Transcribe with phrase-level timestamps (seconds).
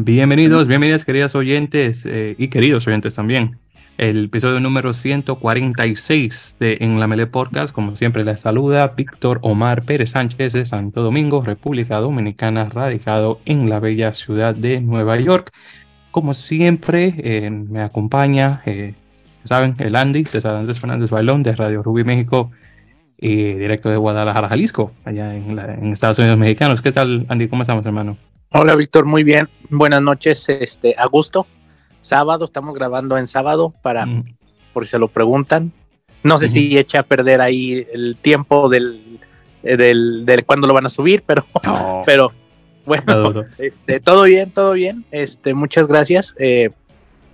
[0.00, 3.58] Bienvenidos, bienvenidas queridas oyentes eh, y queridos oyentes también.
[3.96, 9.82] El episodio número 146 de En la Mele Podcast, como siempre les saluda Víctor Omar
[9.82, 15.50] Pérez Sánchez de Santo Domingo, República Dominicana, radicado en la bella ciudad de Nueva York.
[16.12, 18.94] Como siempre, eh, me acompaña, eh,
[19.42, 22.52] saben, el Andy, César Andrés Fernández Bailón de Radio Rubí México,
[23.18, 26.82] directo de Guadalajara, Jalisco, allá en, en Estados Unidos mexicanos.
[26.82, 27.48] ¿Qué tal, Andy?
[27.48, 28.16] ¿Cómo estamos, hermano?
[28.50, 29.50] Hola Víctor, muy bien.
[29.68, 31.46] Buenas noches, este, a gusto.
[32.00, 34.06] Sábado, estamos grabando en sábado para,
[34.72, 35.70] por si se lo preguntan.
[36.22, 39.20] No sé si echa a perder ahí el tiempo del,
[39.62, 41.44] del, del cuándo lo van a subir, pero,
[42.06, 42.32] pero
[42.86, 45.04] bueno, este, todo bien, todo bien.
[45.10, 46.34] Este, muchas gracias.
[46.38, 46.70] Eh,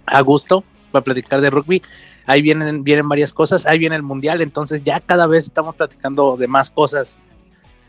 [0.07, 1.81] a gusto para platicar de rugby.
[2.27, 3.67] Ahí vienen, vienen varias cosas.
[3.67, 7.19] Ahí viene el mundial, entonces ya cada vez estamos platicando de más cosas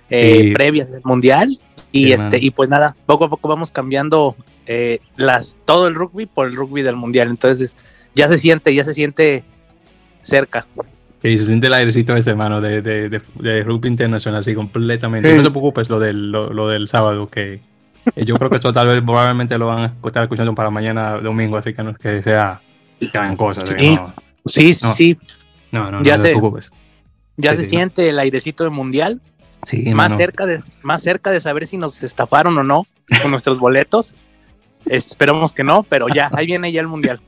[0.10, 1.60] eh, previas del mundial
[1.92, 4.36] y este y pues nada poco a poco vamos cambiando
[4.68, 7.30] eh, las todo el rugby por el rugby del mundial.
[7.30, 7.78] Entonces
[8.14, 9.44] ya se siente ya se siente
[10.22, 10.66] cerca.
[11.24, 15.34] Y se siente el airecito ese mano de, de, de, rugby internacional así completamente.
[15.36, 17.62] No te preocupes lo del lo, del sábado que
[18.16, 21.58] yo creo que esto tal vez probablemente lo van a estar escuchando para mañana domingo
[21.58, 22.62] así que no es que sea
[23.12, 23.98] gran cosa sí.
[24.46, 25.18] sí, sí
[25.72, 25.90] no.
[25.90, 26.72] no, ya no, se, te preocupes.
[27.36, 29.22] ya se siente el airecito del mundial
[29.94, 32.86] más, cerca de, más cerca de saber si nos estafaron o no
[33.22, 34.14] con nuestros boletos.
[34.86, 37.20] Esperamos que no, pero ya, ahí viene ya el mundial.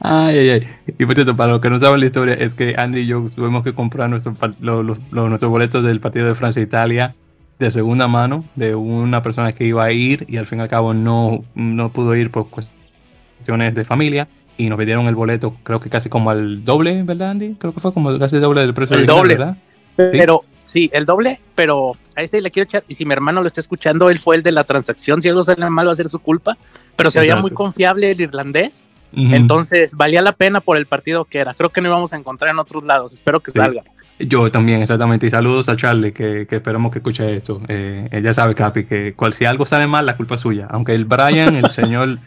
[0.00, 0.68] Ay, ay, ay.
[0.98, 3.26] Y por cierto, para los que no saben la historia, es que Andy y yo
[3.34, 8.44] tuvimos que comprar nuestros, los, nuestros boletos del partido de Francia-Italia e de segunda mano
[8.54, 11.90] de una persona que iba a ir y al fin y al cabo no, no
[11.90, 16.30] pudo ir por cuestiones de familia y nos pidieron el boleto, creo que casi como
[16.30, 17.56] al doble, ¿verdad, Andy?
[17.58, 18.96] Creo que fue como casi el doble del precio.
[18.96, 19.58] El doble, ¿verdad?
[19.96, 23.46] Pero Sí, el doble, pero a este le quiero echar, y si mi hermano lo
[23.46, 26.08] está escuchando, él fue el de la transacción, si algo sale mal va a ser
[26.08, 26.56] su culpa,
[26.96, 31.38] pero se veía muy confiable el irlandés, entonces valía la pena por el partido que
[31.38, 33.82] era, creo que no íbamos a encontrar en otros lados, espero que salga.
[34.20, 38.32] Yo también, exactamente, y saludos a Charlie, que, que esperamos que escuche esto, eh, ella
[38.32, 41.54] sabe, Capi, que cual, si algo sale mal, la culpa es suya, aunque el Brian,
[41.54, 42.18] el señor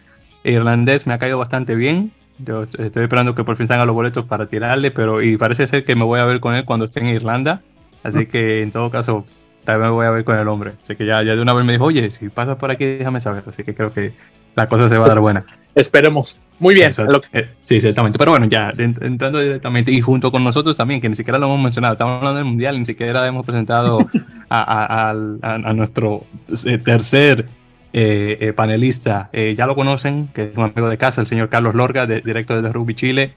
[0.44, 2.14] irlandés, me ha caído bastante bien,
[2.44, 5.84] yo estoy esperando que por fin salgan los boletos para tirarle, pero y parece ser
[5.84, 7.62] que me voy a ver con él cuando esté en Irlanda.
[8.04, 9.26] Así que en todo caso,
[9.64, 10.74] tal vez me voy a ver con el hombre.
[10.82, 13.20] Así que ya, ya de una vez me dijo, oye, si pasas por aquí, déjame
[13.20, 13.44] saber.
[13.48, 14.14] Así que creo que
[14.56, 15.46] la cosa se va a dar buena.
[15.76, 16.38] Esperemos.
[16.60, 16.92] Muy bien.
[17.34, 18.18] Eh, sí, exactamente.
[18.18, 21.62] Pero bueno, ya entrando directamente y junto con nosotros también, que ni siquiera lo hemos
[21.62, 24.08] mencionado, estamos hablando del Mundial, ni siquiera hemos presentado
[24.50, 26.26] a, a, nuestro
[26.66, 27.48] eh, tercer
[27.94, 29.30] eh, panelista.
[29.34, 32.56] ya lo conocen, que es un amigo de casa, el señor Carlos Lorga, de, directo
[32.56, 33.34] desde Rugby Chile.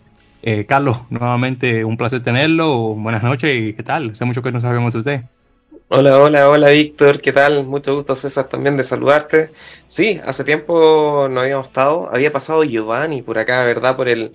[0.47, 2.95] Eh, Carlos, nuevamente un placer tenerlo.
[2.95, 4.11] Buenas noches y ¿qué tal?
[4.11, 5.21] Hace mucho que no sabemos de usted.
[5.89, 7.65] Hola, hola, hola Víctor, ¿qué tal?
[7.65, 9.53] Mucho gusto César también de saludarte.
[9.87, 13.97] Sí, hace tiempo no habíamos estado, había pasado Giovanni por acá, ¿verdad?
[13.97, 14.33] Por el,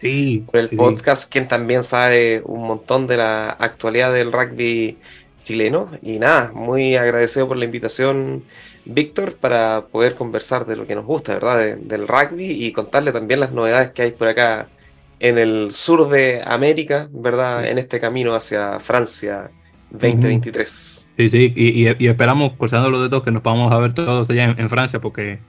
[0.48, 4.98] por el podcast, quien también sabe un montón de la actualidad del rugby
[5.44, 5.92] chileno.
[6.02, 8.46] Y nada, muy agradecido por la invitación,
[8.84, 11.78] Víctor, para poder conversar de lo que nos gusta, ¿verdad?
[11.78, 14.70] del rugby y contarle también las novedades que hay por acá
[15.20, 17.68] en el sur de América, ¿verdad?
[17.68, 19.52] En este camino hacia Francia
[19.92, 21.10] 2023.
[21.18, 24.70] Sí, sí, y, esperamos, cruzando los dedos, que nos vamos a ver todos allá en,
[24.70, 25.40] Francia, porque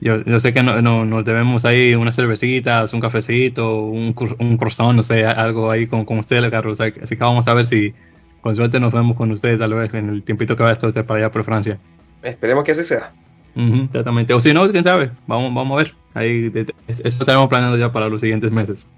[0.00, 4.94] yo, yo sé que no, nos debemos ahí unas cervecitas, un cafecito, un, un croissant,
[4.94, 6.80] no sé, algo ahí con, con ustedes, Carlos.
[6.80, 7.92] Así que vamos a ver si
[8.40, 10.92] con suerte nos vemos con ustedes, tal vez, en el tiempito que va a estar
[11.04, 11.78] para allá por Francia.
[12.22, 13.12] Esperemos que así sea.
[13.54, 14.32] exactamente.
[14.32, 15.94] O si no, quién sabe, vamos, vamos a ver.
[16.14, 16.50] Ahí,
[16.88, 18.90] eso estaremos planeando ya para los siguientes meses.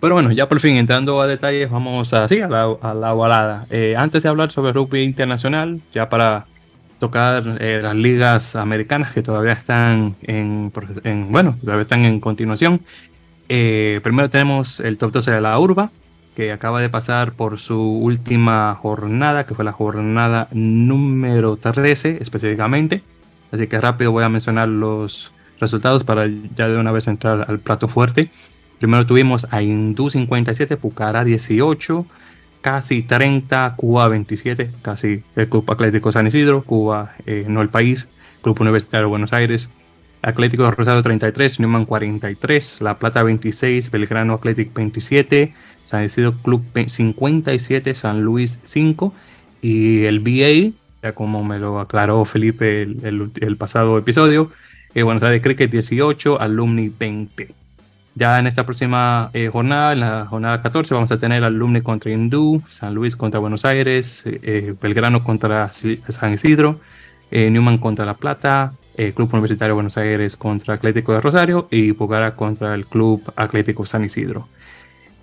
[0.00, 3.66] Pero bueno, ya por fin entrando a detalles, vamos a, a, la, a la balada.
[3.70, 6.46] Eh, antes de hablar sobre rugby internacional, ya para
[6.98, 10.70] tocar eh, las ligas americanas que todavía están en,
[11.30, 12.80] bueno, todavía están en continuación.
[13.48, 15.90] Eh, primero tenemos el top 12 de la Urba,
[16.36, 23.02] que acaba de pasar por su última jornada, que fue la jornada número 13 específicamente.
[23.52, 27.58] Así que rápido voy a mencionar los resultados para ya de una vez entrar al
[27.58, 28.30] plato fuerte.
[28.80, 32.06] Primero tuvimos a Hindú 57, Pucara 18,
[32.62, 38.08] casi 30, Cuba 27, casi el Club Atlético San Isidro, Cuba eh, no el país,
[38.40, 39.68] Club Universitario de Buenos Aires,
[40.22, 45.52] Atlético de Rosario 33, Newman 43, La Plata 26, Belgrano Athletic 27,
[45.84, 49.12] San Isidro Club 57, San Luis 5
[49.60, 54.50] y el BA, ya como me lo aclaró Felipe el, pasado episodio,
[54.94, 57.59] eh, Buenos Aires Cricket 18, Alumni 20.
[58.14, 62.10] Ya en esta próxima eh, jornada, en la jornada 14, vamos a tener Alumni contra
[62.10, 66.80] Hindú, San Luis contra Buenos Aires, eh, Belgrano contra San Isidro,
[67.30, 71.92] eh, Newman contra La Plata, eh, Club Universitario Buenos Aires contra Atlético de Rosario y
[71.92, 74.48] Pucara contra el Club Atlético San Isidro.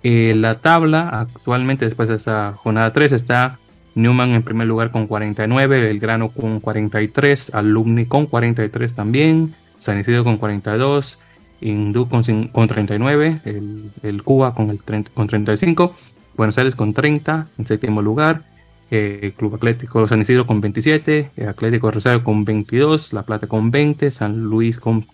[0.02, 3.58] Eh, la tabla actualmente después de esta jornada 3 está
[3.94, 10.24] Newman en primer lugar con 49, Belgrano con 43, Alumni con 43 también, San Isidro
[10.24, 11.18] con 42,
[11.60, 15.94] Hindú con, con 39, el, el, Cuba con, el 30, con 35,
[16.36, 18.42] Buenos Aires con 30 en séptimo lugar,
[18.90, 23.70] eh, Club Atlético San Isidro con 27, eh, Atlético Rosario con 22, La Plata con
[23.70, 25.06] 20, San Luis con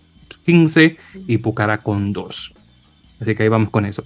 [0.45, 0.97] 15
[1.27, 2.53] y Pucará con 2.
[3.21, 4.03] Así que ahí vamos con eso.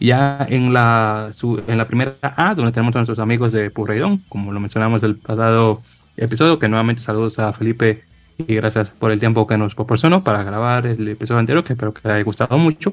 [0.00, 1.30] Ya en la,
[1.66, 5.16] en la primera A, donde tenemos a nuestros amigos de Purreidón, como lo mencionamos el
[5.16, 5.80] pasado
[6.16, 8.02] episodio, que nuevamente saludos a Felipe
[8.38, 11.92] y gracias por el tiempo que nos proporcionó para grabar el episodio anterior, que espero
[11.92, 12.92] que les haya gustado mucho,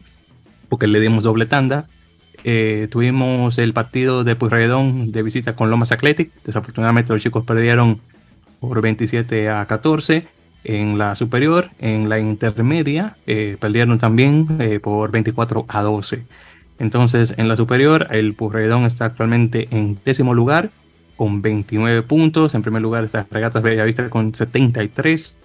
[0.67, 1.85] porque le dimos doble tanda.
[2.43, 6.31] Eh, tuvimos el partido de Purredón de visita con Lomas Athletic.
[6.43, 7.99] Desafortunadamente los chicos perdieron
[8.59, 10.25] por 27 a 14
[10.63, 11.69] en la superior.
[11.79, 16.23] En la intermedia eh, perdieron también eh, por 24 a 12.
[16.79, 20.69] Entonces, en la superior, el Purredón está actualmente en décimo lugar
[21.19, 22.55] con 29 puntos.
[22.55, 25.35] En primer lugar está Regatas Bellavista con 73.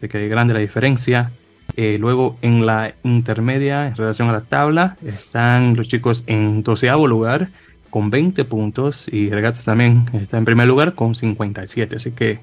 [0.00, 1.30] De que grande la diferencia.
[1.76, 7.06] Eh, luego en la intermedia, en relación a la tabla, están los chicos en doceavo
[7.06, 7.46] lugar
[7.90, 11.94] con 20 puntos y Regatas también está en primer lugar con 57.
[11.94, 12.40] Así que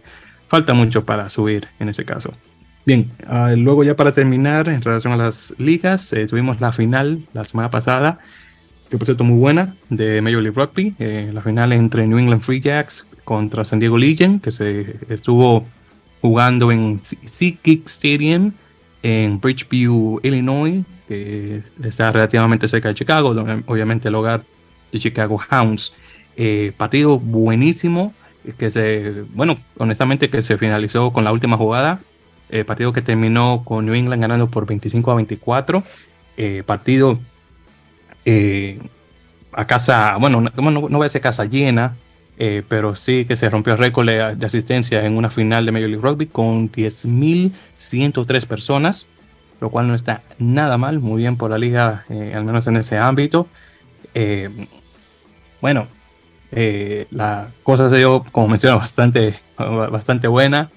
[0.48, 2.34] falta mucho para subir en ese caso.
[2.86, 7.20] Bien, ah, luego ya para terminar, en relación a las ligas, eh, tuvimos la final
[7.34, 8.20] la semana pasada,
[8.90, 12.42] que por cierto muy buena, de Major League Rugby, eh, la final entre New England
[12.42, 15.66] Free Jacks contra San Diego Legion, que se estuvo
[16.22, 18.52] jugando en SeaKick Stadium
[19.04, 23.30] en Bridgeview, Illinois, que está relativamente cerca de Chicago,
[23.68, 24.44] obviamente el hogar
[24.92, 25.94] de Chicago Hounds.
[26.38, 28.14] Eh, partido buenísimo,
[28.58, 32.00] que se, bueno, honestamente que se finalizó con la última jugada
[32.50, 35.84] eh, partido que terminó con New England ganando por 25 a 24.
[36.38, 37.20] Eh, partido
[38.26, 38.80] eh,
[39.54, 41.96] a casa, bueno, no, no, voy a decir casa llena,
[42.68, 46.04] pero sí que se rompió el récord de, asistencia en una final de Major League
[46.04, 49.06] Rugby con 10.103 personas,
[49.62, 52.98] lo cual no está nada mal, muy bien por la liga, al menos en ese
[52.98, 53.48] ámbito.
[55.62, 55.88] bueno,
[56.52, 60.70] la cosa se dio, como menciono, bastante, bastante buena.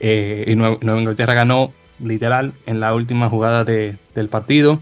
[0.00, 4.80] Eh, y Nueva, Inglaterra ganó literal en la última jugada de, del partido,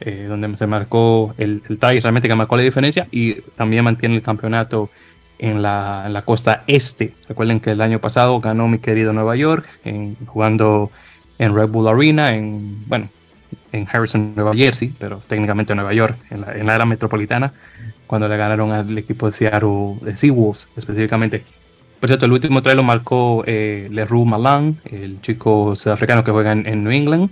[0.00, 4.16] eh, donde se marcó el, el tie realmente que marcó la diferencia y también mantiene
[4.16, 4.90] el campeonato
[5.38, 7.12] en la, en la, costa este.
[7.28, 10.90] Recuerden que el año pasado ganó mi querido Nueva York en, jugando
[11.38, 13.08] en Red Bull Arena, en, bueno,
[13.72, 17.52] en Harrison, Nueva Jersey, pero técnicamente Nueva York, en la, en la era metropolitana,
[18.06, 21.44] cuando le ganaron al equipo de Seattle, de Seawolves específicamente.
[22.00, 26.84] Por cierto, el último lo marcó eh, Leroux Malan, el chico sudafricano que juega en,
[26.84, 27.30] New England,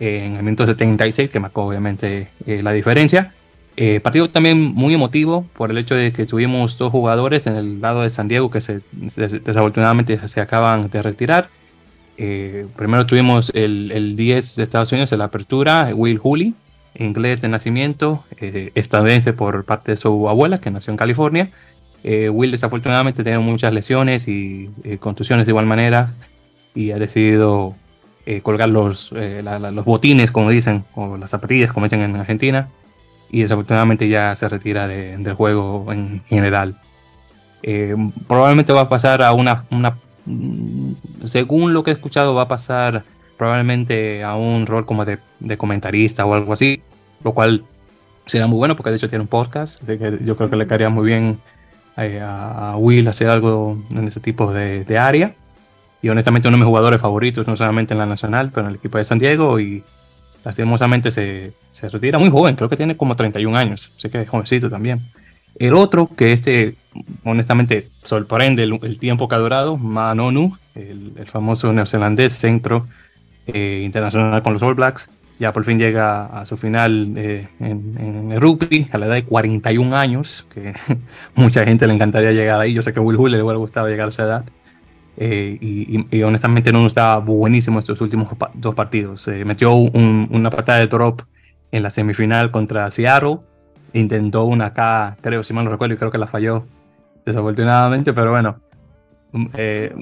[0.00, 3.32] en el minuto 76, que marcó obviamente eh, la diferencia.
[3.76, 7.80] Eh, partido también muy emotivo por el hecho de que tuvimos dos jugadores en el
[7.80, 11.48] lado de San Diego que se, desafortunadamente se acaban de retirar.
[12.16, 16.54] primero tuvimos el, el, 10 de Estados Unidos en la apertura, Will Hooley,
[16.98, 18.24] inglés de nacimiento,
[18.74, 21.50] estadounidense por parte de su abuela que nació en California.
[22.02, 26.12] Eh, Will desafortunadamente tiene muchas lesiones y eh, contusiones de igual manera
[26.74, 27.74] y ha decidido
[28.36, 32.68] eh, colgar los, los botines, como dicen, o las zapatillas, como dicen en Argentina,
[33.30, 36.76] y desafortunadamente ya se retira del juego en general.
[38.26, 39.94] probablemente va a pasar a una, una,
[40.26, 40.92] mm,
[41.24, 43.04] según lo que he escuchado, va a pasar
[43.36, 46.82] probablemente a un rol como de, de comentarista o algo así,
[47.24, 47.64] lo cual
[48.26, 50.88] será muy bueno porque de hecho tiene un podcast, que yo creo que le caería
[50.88, 51.38] muy bien
[51.96, 55.34] eh, a, Will hacer algo en ese tipo de, área.
[56.02, 58.76] Y honestamente uno de mis jugadores favoritos, no solamente en la nacional, pero en el
[58.76, 59.60] equipo de San Diego.
[59.60, 59.82] Y
[60.44, 64.28] lastimosamente se, se retira muy joven, creo que tiene como 31 años, sé que es
[64.28, 65.00] jovencito también.
[65.56, 66.74] El otro, que este
[67.24, 72.86] honestamente sorprende el, tiempo que ha durado, Manonu, el, el famoso neozelandés centro
[73.46, 78.30] eh, internacional con los All Blacks, ya por fin llega a su final eh, en,
[78.30, 80.74] el rugby a la edad de 41 años, que
[81.34, 82.74] mucha gente le encantaría llegar ahí.
[82.74, 84.44] Yo sé que a Will Hull le hubiera gustado llegar a esa edad.
[85.16, 89.22] Eh, y, honestamente no estaba buenísimo estos últimos dos partidos.
[89.22, 91.22] Se metió una patada de drop
[91.72, 93.38] en la semifinal contra Seattle.
[93.92, 96.64] Intentó una acá, creo, si mal no recuerdo, y creo que la falló
[97.26, 98.60] desafortunadamente, pero bueno,
[99.54, 99.94] eh,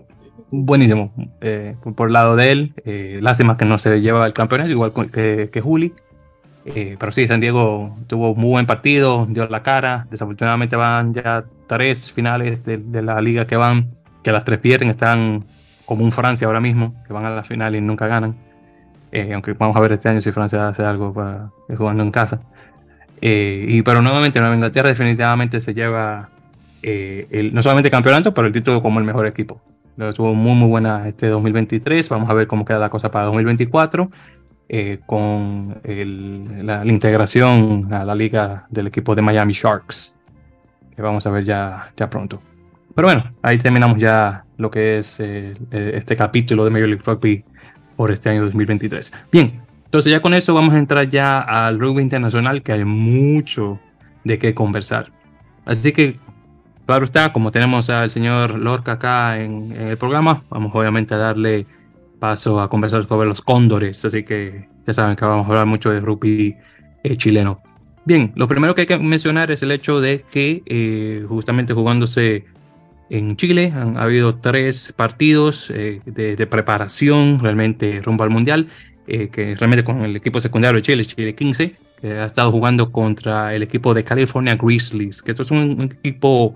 [0.51, 2.75] buenísimo eh, por el lado de él.
[2.85, 5.93] Eh, lástima que no se lleva el campeonato, igual que, que Juli.
[6.75, 10.07] Eh, pero sí, San Diego tuvo muy buen partido, dio la cara.
[10.11, 14.91] Desafortunadamente van ya tres finales de, la liga que van, que las tres pierden.
[14.91, 15.45] Están
[15.89, 18.37] como un Francia ahora mismo, que van a la final y nunca ganan.
[19.11, 22.41] Eh, aunque vamos a ver este año si Francia hace algo para jugando en casa.
[23.21, 26.29] Eh, y pero nuevamente Nueva Inglaterra definitivamente se lleva
[26.83, 29.61] el, no solamente el campeonato, pero el título como el mejor equipo.
[29.97, 32.09] Estuvo muy muy buena este 2023.
[32.11, 34.11] Vamos a ver cómo queda la cosa para 2024.
[35.07, 40.17] con la, integración a la liga del equipo de Miami Sharks,
[40.95, 42.43] que vamos a ver ya, ya pronto.
[42.99, 47.05] Pero bueno, ahí terminamos ya lo que es eh, eh, este capítulo de Major League
[47.07, 47.45] Rugby
[47.97, 49.13] por este año 2023.
[49.31, 53.79] Bien, entonces ya con eso vamos a entrar ya al rugby internacional, que hay mucho
[54.25, 55.13] de qué conversar.
[55.65, 56.17] Así que,
[56.87, 61.67] claro está, como tenemos al señor Lorca acá en, el programa, vamos obviamente a darle
[62.19, 64.05] paso a conversar sobre los cóndores.
[64.05, 66.57] Así que ya saben que vamos a hablar mucho de rugby
[67.05, 67.63] eh, chileno.
[68.05, 72.58] Bien, lo primero que hay que mencionar es el hecho de que justamente jugándose
[73.11, 73.73] en Chile.
[73.75, 78.69] Han habido tres partidos eh, de, preparación realmente rumbo al Mundial,
[79.07, 82.93] eh, que realmente con el equipo secundario de Chile, Chile 15, que ha estado jugando
[82.93, 86.55] contra el equipo de California Grizzlies, que esto es un, equipo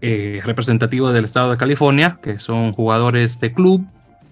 [0.00, 3.86] eh, representativo del estado de California, que son jugadores de club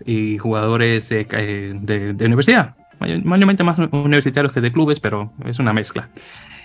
[0.04, 6.08] y jugadores de, universidad, mayormente más universitarios que de clubes, pero es una mezcla.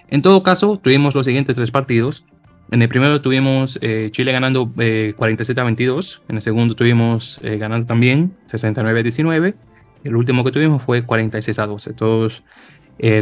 [0.07, 2.25] En todo caso, tuvimos los siguientes tres partidos.
[2.71, 6.23] En el primero tuvimos eh, Chile ganando 47 eh, a 22.
[6.27, 9.55] En el segundo tuvimos eh, ganando también 69 a 19.
[10.03, 11.93] El último que tuvimos fue 46 a 12.
[11.93, 12.43] Todos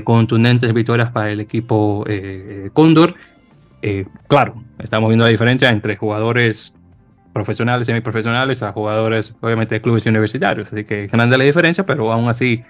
[0.03, 2.05] contundentes victorias para el equipo
[2.73, 3.15] Cóndor.
[4.27, 6.75] claro, estamos viendo la diferencia entre jugadores
[7.33, 10.71] profesionales y semiprofesionales a jugadores, obviamente, de clubes universitarios.
[10.71, 12.63] Así que grande la diferencia, pero aún así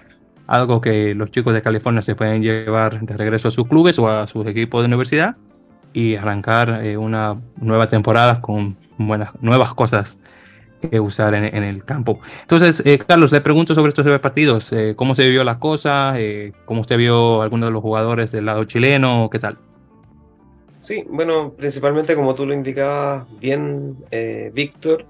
[0.46, 4.08] algo que los chicos de California se pueden llevar de regreso a sus clubes o
[4.08, 5.36] a sus equipos de universidad
[5.94, 10.18] y arrancar eh, una nueva temporada con buenas, nuevas cosas
[10.90, 12.20] que usar en, el campo.
[12.42, 16.14] Entonces, eh, Carlos, le pregunto sobre estos partidos, eh, ¿cómo se vivió la cosa?
[16.66, 19.30] ¿Cómo usted vio a algunos de los jugadores del lado chileno?
[19.32, 19.56] ¿Qué tal?
[20.80, 23.96] Sí, bueno, principalmente como tú lo indicabas bien,
[24.52, 25.06] Víctor,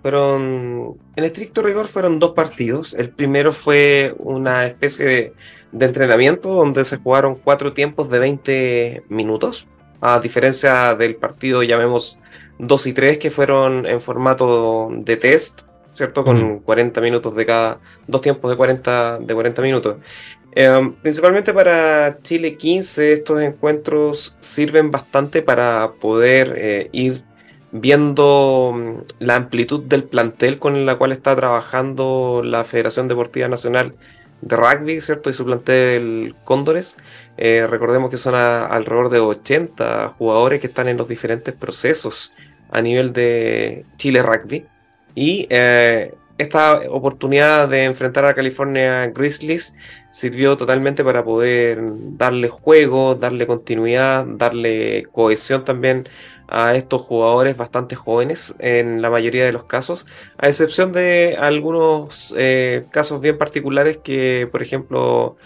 [0.00, 2.94] fueron, en estricto rigor fueron dos partidos.
[2.94, 5.32] El primero fue una especie de,
[5.72, 9.66] de entrenamiento donde se jugaron cuatro tiempos de 20 minutos
[10.00, 12.18] a diferencia del partido, llamemos
[12.58, 16.24] 2 y 3, que fueron en formato de test, ¿cierto?
[16.24, 19.96] Con 40 minutos de cada, dos tiempos de 40, de 40 minutos.
[20.52, 27.24] Em, principalmente para Chile 15, estos encuentros sirven bastante para poder eh, ir
[27.72, 33.94] viendo mm, la amplitud del plantel con la cual está trabajando la Federación Deportiva Nacional
[34.40, 35.30] de rugby, ¿cierto?
[35.30, 36.96] Y su plantel Cóndores.
[37.36, 42.34] Eh, recordemos que son alrededor de 80 jugadores que están en los diferentes procesos
[42.70, 44.66] a nivel de Chile Rugby.
[45.14, 49.76] Y eh, esta oportunidad de enfrentar a California Grizzlies
[50.10, 51.80] sirvió totalmente para poder
[52.16, 56.08] darle juego, darle continuidad, darle cohesión también
[56.50, 62.34] a estos jugadores bastante jóvenes en la mayoría de los casos, a excepción de algunos
[62.36, 65.36] eh, casos bien particulares que, por ejemplo,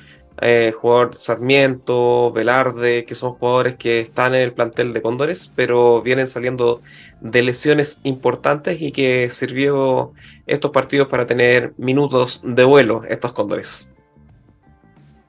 [0.40, 6.02] eh, jugador Sarmiento, Velarde, que son jugadores que están en el plantel de Cóndores, pero
[6.02, 6.82] vienen saliendo
[7.20, 10.12] de lesiones importantes y que sirvió
[10.46, 13.92] estos partidos para tener minutos de vuelo estos Cóndores.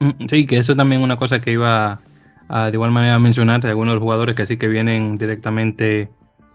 [0.00, 2.00] Mm, sí, que eso también es una cosa que iba
[2.48, 6.08] de igual manera mencionar de algunos jugadores que sí que vienen directamente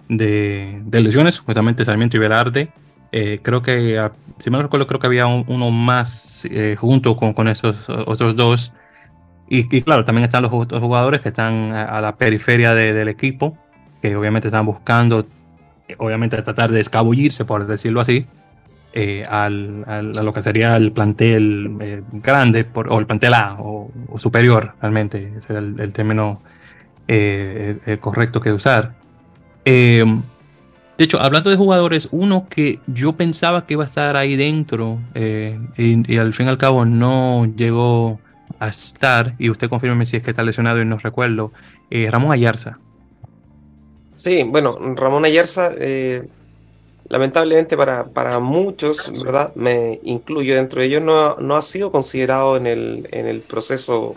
[0.07, 2.69] de, de lesiones, justamente Sarmiento y Velarde.
[3.11, 7.33] Eh, creo que, ah, si me recuerdo, creo que había uno más eh, junto con,
[7.33, 8.73] con, esos otros dos.
[9.49, 13.57] Y, claro, también están los otros jugadores que están a, la periferia del equipo,
[14.01, 15.27] que obviamente están buscando,
[15.97, 18.25] obviamente, tratar de escabullirse, por decirlo así,
[18.93, 23.89] eh, al, a lo que sería el plantel eh, grande o el plantel A o,
[24.17, 26.41] superior, realmente, ese era el, término
[27.07, 28.93] eh, correcto que usar.
[29.63, 30.21] de
[30.97, 36.17] hecho, hablando de jugadores, uno que yo pensaba que iba a estar ahí dentro y,
[36.17, 38.19] al fin y al cabo no llegó
[38.59, 41.53] a estar, y usted confirme si es que está lesionado y no recuerdo,
[41.89, 42.77] Ramón Ayarza.
[44.17, 45.71] Sí, bueno, Ramón Ayarza
[47.11, 49.51] lamentablemente para, para muchos, ¿verdad?
[49.53, 54.13] Me incluyo dentro de ellos, no, no ha sido considerado en el, en el proceso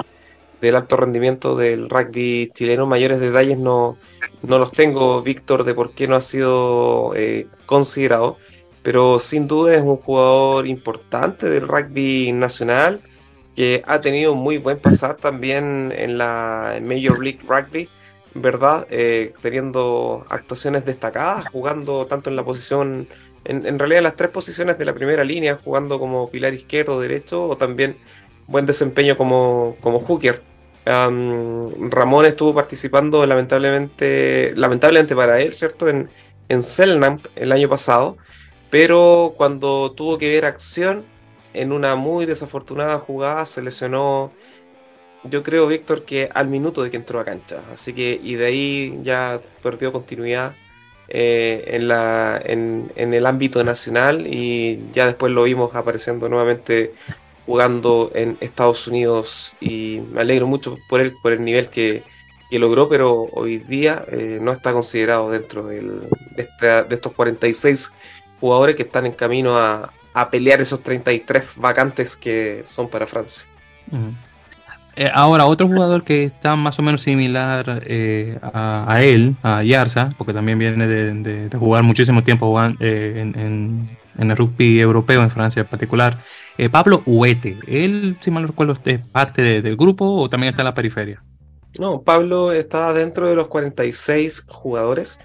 [0.60, 2.86] del alto rendimiento del rugby chileno.
[2.86, 3.98] Mayores detalles no,
[4.42, 8.36] no los tengo, Víctor, de por qué no ha sido eh, considerado,
[8.84, 13.00] pero sin duda es un jugador importante del rugby nacional
[13.56, 17.88] que ha tenido muy buen pasar también en la Major League Rugby
[18.34, 18.86] ¿verdad?
[18.90, 23.08] Eh, teniendo actuaciones destacadas, jugando tanto en la posición
[23.44, 27.56] en, realidad las tres posiciones de la primera línea, jugando como pilar izquierdo, derecho, o
[27.56, 27.96] también
[28.46, 30.42] buen desempeño como, como hooker.
[30.86, 35.88] Ramón estuvo participando lamentablemente, lamentablemente para él, ¿cierto?
[35.88, 36.10] En,
[36.48, 38.16] en Selnam el año pasado,
[38.70, 41.04] pero cuando tuvo que ver acción,
[41.54, 44.32] en una muy desafortunada jugada se lesionó,
[45.24, 47.62] yo creo, Víctor, que al minuto de que entró a cancha.
[47.72, 50.54] Así que, y de ahí ya perdió continuidad
[51.08, 56.94] eh, en, la, en, el ámbito nacional y ya después lo vimos apareciendo nuevamente
[57.44, 62.02] jugando en Estados Unidos y me alegro mucho por él, por el nivel que,
[62.50, 66.08] logró, pero hoy día eh, no está considerado dentro de,
[66.88, 67.92] estos 46
[68.38, 69.92] jugadores que están en camino a,
[70.30, 73.48] pelear esos 33 vacantes que son para Francia.
[74.96, 80.10] Eh, ahora, otro jugador que está más o menos similar eh, a, él, a Yarza,
[80.16, 85.66] porque también viene de, jugar muchísimo tiempo eh, en, el rugby europeo, en Francia en
[85.66, 86.20] particular,
[86.70, 87.58] Pablo Huete.
[87.66, 91.22] Él, si mal no recuerdo, es parte del grupo o también está en la periferia.
[91.80, 95.18] No, Pablo está dentro de los 46 jugadores.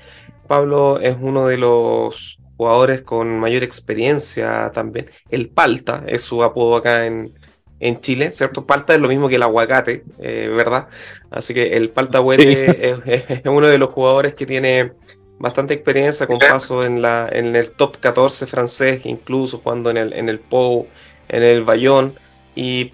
[0.47, 5.11] Pablo es uno de los jugadores con mayor experiencia también.
[5.29, 7.31] El Palta es su apodo acá en,
[7.79, 8.65] en Chile, ¿cierto?
[8.65, 10.87] Palta es lo mismo que el aguacate, eh, ¿verdad?
[11.31, 12.91] Así que el Palta Huete
[13.27, 14.93] es, uno de los jugadores que tiene
[15.39, 20.13] bastante experiencia con paso en, la, en el top 14 francés, incluso jugando en el,
[20.13, 20.87] en el Pou,
[21.29, 22.15] en el Bayón.
[22.55, 22.91] Y,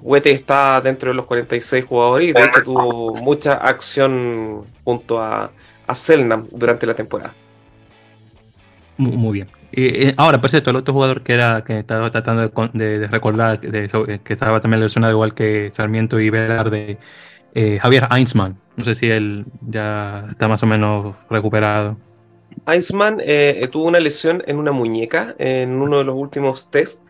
[0.00, 5.50] Huete está dentro de los 46 jugadores y de hecho tuvo mucha acción junto a,
[5.88, 7.34] a Selnam durante la temporada.
[8.96, 9.61] Muy bien.
[9.74, 12.42] Eh, ahora, por cierto, el otro jugador que era que estaba tratando
[12.74, 16.98] de, recordar, de eh, que estaba también lesionado igual que Sarmiento y Velarde,
[17.54, 18.58] eh, Javier Heinzmann.
[18.76, 21.96] No sé si él ya está más o menos recuperado.
[22.66, 23.18] Heinzmann
[23.70, 27.02] tuvo una lesión en una muñeca en uno de los últimos test,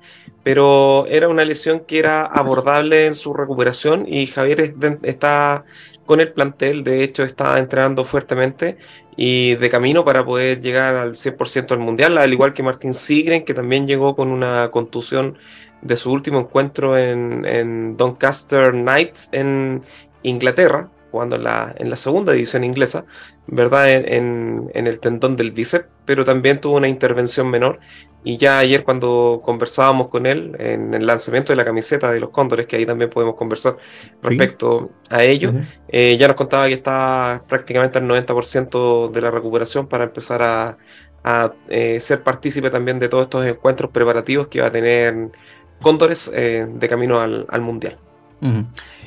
[0.43, 5.64] pero era una lesión que era abordable en su recuperación y Javier está
[6.07, 8.77] con el plantel, de hecho está entrenando fuertemente
[9.16, 13.45] y de camino para poder llegar al 100% del mundial, al igual que Martin Sigren,
[13.45, 15.38] que también llegó con una contusión
[15.81, 19.83] de su último encuentro en, en Doncaster Knights en
[20.23, 23.05] Inglaterra, jugando en la, en la segunda división inglesa,
[23.46, 23.92] ¿verdad?
[23.92, 27.79] En, en, el tendón del bíceps, pero también tuvo una intervención menor.
[28.25, 32.31] Y ya ayer cuando conversábamos con él en el lanzamiento de la camiseta de los
[32.31, 33.77] Cóndores, que ahí también podemos conversar
[34.22, 35.53] respecto a ello,
[35.88, 40.79] eh, ya nos contaba que está prácticamente al 90% de la recuperación para empezar a,
[41.25, 45.31] a eh, ser partícipe también de todos estos encuentros preparativos que va a tener
[45.81, 47.98] Cóndores eh, de camino al, al Mundial.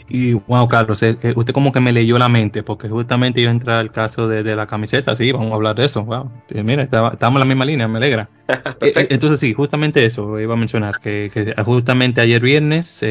[0.07, 3.49] Y wow, Carlos, eh, eh, usted como que me leyó la mente, porque justamente iba
[3.49, 6.03] a entrar al caso de, de la camiseta, sí, vamos a hablar de eso.
[6.03, 8.29] Wow, eh, mira, estamos en la misma línea, me alegra.
[8.81, 13.03] Entonces, sí, justamente eso iba a mencionar, que, que justamente ayer viernes,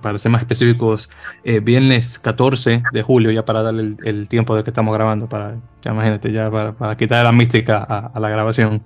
[0.00, 1.10] para ser más específicos,
[1.62, 5.90] viernes 14 de julio, ya para darle el, tiempo de que estamos grabando, para, ya
[5.90, 8.84] imagínate, ya para, para quitar la mística a, la grabación.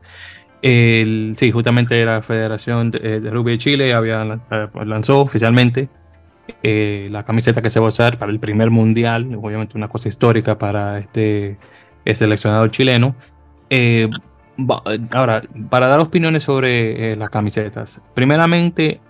[0.63, 4.25] El, sí, justamente la Federación de, de Rugby de Chile había
[4.85, 5.89] lanzó oficialmente
[6.63, 10.09] eh, la camiseta que se va a usar para el primer mundial, obviamente una cosa
[10.09, 11.59] histórica para este,
[12.05, 13.15] este seleccionador chileno.
[13.69, 14.09] Eh,
[15.13, 19.01] ahora, para dar opiniones sobre eh, las camisetas, primeramente,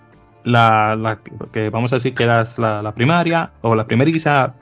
[0.43, 1.19] la,
[1.51, 4.53] que vamos a decir que era la, primaria o la primeriza,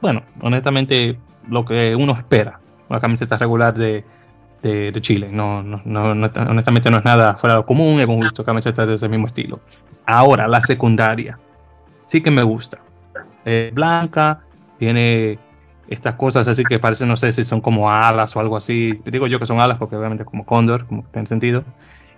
[0.00, 4.04] bueno, honestamente, lo que uno espera, una camiseta regular de,
[4.62, 5.28] de, Chile.
[5.32, 8.94] No, no, no, honestamente no es nada fuera de lo común, hemos visto camisetas de
[8.94, 9.60] ese mismo estilo.
[10.04, 11.38] Ahora, la secundaria
[12.06, 12.78] sí que me gusta.
[13.74, 14.40] blanca,
[14.78, 15.38] tiene
[15.88, 18.96] estas cosas así que parecen, no sé si son como alas o algo así.
[19.04, 21.64] Digo yo que son alas porque obviamente como cóndor, como tiene sentido.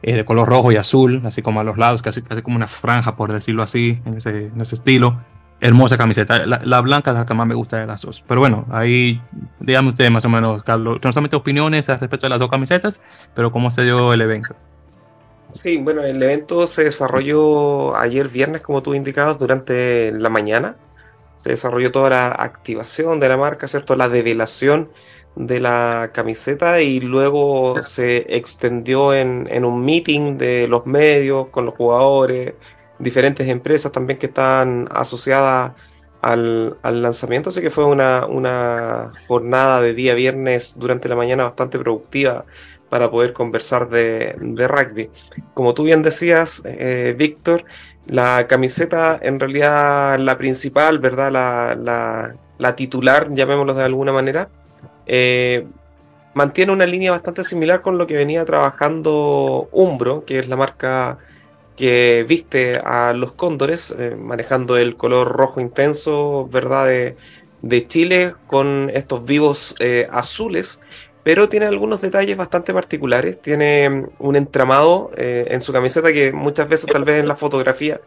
[0.01, 2.69] Eh, de color rojo y azul, así como a los lados, casi, casi como una
[2.69, 5.21] franja, por decirlo así, en ese, en ese estilo.
[5.61, 6.47] Hermosa camiseta.
[6.47, 8.23] La, blanca es la que más me gusta de las dos.
[8.29, 9.21] Pero bueno, ahí
[9.59, 13.03] dígame usted más o menos, Carlos, no solamente opiniones al respecto de las dos camisetas,
[13.35, 14.55] pero cómo se dio el evento.
[15.53, 20.77] Sí, bueno, el evento se desarrolló ayer viernes, como tú indicabas, durante la mañana.
[21.37, 23.97] Se desarrolló toda la activación de la marca, ¿cierto?
[23.97, 24.91] La develación
[25.37, 31.75] de la camiseta y luego se extendió en, un meeting de los medios con los
[31.75, 32.55] jugadores,
[32.99, 35.73] diferentes empresas también que están asociadas
[36.21, 41.79] al, lanzamiento, así que fue una, una jornada de día viernes durante la mañana bastante
[41.79, 42.45] productiva
[42.89, 45.11] para poder conversar de, rugby.
[45.55, 47.65] Como tú bien decías, eh, Víctor,
[48.07, 51.31] la camiseta en realidad la principal, ¿verdad?
[51.31, 54.49] La, la, titular, llamémoslo de alguna manera,
[55.07, 55.67] eh,
[56.35, 61.19] mantiene una línea bastante similar con lo que venía trabajando Umbro, que es la marca
[61.77, 66.87] que viste a los cóndores, eh, manejando el color rojo intenso, ¿verdad?
[66.87, 67.17] De,
[67.89, 69.75] Chile, con estos vivos
[70.13, 70.81] azules,
[71.29, 73.39] pero tiene algunos detalles bastante particulares.
[73.43, 77.37] Tiene mm, un entramado eh, en su camiseta que muchas veces, tal vez en la
[77.37, 78.01] fotografía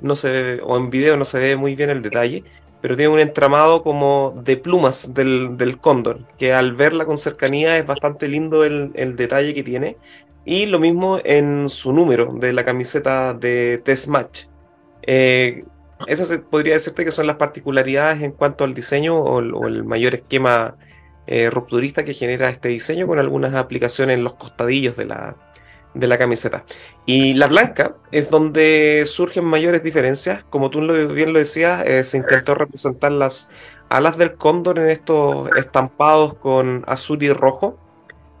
[0.00, 2.44] no se o en video no se ve muy bien el detalle,
[2.80, 7.84] pero tiene un entramado como de plumas del, cóndor, que al verla con cercanía es
[7.84, 9.96] bastante lindo el, detalle que tiene.
[10.44, 14.44] Y lo mismo en su número de la camiseta de Test Match.
[15.02, 15.64] Eh,
[16.06, 20.76] esas podría decirte que son las particularidades en cuanto al diseño o, el mayor esquema
[21.30, 25.36] eh, rupturista que genera este diseño con algunas aplicaciones en los costadillos de la,
[25.92, 26.64] de la camiseta.
[27.04, 30.44] Y la blanca es donde surgen mayores diferencias.
[30.44, 30.80] Como tú
[31.12, 33.50] bien lo decías, eh, se intentó representar las
[33.90, 37.78] alas del cóndor en estos estampados con azul y rojo,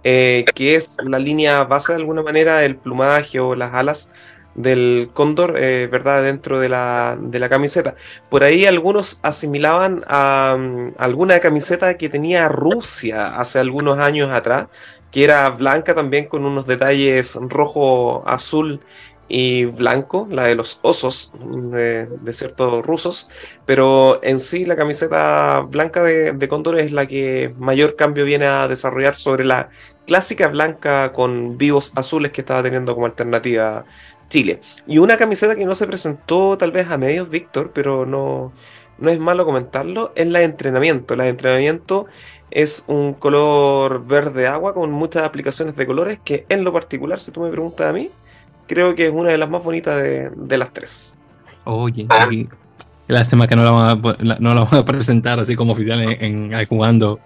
[0.02, 4.14] eh, que es la línea base de alguna manera, el plumaje o las alas
[4.54, 6.22] del cóndor, eh, ¿verdad?
[6.22, 7.94] Dentro de la, de la, camiseta.
[8.28, 14.68] Por ahí algunos asimilaban a, mm, alguna camiseta que tenía Rusia hace algunos años atrás,
[15.10, 18.80] que era blanca también con unos detalles rojo, azul
[19.28, 23.28] y blanco, la de los osos de, ciertos rusos,
[23.66, 28.46] pero en sí la camiseta blanca de, de Cóndor es la que mayor cambio viene
[28.46, 29.68] a desarrollar sobre la
[30.06, 33.84] clásica blanca con vivos azules que estaba teniendo como alternativa
[34.28, 34.60] Chile.
[34.86, 38.52] Y una camiseta que no se presentó tal vez a medios, Víctor, pero no,
[38.98, 41.16] no es malo comentarlo, es la de entrenamiento.
[41.16, 42.06] La de entrenamiento
[42.50, 47.30] es un color verde agua con muchas aplicaciones de colores que en lo particular, si
[47.30, 48.10] tú me preguntas a mí,
[48.66, 51.18] creo que es una de las más bonitas de, las tres.
[51.64, 52.48] Oye, sí.
[53.08, 56.52] Lástima que no la, van a, no la van a presentar así como oficial en,
[56.66, 57.20] jugando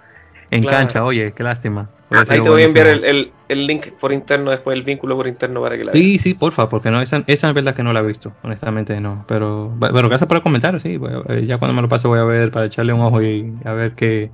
[0.53, 1.05] en cancha.
[1.05, 1.89] Oye, qué lástima.
[2.11, 3.33] Ahí te voy a enviar el,
[3.67, 6.05] link por interno, después el vínculo por interno para que la veas.
[6.05, 9.01] Sí, sí, porfa, porque no, esa, esa es verdad que no la he visto, honestamente
[9.01, 9.25] no.
[9.27, 10.99] Pero, pero gracias por el comentario, sí.
[11.29, 13.73] Eh, ya cuando me lo pase voy a ver para echarle un ojo y a
[13.73, 14.31] ver qué,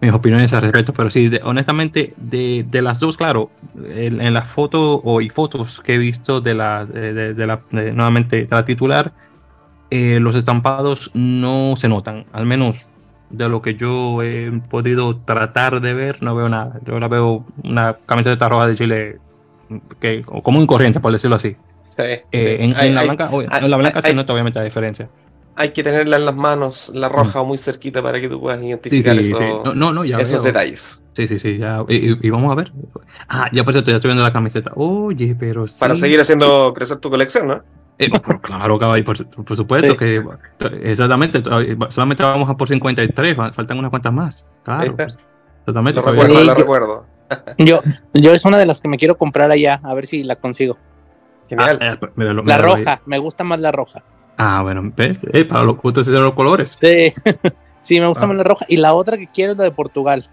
[0.00, 3.50] mis opiniones al respecto, pero sí, honestamente, de, de, las dos, claro,
[3.88, 8.48] en, las fotos o y fotos que he visto de la, de, la nuevamente, de
[8.50, 9.12] la titular,
[9.90, 12.89] eh, los estampados no se notan, al menos
[13.30, 16.80] de lo que yo he podido tratar de ver, no veo nada.
[16.84, 19.18] Yo la veo una camiseta roja de Chile
[20.00, 21.56] que como un corriente, por decirlo así.
[21.88, 25.08] Sí, eh, En, la blanca, en, la blanca, se nota obviamente la diferencia
[25.60, 27.46] hay que tenerla en las manos, la roja, mm.
[27.46, 31.04] muy cerquita para que tú puedas identificar esos detalles.
[31.12, 31.60] Sí, sí, sí.
[31.88, 32.72] y, vamos a ver.
[33.28, 34.72] Ah, ya por cierto, ya estoy viendo la camiseta.
[34.74, 35.78] Oye, pero sí.
[35.78, 37.62] Para seguir haciendo crecer tu colección, ¿no?
[38.02, 38.10] Eh,
[38.40, 40.24] claro, caballo, por, por, supuesto que
[40.82, 41.42] exactamente,
[41.90, 44.48] solamente vamos a por 53, faltan unas cuantas más.
[44.62, 45.18] Claro, pues,
[45.58, 46.00] exactamente.
[46.00, 47.06] Lo recuerdo, lo recuerdo.
[47.58, 47.82] Yo,
[48.14, 50.78] yo es una de las que me quiero comprar allá, a ver si la consigo.
[51.46, 51.78] Genial.
[51.82, 54.02] Ah, eh, la roja, me gusta más la roja.
[54.38, 55.20] Ah, bueno, ¿ves?
[55.34, 56.76] Eh, para los gustos de los colores.
[56.80, 57.12] Sí,
[57.82, 58.28] sí, me gusta ah.
[58.28, 58.64] más la roja.
[58.66, 60.26] Y la otra que quiero es la de Portugal.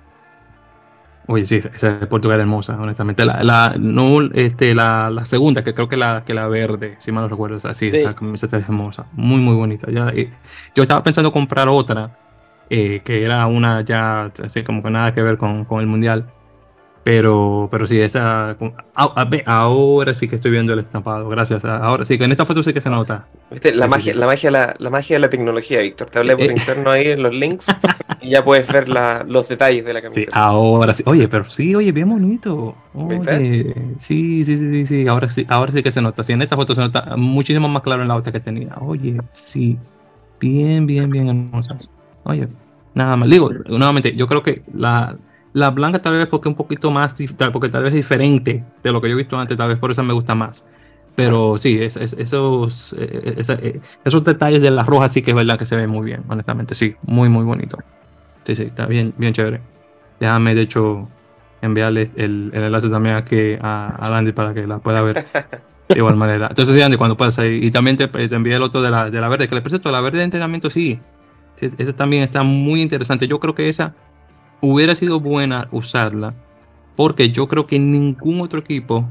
[1.27, 3.25] Oye, sí, esa de Portugal es hermosa, honestamente.
[3.25, 7.11] La, la, no, este, la, la, segunda, que creo que la, que la verde, si
[7.11, 7.97] mal no recuerdo, así, sí.
[7.97, 9.91] esa camiseta es hermosa, muy, muy bonita.
[9.91, 10.13] Ya,
[10.73, 12.17] yo estaba pensando comprar otra,
[12.69, 16.27] eh, que era una ya, así como que nada que ver con, con el mundial,
[17.07, 18.57] pero, pero sí, esa.
[19.45, 21.29] ahora sí que estoy viendo el estampado.
[21.29, 21.63] Gracias.
[21.63, 23.27] Ahora sí que en esta foto sí que se nota.
[23.49, 23.73] ¿Viste?
[23.73, 26.09] La, magia, La, magia, la, la, magia de la tecnología, Víctor.
[26.09, 27.67] Te hablé por eh, interno ahí en los links
[28.21, 30.25] y ya puedes ver los detalles de la camiseta.
[30.25, 31.03] Sí, ahora sí.
[31.05, 32.75] Oye, pero sí, oye, bien bonito.
[32.93, 36.25] Oye, sí, sí, sí, sí, Ahora sí, ahora sí que se nota.
[36.25, 38.75] Sí, en esta foto se nota muchísimo más claro en la otra que tenía.
[38.81, 39.77] Oye, sí.
[40.41, 41.89] Bien, bien, bien hermosas.
[42.25, 42.49] Oye,
[42.93, 43.29] nada más.
[43.29, 45.15] Digo, nuevamente, yo creo que la,
[45.53, 47.17] la blanca tal vez porque un poquito más,
[47.51, 49.91] porque tal vez es diferente de lo que yo he visto antes, tal vez por
[49.91, 50.65] eso me gusta más.
[51.15, 55.65] Pero sí, esos, eh, eh, esos detalles de la roja sí que es verdad que
[55.65, 57.77] se ve muy bien, honestamente, sí, muy, muy bonito.
[58.43, 59.61] Sí, sí, está bien, bien chévere.
[60.19, 61.07] Déjame, de hecho,
[61.61, 65.25] enviarle el, enlace también aquí a, a Andy para que la pueda ver
[65.89, 66.47] de igual manera.
[66.49, 67.65] Entonces, Andy, cuando puedas ahí.
[67.65, 70.01] Y también te, envié el otro de la, de la verde, que le presento la
[70.01, 70.99] verde de entrenamiento, sí.
[71.59, 73.27] Esa también está muy interesante.
[73.27, 73.95] Yo creo que esa
[74.61, 76.33] hubiera sido buena usarla,
[76.95, 79.05] porque yo creo que ningún otro equipo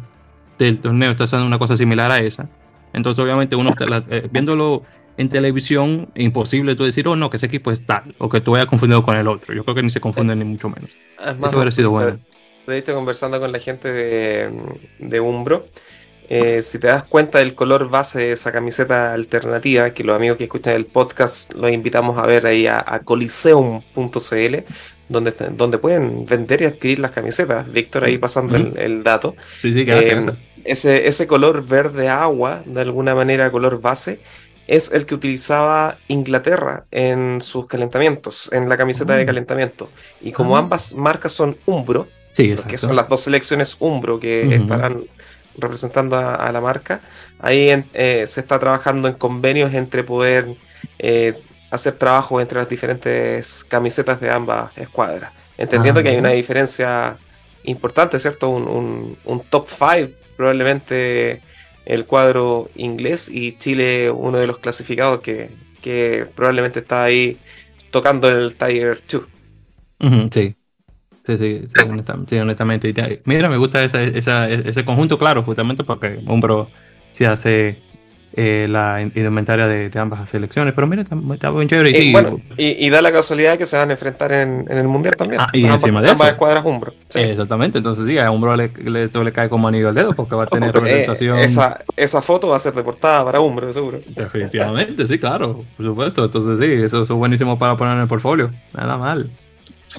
[0.59, 2.49] del torneo está haciendo una cosa similar a esa.
[2.93, 3.71] Entonces, obviamente, uno
[4.11, 4.83] eh, viéndolo
[5.17, 8.55] en televisión, imposible tú decir, oh no, que ese equipo es tal, o que tú
[8.55, 9.55] hayas confundido con el otro.
[9.55, 10.91] Yo creo que ni se confunden ni mucho menos.
[11.19, 12.19] Eso hubiera sido bueno.
[12.67, 14.51] De hecho, conversando con la gente de,
[14.99, 15.67] de Umbro,
[16.29, 20.37] eh, si te das cuenta del color base de esa camiseta alternativa, que los amigos
[20.37, 24.57] que escuchan el podcast los invitamos a ver ahí a, coliseum.cl,
[25.09, 27.71] donde, donde pueden vender y adquirir las camisetas.
[27.71, 29.35] Víctor ahí pasando el, dato.
[29.61, 30.27] Sí, sí, gracias.
[30.27, 30.33] Eh,
[30.65, 34.21] ese, ese color verde agua, de alguna manera color base,
[34.67, 39.27] es el que utilizaba Inglaterra en sus calentamientos, en la camiseta de ah.
[39.27, 39.91] calentamiento.
[40.21, 40.61] Y como ah.
[40.61, 45.05] ambas marcas son Umbro, que son las dos selecciones Umbro que estarán
[45.57, 47.01] representando a, la marca,
[47.39, 50.55] ahí eh, se está trabajando en convenios entre poder
[50.99, 51.41] eh,
[51.77, 55.33] hacer trabajo entre las diferentes camisetas de ambas escuadras.
[55.57, 57.17] Entendiendo ah, que hay una diferencia
[57.65, 58.49] importante, ¿cierto?
[58.49, 61.41] Un, un top 5 probablemente
[61.87, 65.51] el cuadro inglés y Chile uno de los clasificados que,
[66.35, 67.39] probablemente está ahí
[67.93, 69.23] tocando el Tiger 2.
[70.33, 70.55] sí.
[71.25, 71.63] Sí, sí,
[72.29, 76.71] sí, honestamente, Mira, me gusta ese conjunto, claro, justamente porque Umbro
[77.11, 77.83] se hace
[78.33, 80.75] eh, la indumentaria de, ambas selecciones.
[80.75, 81.91] Pero mira, está, muy chévere.
[81.91, 85.41] Y, y, da la casualidad que se van a enfrentar en, el Mundial también.
[85.41, 86.93] Ah, y encima de ambas escuadras Umbro.
[87.15, 90.45] Exactamente, entonces sí, a Umbro le, le, le, cae como anillo al dedo porque va
[90.45, 91.39] a tener representación.
[91.39, 94.01] esa, esa foto va a ser de portada para Umbro, seguro.
[94.15, 96.25] Definitivamente, sí, claro, por supuesto.
[96.25, 98.51] Entonces sí, eso, eso es buenísimo para poner en el portfolio.
[98.75, 99.31] Nada mal.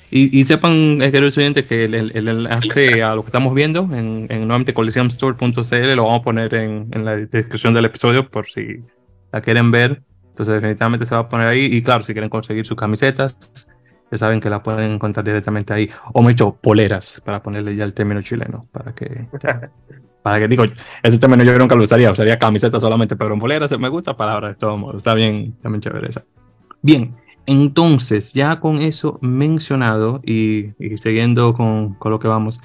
[0.10, 4.28] Y, y sepan, queridos oyentes, que el, el, enlace a lo que estamos viendo en,
[4.30, 8.82] en nuevamente coliseumstore.cl lo vamos a poner en, en, la descripción del episodio por si
[9.32, 10.02] la quieren ver.
[10.30, 11.66] Entonces, definitivamente se va a poner ahí.
[11.66, 13.38] Y claro, si quieren conseguir sus camisetas,
[14.12, 15.90] ya saben que la pueden encontrar directamente ahí.
[16.14, 19.28] O me he hecho poleras, para ponerle ya el término chileno, para que.
[20.24, 20.64] para que digo,
[21.04, 24.50] ese término yo nunca lo usaría, usaría camiseta solamente, pero en poleras me gusta palabra
[24.50, 24.98] de todo modo.
[24.98, 26.24] Está bien, también chévere esa.
[26.82, 27.16] Bien,
[27.48, 32.60] entonces, ya con eso mencionado y, siguiendo con, lo que vamos,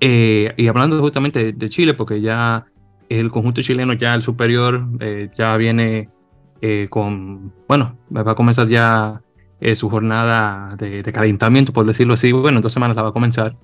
[0.00, 2.66] eh, y hablando justamente de, Chile, porque ya
[3.08, 6.10] el conjunto chileno, ya el superior, eh, ya viene
[6.60, 9.22] eh, con, bueno, va a comenzar ya
[9.74, 12.30] su jornada de, calentamiento, por decirlo así.
[12.30, 13.56] Bueno, en dos semanas la va a comenzar.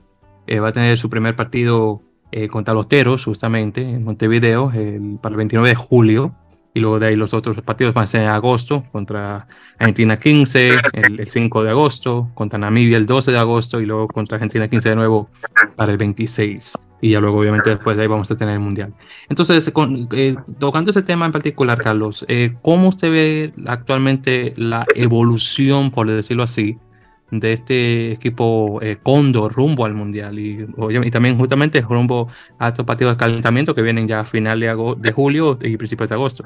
[0.50, 2.02] va a tener su primer partido
[2.50, 4.72] contra los Teros, justamente, en Montevideo,
[5.20, 6.34] para el 29 de julio
[6.74, 9.46] y luego de ahí los otros partidos van a ser en agosto, contra
[9.78, 14.36] Argentina 15, el, 5 de agosto, contra Namibia el 12 de agosto y luego contra
[14.36, 15.30] Argentina 15 de nuevo
[15.76, 16.76] para el 26.
[17.00, 18.92] Y ya luego obviamente después de ahí vamos a tener el Mundial.
[19.28, 19.72] Entonces,
[20.12, 26.08] eh, tocando ese tema en particular, Carlos, eh, ¿cómo usted ve actualmente la evolución, por
[26.08, 26.78] decirlo así,
[27.40, 32.84] de este equipo eh, Condor rumbo al Mundial y, y, también justamente rumbo a estos
[32.84, 36.44] partidos de calentamiento que vienen ya a final de, de julio y principios de agosto.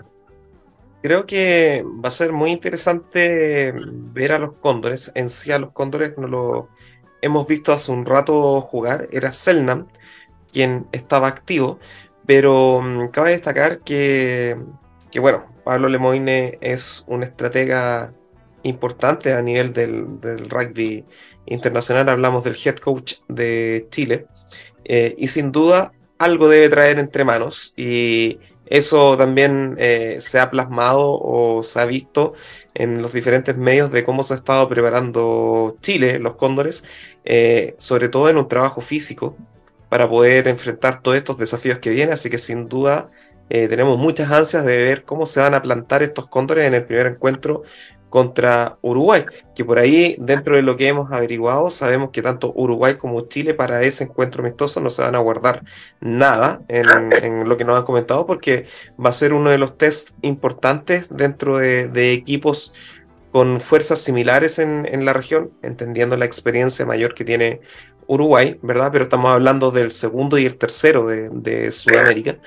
[1.03, 3.73] Creo que va a ser muy interesante
[4.13, 5.13] ver a los cóndores.
[5.15, 6.69] En sí, a los cóndores no lo
[7.23, 9.09] hemos visto hace un rato jugar.
[9.13, 9.87] Era Selnam
[10.53, 11.79] quien estaba activo,
[12.27, 14.57] pero mm, cabe destacar que,
[15.11, 18.13] que, bueno, Pablo Lemoine es un estratega
[18.63, 21.05] importante a nivel del, del rugby
[21.47, 22.09] internacional.
[22.09, 24.27] Hablamos del head coach de Chile.
[24.85, 27.73] Eh, y sin duda algo debe traer entre manos.
[27.77, 32.35] Y eso también eh, se ha plasmado o se ha visto
[32.75, 36.85] en los diferentes medios de cómo se ha estado preparando Chile, los cóndores,
[37.25, 39.37] eh, sobre todo en un trabajo físico
[39.89, 42.15] para poder enfrentar todos estos desafíos que vienen.
[42.15, 43.11] Así que sin duda
[43.51, 47.07] tenemos muchas ansias de ver cómo se van a plantar estos cóndores en el primer
[47.07, 47.63] encuentro
[48.09, 52.95] contra Uruguay, que por ahí dentro de lo que hemos averiguado sabemos que tanto Uruguay
[52.97, 55.65] como Chile para ese encuentro amistoso no se van a guardar
[56.01, 58.67] nada en, lo que nos han comentado porque
[59.03, 62.73] va a ser uno de los test importantes dentro de, equipos
[63.33, 67.61] con fuerzas similares en, la región, entendiendo la experiencia mayor que tiene
[68.07, 68.91] Uruguay, ¿verdad?
[68.91, 72.39] Pero estamos hablando del segundo y el tercero de, de Sudamérica.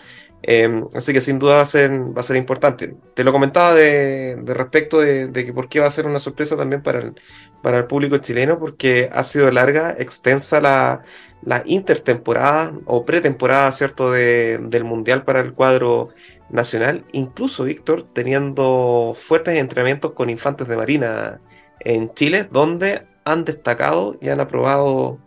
[0.43, 1.91] Em, así que sin duda va a ser,
[2.35, 2.95] importante.
[3.13, 6.81] Te lo comentaba de, respecto de, que por qué va a ser una sorpresa también
[6.81, 7.13] para el,
[7.61, 11.03] para el público chileno, porque ha sido larga, extensa la,
[11.43, 16.09] la intertemporada o pretemporada, ¿cierto?, del Mundial para el cuadro
[16.49, 17.05] nacional.
[17.11, 21.39] Incluso, Víctor, teniendo fuertes entrenamientos con infantes de Marina
[21.79, 25.19] en Chile, donde han destacado y han aprobado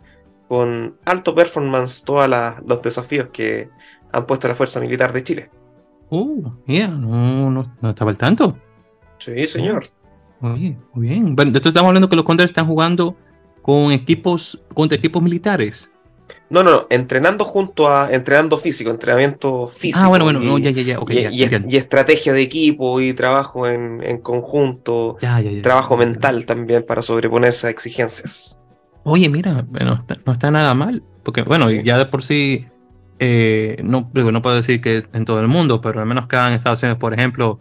[0.47, 2.29] con alto performance todos
[2.65, 3.69] los desafíos que
[4.15, 5.49] han puesto la Fuerza Militar de Chile.
[6.09, 8.57] Uh, mira, no, no, estaba al tanto.
[9.17, 9.87] Sí, señor.
[10.39, 11.35] Muy bien, muy bien.
[11.35, 13.15] Bueno, entonces estamos hablando que los Condors están jugando
[13.61, 15.91] con equipos, contra equipos militares.
[16.49, 20.05] No, no, no, entrenando junto a, entrenando físico, entrenamiento físico.
[20.05, 20.99] Ah, bueno, bueno, y, ya, ya, ya,
[21.67, 25.17] y, estrategia de equipo y trabajo en, conjunto,
[25.63, 28.59] trabajo mental también para sobreponerse a exigencias.
[29.03, 32.67] Oye, mira, bueno, no está nada mal, porque bueno, ya de por sí
[33.19, 36.53] eh, no, no puedo decir que en todo el mundo, pero al menos acá en
[36.53, 37.59] Estados Unidos, por ejemplo,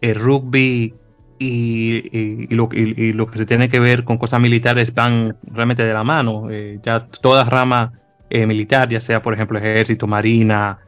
[0.00, 0.94] el rugby
[1.38, 6.48] y, lo, que se tiene que ver con cosas militares van realmente de la mano.
[6.50, 7.92] Eh, ya toda rama
[8.30, 10.78] eh, militar, ya sea por ejemplo ejército, marina,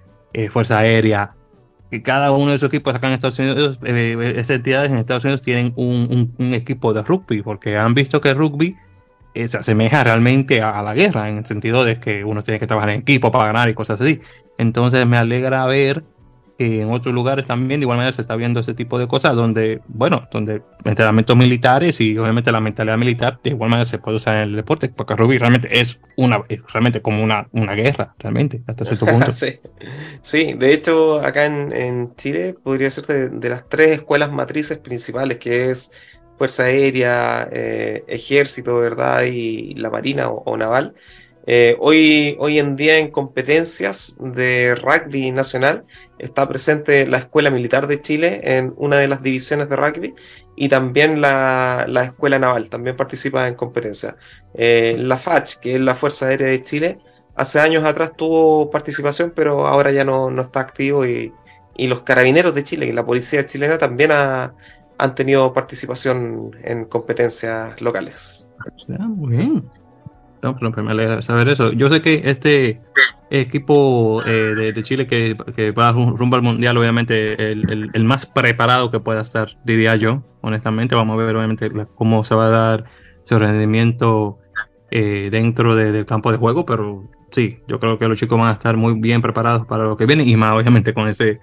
[0.51, 1.33] fuerza aérea,
[1.91, 5.43] que cada uno de esos equipos acá en Estados Unidos, esas entidades en Estados Unidos
[5.43, 8.75] tienen un, un, equipo de rugby, porque han visto que el rugby
[9.35, 12.67] se asemeja realmente a, a, la guerra, en el sentido de que uno tiene que
[12.67, 14.21] trabajar en equipo para ganar y cosas así.
[14.59, 16.05] Entonces me alegra ver
[16.59, 19.81] en otros lugares también de igual manera se está viendo ese tipo de cosas donde,
[19.89, 24.37] bueno, donde entrenamientos militares y obviamente la mentalidad militar de igual manera se puede usar
[24.37, 28.85] en el deporte, porque rugby realmente es una, realmente como una, una guerra, realmente, hasta
[28.85, 29.33] cierto punto.
[29.33, 29.59] sí.
[30.23, 35.39] sí, de hecho acá en, en Chile podría ser de, las tres escuelas matrices principales,
[35.39, 35.93] que es
[36.37, 39.23] Fuerza Aérea, eh, Ejército, ¿verdad?
[39.25, 40.95] Y la Marina o Naval.
[41.47, 45.85] Eh, hoy, hoy en día en competencias de rugby nacional
[46.19, 50.15] está presente la Escuela Militar de Chile en una de las divisiones de rugby
[50.57, 54.15] y también la, Escuela Naval, también participa en competencias.
[54.55, 56.99] Eh, la FACH, que es la Fuerza Aérea de Chile,
[57.35, 61.33] hace años atrás tuvo participación, pero ahora ya no, no está activo y,
[61.77, 64.13] los carabineros de Chile y la policía chilena también
[65.05, 68.49] han tenido participación en competencias locales.
[68.89, 69.65] Muy bien.
[70.43, 71.73] No, pero me alegra saber eso.
[71.73, 72.81] Yo sé que este
[73.31, 78.91] equipo eh, de, Chile que, que, va rumbo al mundial, obviamente el, el, más preparado
[78.91, 80.95] que pueda estar, diría yo, honestamente.
[80.95, 82.85] Vamos a ver, obviamente, cómo se va a dar
[83.23, 84.39] su rendimiento
[84.91, 88.53] eh, dentro del campo de juego, pero sí, yo creo que los chicos van a
[88.53, 91.41] estar muy bien preparados para lo que viene y más, obviamente, con ese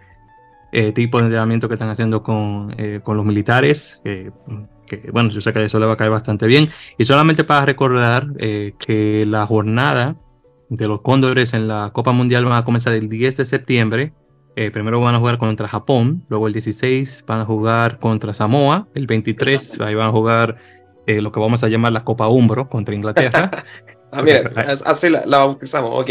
[0.72, 4.02] eh, tipo de entrenamiento que están haciendo con, con los militares
[4.92, 6.70] que bueno, yo sé que eso le va a caer bastante bien.
[6.98, 10.16] Y solamente para recordar eh, que la jornada
[10.70, 14.14] de los Cóndores en la Copa Mundial va a comenzar el 10 de septiembre.
[14.56, 18.90] Eh, primero van a jugar contra Japón, luego el 16 van a jugar contra Samoa,
[18.94, 20.58] el 23 ahí van a jugar
[21.08, 23.50] eh, lo que vamos a llamar la Copa Umbro contra Inglaterra.
[24.13, 24.52] Ah, mira,
[24.86, 26.10] así la, la bautizamos, ok.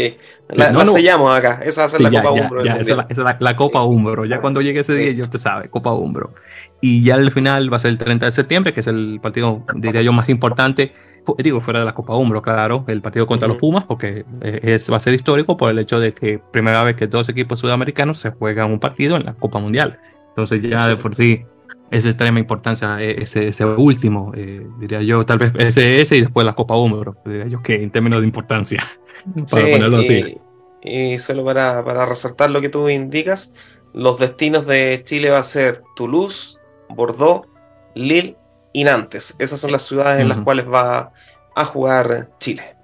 [0.55, 2.61] La, sellamos acá, esa va a la Copa Umbro.
[2.61, 4.25] esa, es la, Copa Umbro.
[4.25, 6.33] Ya cuando llegue ese día, ya usted sabe, Copa Umbro.
[6.81, 9.63] Y ya el final va a ser el 30 de septiembre, que es el partido,
[9.75, 10.93] diría yo, más importante.
[11.37, 14.97] Digo, fuera de la Copa Umbro, claro, el partido contra los Pumas, porque es, va
[14.97, 18.31] a ser histórico por el hecho de que primera vez que dos equipos sudamericanos se
[18.31, 19.99] juegan un partido en la Copa Mundial.
[20.29, 21.45] Entonces ya de por sí
[21.91, 26.17] es de extrema importancia eh, ese, ese último, eh, diría yo, tal vez ese, ese
[26.17, 28.83] y después la Copa Húmero, diría yo que en términos de importancia,
[29.51, 30.37] para ponerlo así.
[30.81, 33.53] Y, solo para, para, resaltar lo que tú indicas,
[33.93, 36.57] los destinos de Chile va a ser Toulouse,
[36.89, 37.45] Bordeaux,
[37.93, 38.37] Lille
[38.73, 39.35] y Nantes.
[39.37, 41.11] Esas son las ciudades en las cuales va
[41.55, 42.75] a jugar Chile.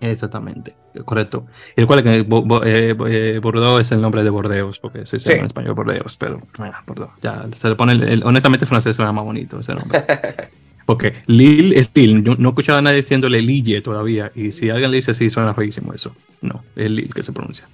[0.00, 1.46] Exactamente correcto.
[1.76, 5.46] Y recuerda que eh, eh, Bordeaux es el nombre de Bordeaux, porque se llama en
[5.46, 6.40] español Bordeaux, pero
[6.86, 7.12] Bordeaux.
[7.22, 10.04] Ya se le pone, el, honestamente francés suena más bonito ese nombre.
[10.86, 14.70] porque Lille es Lille, yo no he escuchado a nadie diciéndole Lille todavía, y si
[14.70, 16.14] alguien le dice así, suena feísimo eso.
[16.40, 17.66] No, es Lille que se pronuncia.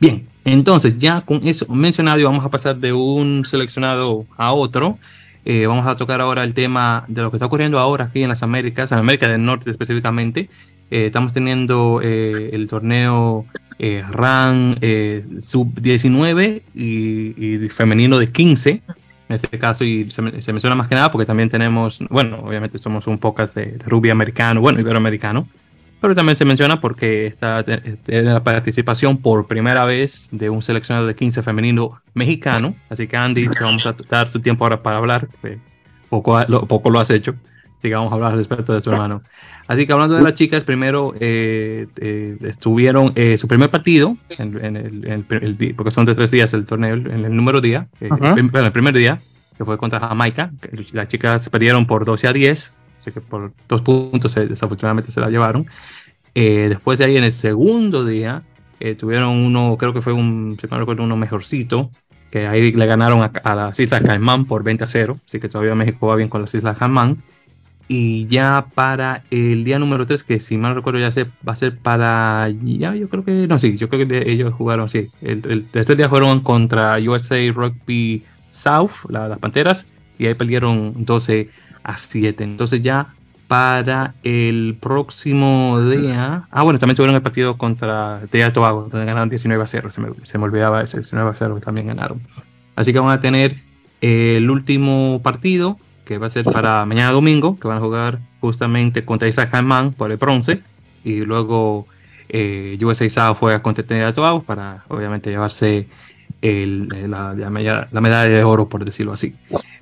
[0.00, 4.98] Bien, entonces ya con eso mencionado, y vamos a pasar de un seleccionado a otro.
[5.48, 8.28] Eh, vamos a tocar ahora el tema de lo que está ocurriendo ahora aquí en
[8.28, 10.50] las Américas, en América del Norte específicamente,
[10.90, 13.44] eh, estamos teniendo eh, el torneo
[13.78, 14.78] eh, RAN
[15.40, 18.70] sub-19 y, femenino de 15,
[19.28, 23.06] en este caso, y se, menciona más que nada porque también tenemos, bueno, obviamente somos
[23.06, 25.48] un pocas de, de rugby americano, bueno, iberoamericano,
[26.00, 31.06] pero también se menciona porque está en la participación por primera vez de un seleccionado
[31.06, 34.98] de 15 femenino mexicano, así que Andy, te vamos a dar su tiempo ahora para
[34.98, 35.28] hablar,
[36.08, 37.34] poco, poco lo has hecho.
[37.94, 39.22] A hablar respecto de su hermano.
[39.68, 44.76] Así que hablando de las chicas, primero eh, eh, estuvieron eh, su primer partido, en,
[44.76, 48.94] el, porque son de tres días el torneo, en el número día, bueno, el primer
[48.94, 49.18] día,
[49.56, 50.52] que fue contra Jamaica.
[50.92, 55.30] las chicas perdieron por 12 a 10, así que por dos puntos desafortunadamente se la
[55.30, 55.66] llevaron.
[56.32, 58.42] después de ahí, en el segundo día,
[58.98, 61.90] tuvieron uno, creo que fue un, si no recuerdo, uno mejorcito,
[62.30, 65.48] que ahí le ganaron a, a las Islas Caimán por 20 a 0, así que
[65.48, 67.16] todavía México va bien con las Islas Caimán.
[67.88, 71.56] Y ya para el día número 3, que si mal recuerdo ya se, va a
[71.56, 72.48] ser para...
[72.62, 73.46] Ya yo creo que...
[73.46, 75.08] No, sí, yo creo que ellos jugaron, sí.
[75.22, 79.86] El, el tercer día fueron contra USA Rugby South, las Panteras,
[80.18, 81.48] y ahí perdieron 12
[81.84, 82.42] a 7.
[82.42, 83.14] Entonces ya
[83.46, 86.48] para el próximo día...
[86.50, 89.90] Ah, bueno, también tuvieron el partido contra Trinidad Tobago, donde ganaron 19 a 0.
[89.92, 92.20] Se me, se me olvidaba ese 19 a 0 que también ganaron.
[92.74, 93.58] Así que van a tener
[94.00, 99.04] el último partido que va a ser para mañana domingo, que van a jugar justamente
[99.04, 100.60] contra Isaac Hanman por el bronce,
[101.04, 101.86] y luego
[102.28, 105.86] eh, USA South juega contra Trinidad Tobago para obviamente llevarse
[106.40, 109.34] la, medalla de oro, por decirlo así.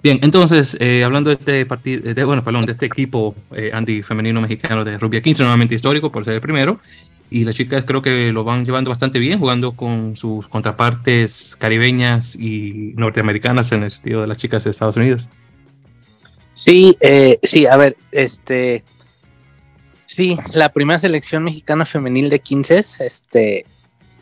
[0.03, 4.41] Bien, entonces, eh, hablando de este partido, de, bueno, perdón, de este equipo eh, anti-femenino
[4.41, 6.81] mexicano de rugby 15, nuevamente histórico por ser el primero,
[7.31, 12.37] y las chicas creo que lo van llevando bastante bien, jugando con sus contrapartes caribeñas
[12.37, 15.29] y norteamericanas en el sentido de las chicas de Estados Unidos.
[16.65, 18.85] Sí, eh, sí, a ver, este,
[20.07, 23.67] sí, la primera selección mexicana femenil de 15, este,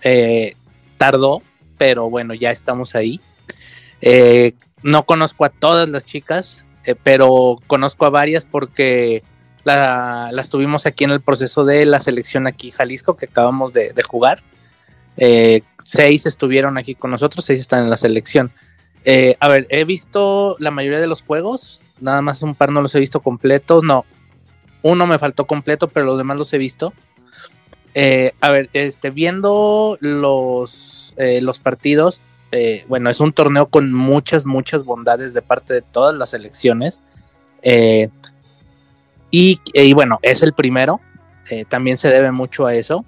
[0.02, 0.54] eh,
[0.98, 1.42] tardó,
[1.78, 3.20] pero bueno, ya estamos ahí.
[4.00, 6.64] Eh, no conozco a todas las chicas,
[7.04, 9.22] pero conozco a varias porque
[9.64, 14.42] las tuvimos aquí en el proceso de la selección aquí Jalisco que acabamos de, jugar.
[15.16, 18.50] Eh, seis estuvieron aquí con nosotros, seis están en la selección.
[19.04, 22.82] Eh, a ver, he visto la mayoría de los juegos, nada más un par no
[22.82, 24.04] los he visto completos, no,
[24.82, 26.92] uno me faltó completo, pero los demás los he visto.
[27.94, 32.20] Eh, a ver, este, viendo los, los partidos,
[32.88, 37.00] bueno, es un torneo con muchas, muchas bondades de parte de todas las selecciones.
[39.34, 39.60] Y,
[39.94, 41.00] bueno, es el primero,
[41.48, 43.04] eh, también se debe mucho a eso.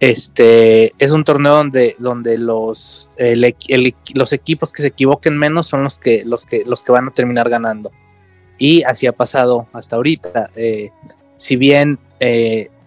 [0.00, 3.08] Eh, este es un torneo donde, donde los,
[4.14, 7.10] los equipos que se equivoquen menos son los que, los, que, los que van a
[7.10, 7.90] terminar ganando.
[8.58, 10.50] Y así ha pasado hasta ahorita.
[10.56, 10.90] Eh,
[11.36, 11.98] si bien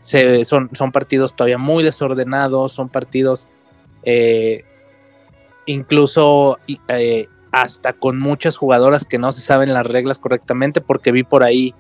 [0.02, 3.48] son, son partidos todavía muy desordenados, son partidos
[5.66, 6.60] incluso
[7.52, 11.76] hasta con muchas jugadoras que no se saben las reglas correctamente, porque vi por ahí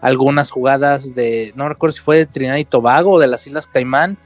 [0.00, 3.66] algunas jugadas de, no recuerdo si fue de Trinidad y Tobago o de las Islas
[3.66, 4.18] Caimán,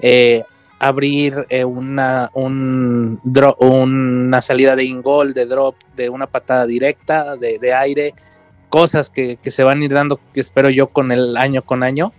[0.00, 0.42] eh,
[0.84, 3.20] abrir eh, una, un
[3.58, 8.14] una salida de ingol, de drop, de una patada directa, de, aire,
[8.68, 12.12] cosas que, se van a ir dando, que espero yo con el año con año.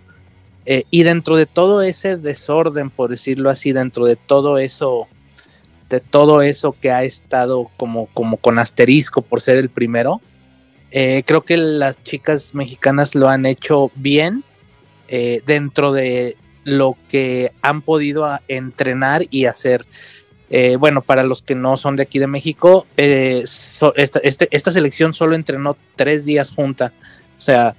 [0.64, 5.06] Eh, y dentro de todo ese desorden, por decirlo así, dentro de todo eso
[5.88, 10.20] de todo eso que ha estado como, como con asterisco por ser el primero.
[10.90, 14.42] Eh, creo que las chicas mexicanas lo han hecho bien
[15.08, 16.36] dentro de
[16.66, 19.86] lo que han podido entrenar y hacer.
[20.50, 25.14] Eh, bueno, para los que no son de aquí de México, esta, este, esta selección
[25.14, 26.92] solo entrenó tres días junta.
[27.38, 27.74] O sea,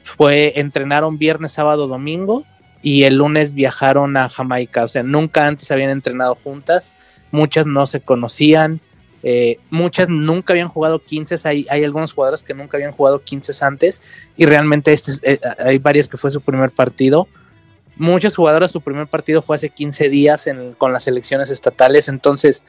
[0.00, 2.44] fue, entrenaron viernes, sábado, domingo
[2.80, 4.84] y el lunes viajaron a Jamaica.
[4.84, 6.94] O sea, nunca antes habían entrenado juntas
[7.30, 8.80] muchas no se conocían,
[9.22, 14.02] eh, muchas nunca habían jugado 15, hay, algunos jugadores que nunca habían jugado 15 antes
[14.36, 17.28] y realmente este, eh, hay varias que fue su primer partido.
[17.98, 22.62] Muchas jugadoras su primer partido fue hace 15 días con las elecciones estatales, entonces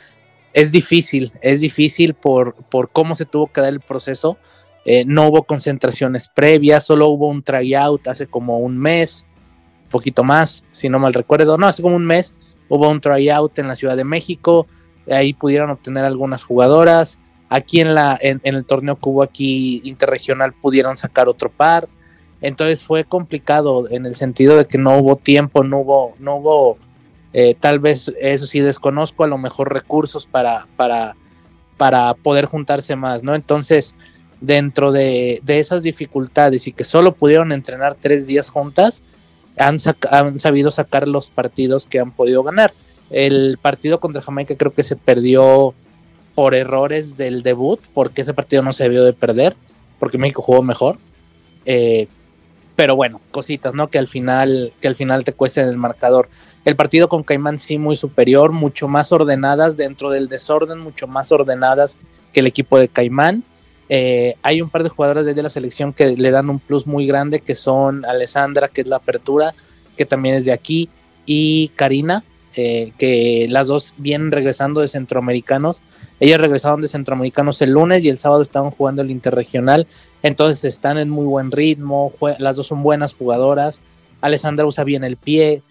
[0.53, 4.37] es difícil, es difícil por, por cómo se tuvo que dar el proceso.
[4.85, 9.27] Eh, no hubo concentraciones previas, solo hubo un tryout hace como un mes,
[9.89, 12.33] poquito más, si no mal recuerdo, no, hace como un mes
[12.69, 14.67] hubo un tryout en la Ciudad de México,
[15.11, 17.19] ahí pudieron obtener algunas jugadoras,
[17.49, 21.87] aquí en, la, en, el torneo que hubo aquí interregional pudieron sacar otro par,
[22.41, 26.77] entonces fue complicado en el sentido de que no hubo tiempo, no hubo, no hubo
[27.33, 31.15] eh, tal vez eso sí desconozco, a lo mejor recursos para, para,
[31.77, 33.35] para poder juntarse más, ¿no?
[33.35, 33.95] Entonces,
[34.41, 39.03] dentro de, de, esas dificultades y que solo pudieron entrenar tres días juntas,
[39.59, 42.73] han, sabido sacar los partidos que han podido ganar.
[43.09, 45.73] El partido contra Jamaica creo que se perdió
[46.35, 49.55] por errores del debut, porque ese partido no se debió de perder,
[49.99, 50.97] porque México jugó mejor.
[51.65, 52.07] Eh,
[52.79, 53.89] pero bueno, cositas, ¿no?
[53.89, 56.29] Que al final, que al final te cuesten el marcador.
[56.63, 61.29] El partido con Caimán sí muy superior, mucho más ordenadas dentro del desorden, mucho más
[61.33, 61.97] ordenadas
[62.31, 63.43] que el equipo de Caimán.
[63.89, 67.05] Eh, hay un par de jugadoras de la selección que le dan un plus muy
[67.05, 69.53] grande, que son Alessandra, que es la apertura,
[69.97, 70.87] que también es de aquí,
[71.25, 72.23] y Karina,
[72.55, 75.83] eh, que las dos vienen regresando de centroamericanos.
[76.21, 79.85] Ellas regresaron de centroamericanos el lunes y el sábado estaban jugando el interregional,
[80.23, 83.81] entonces están en muy buen ritmo, las dos son buenas jugadoras.
[84.21, 85.61] Alessandra usa bien el pie.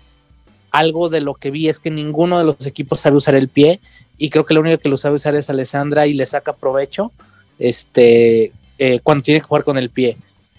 [0.70, 3.80] Algo de lo que vi es que ninguno de los equipos sabe usar el pie
[4.16, 7.12] y creo que lo único que lo sabe usar es Alessandra y le saca provecho
[7.59, 10.16] este, eh, cuando tiene que jugar con el pie.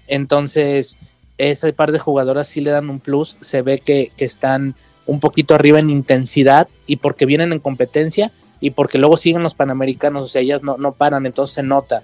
[0.08, 0.98] Entonces,
[1.38, 4.76] ese par de jugadoras sí le dan un plus, se ve que, están
[5.06, 9.56] un poquito arriba en intensidad y porque vienen en competencia y porque luego siguen los
[9.56, 12.04] panamericanos, o sea, ellas no, no paran, entonces se nota.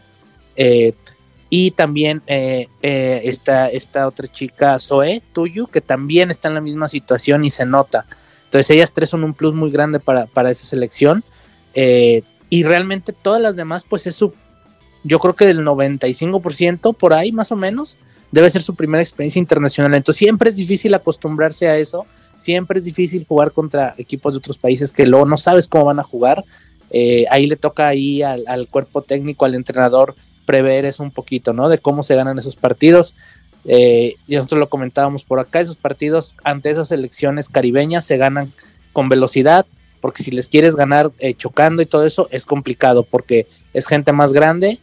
[0.55, 0.93] Eh,
[1.57, 6.89] y también eh, está esta otra chica, Zoe Tuyu, que también está en la misma
[6.89, 8.05] situación y se nota.
[8.43, 11.23] Entonces ellas tres son un plus muy grande para, para esa selección.
[12.49, 14.33] y realmente todas las demás, pues es su
[15.05, 17.97] yo creo que del 95% por ahí más o menos
[18.31, 19.93] debe ser su primera experiencia internacional.
[19.93, 22.05] Entonces siempre es difícil acostumbrarse a eso,
[22.37, 25.99] siempre es difícil jugar contra equipos de otros países que luego no sabes cómo van
[25.99, 26.43] a jugar.
[26.89, 30.15] Eh, ahí le toca ahí al, cuerpo técnico, al entrenador,
[30.45, 31.69] prever eso un poquito, ¿no?
[31.69, 33.15] De cómo se ganan esos partidos.
[33.65, 38.53] Eh, y nosotros lo comentábamos por acá, esos partidos ante esas elecciones caribeñas se ganan
[38.93, 39.65] con velocidad,
[40.01, 44.11] porque si les quieres ganar eh, chocando y todo eso es complicado, porque es gente
[44.11, 44.77] más grande,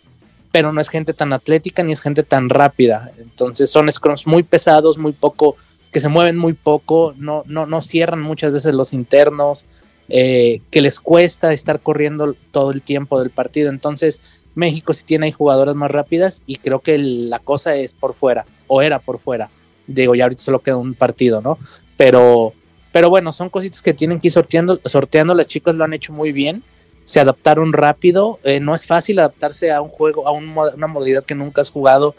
[0.51, 3.13] pero no es gente tan atlética ni es gente tan rápida.
[3.19, 5.57] Entonces son scrums muy pesados, muy poco,
[5.93, 9.67] que se mueven muy poco, no, no, no cierran muchas veces los internos,
[10.09, 13.71] eh, que les cuesta estar corriendo todo el tiempo del partido.
[13.71, 14.23] Entonces,
[14.55, 18.45] México sí tiene ahí jugadoras más rápidas y creo que la cosa es por fuera,
[18.67, 19.49] o era por fuera.
[19.87, 21.59] Digo, ya ahorita solo queda un partido, ¿no?
[21.97, 22.53] Pero,
[22.93, 25.35] pero bueno, son cositas que tienen que ir sorteando, sorteando.
[25.35, 26.63] Las chicas lo han hecho muy bien,
[27.05, 28.39] se adaptaron rápido.
[28.45, 32.15] Eh, no es fácil adaptarse a un juego, a una modalidad que nunca has jugado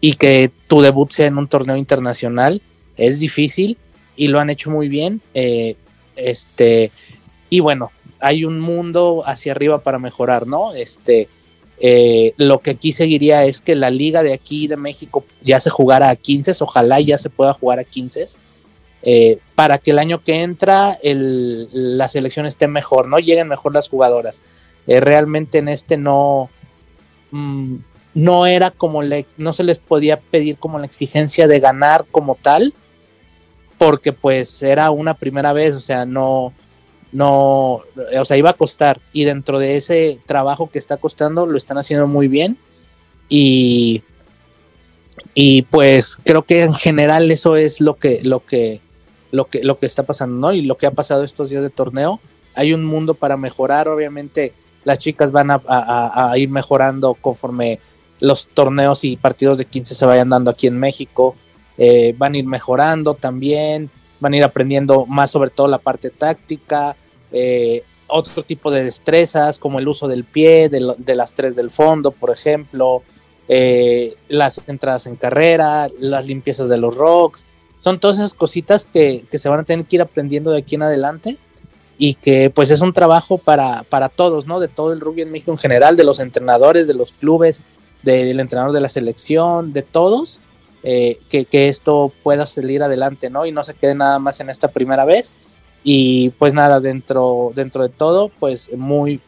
[0.00, 2.60] y que tu debut sea en un torneo internacional.
[2.96, 3.76] Es difícil
[4.16, 5.20] y lo han hecho muy bien.
[5.34, 5.76] Eh,
[6.16, 6.90] este,
[7.50, 10.74] y bueno, hay un mundo hacia arriba para mejorar, ¿no?
[10.74, 11.28] Este,
[11.78, 15.70] eh, lo que aquí seguiría es que la liga de aquí de México ya se
[15.70, 18.24] jugara a 15, ojalá ya se pueda jugar a 15,
[19.02, 23.18] eh, para que el año que entra la selección esté mejor, ¿no?
[23.18, 24.42] Lleguen mejor las jugadoras.
[24.86, 26.48] Eh, realmente en este no,
[27.30, 27.76] mm,
[28.14, 32.36] no era como, le, no se les podía pedir como la exigencia de ganar como
[32.36, 32.72] tal,
[33.76, 36.54] porque pues era una primera vez, o sea, no,
[37.12, 37.82] no,
[38.18, 39.00] o sea, iba a costar.
[39.12, 42.56] Y dentro de ese trabajo que está costando lo están haciendo muy bien.
[43.28, 44.02] Y,
[45.34, 48.80] y pues creo que en general eso es lo que, lo que,
[49.32, 50.52] lo que, lo que está pasando, ¿no?
[50.52, 52.20] Y lo que ha pasado estos días de torneo,
[52.54, 54.52] hay un mundo para mejorar, obviamente
[54.84, 57.80] las chicas van a, ir mejorando conforme
[58.20, 61.34] los torneos y partidos de 15 se vayan dando aquí en México,
[61.76, 63.90] eh, van a ir mejorando también,
[64.20, 66.96] van a ir aprendiendo más sobre todo la parte táctica,
[67.32, 72.12] eh, otro tipo de destrezas como el uso del pie, de, las tres del fondo,
[72.12, 73.02] por ejemplo,
[73.48, 77.44] eh, las entradas en carrera, las limpiezas de los rocks,
[77.78, 80.82] son todas esas cositas que, se van a tener que ir aprendiendo de aquí en
[80.82, 81.36] adelante
[81.98, 84.60] y que pues es un trabajo para, para todos, ¿no?
[84.60, 87.62] De todo el rugby en México en general, de los entrenadores, de los clubes,
[88.02, 90.40] del entrenador de la selección, de todos,
[90.88, 93.44] eh, que, esto pueda salir adelante, ¿no?
[93.44, 95.34] Y no se quede nada más en esta primera vez.
[95.82, 99.20] Y pues nada, dentro, dentro de todo, pues muy,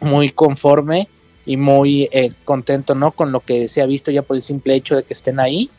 [0.00, 1.06] muy conforme
[1.46, 3.12] y muy eh, contento, ¿no?
[3.12, 5.70] Con lo que se ha visto ya por el simple hecho de que estén ahí.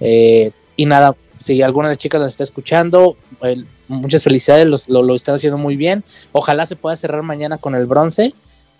[0.00, 3.16] Eh, y nada, si alguna de las chicas nos está escuchando,
[3.88, 6.04] muchas felicidades, lo, lo, están haciendo muy bien.
[6.32, 8.34] Ojalá se pueda cerrar mañana con el bronce.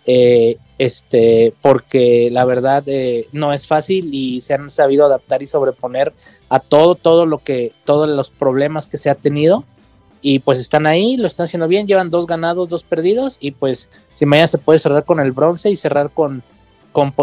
[0.04, 5.46] Eh, este, porque la verdad eh, no es fácil y se han sabido adaptar y
[5.46, 6.12] sobreponer
[6.48, 9.64] a todo, todo lo que, todos los problemas que se ha tenido
[10.22, 13.90] y pues están ahí, lo están haciendo bien, llevan dos ganados, dos perdidos y pues
[14.12, 16.42] si mañana se puede cerrar con el bronce y cerrar con,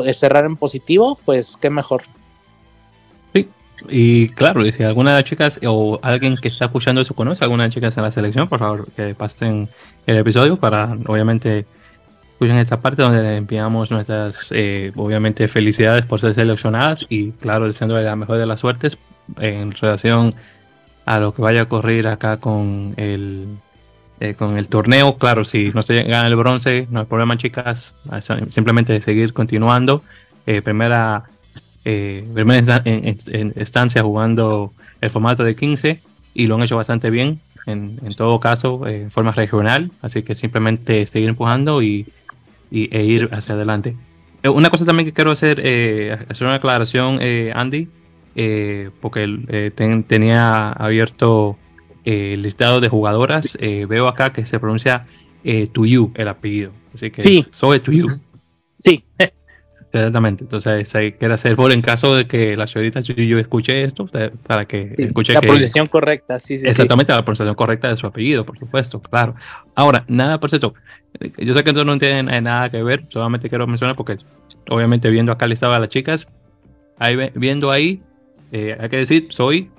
[0.06, 2.04] eh, cerrar en positivo, pues qué mejor.
[3.34, 3.46] Sí,
[3.90, 7.44] y claro, y si alguna de las chicas o alguien que está escuchando eso conoce
[7.44, 9.68] alguna de las chicas en la selección, por favor que pasen
[10.08, 11.66] el episodio para obviamente
[12.40, 18.00] escuchan esta parte donde enviamos nuestras, eh, obviamente, felicidades por ser seleccionadas y, claro, deseando
[18.00, 18.98] la mejor de las suertes
[19.42, 20.34] en relación
[21.06, 23.46] a lo que vaya a ocurrir acá con el,
[24.22, 25.18] eh, con el torneo.
[25.18, 27.94] Claro, si no se gana el bronce, no hay problema, chicas.
[28.48, 30.02] Simplemente seguir continuando.
[30.48, 31.24] Eh, primera,
[31.84, 34.72] primera instancia jugando
[35.02, 36.00] el formato de 15
[36.36, 37.42] y lo han hecho bastante bien.
[37.66, 39.92] En, en todo caso, en forma regional.
[40.02, 42.08] Así que simplemente seguir empujando y
[42.72, 43.96] y, e ir hacia adelante.
[44.44, 47.90] Eh, una cosa también que quiero hacer, eh, hacer una aclaración, eh, Andy,
[49.02, 49.74] porque
[50.08, 51.58] tenía abierto
[52.06, 53.58] el listado de jugadoras.
[53.60, 55.06] veo acá que se pronuncia
[55.44, 56.72] you el apellido.
[56.94, 57.46] Así que sí.
[57.52, 58.08] soy you
[58.78, 59.04] Sí.
[59.92, 60.44] Exactamente.
[60.44, 64.08] Entonces, quiero hacer por en caso de que la señorita yo escuche esto,
[64.46, 66.68] para que escuche la pronunciación correcta, sí, sí.
[66.68, 69.36] Exactamente, la pronunciación correcta de su apellido, por supuesto, claro.
[69.74, 70.76] Ahora, nada por cierto,
[71.38, 74.18] yo sé que esto no tiene nada que ver, solamente quiero mencionar porque,
[74.70, 76.28] obviamente, viendo acá el listado de las chicas,
[77.00, 78.02] ahí, viendo ahí,
[78.52, 79.72] eh, hay que decir, soy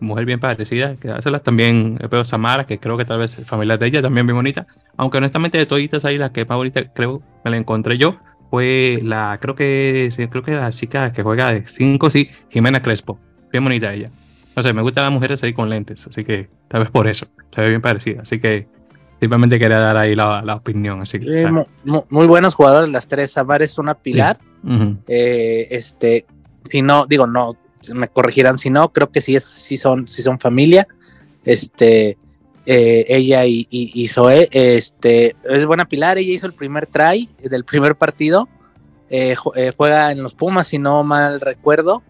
[0.00, 3.78] mujer bien parecida, que hacerla también veo Samara, que creo que tal vez es familiar
[3.78, 4.66] de ella, también bien bonita,
[4.96, 8.16] aunque honestamente de toditas ahí la que más bonita creo me la encontré yo,
[8.50, 13.18] fue la, creo que, creo que la chica que juega de 5, sí, Jimena Crespo.
[13.50, 14.10] Bien bonita ella.
[14.56, 17.26] No sé, me gustan las mujeres ahí con lentes, así que tal vez por eso.
[17.54, 18.22] Se ve bien parecida.
[18.22, 18.66] Así que
[19.20, 21.00] simplemente quería dar ahí la, la opinión.
[21.00, 21.46] Así que,
[21.84, 23.32] muy, buenos jugadores las tres.
[23.32, 24.38] Samar es una pilar.
[25.06, 26.26] Eh, este,
[26.68, 27.56] si no, digo, no,
[27.94, 30.88] me corregirán si no, creo que sí, es, sí, son, sí son familia.
[31.44, 32.18] este,
[32.70, 37.64] eh, ella y, y, Zoe, este, es buena pilar, ella hizo el primer try del
[37.64, 38.46] primer partido,
[39.08, 42.02] eh, eh, juega en los Pumas, si no mal recuerdo,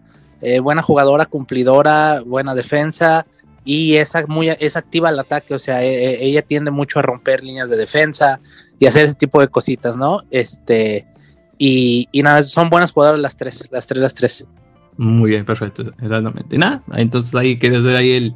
[0.61, 3.25] buena jugadora, cumplidora, buena defensa,
[3.63, 7.69] y es, muy, es activa al ataque, o sea, ella tiende mucho a romper líneas
[7.69, 8.41] de defensa
[8.79, 10.23] y hacer ese tipo de cositas, ¿no?
[10.29, 11.07] Este,
[11.57, 14.45] y, y nada, son buenas jugadoras las tres, las tres, las tres.
[14.97, 16.57] Muy bien, perfecto, exactamente.
[16.57, 18.35] Nada, entonces ahí quieres hacer ahí el,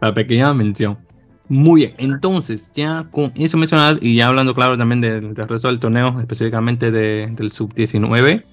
[0.00, 1.09] la pequeña mención.
[1.50, 5.80] Muy bien, entonces ya con eso mencionado y ya hablando claro también del, resto del
[5.80, 8.44] torneo, específicamente del sub-19,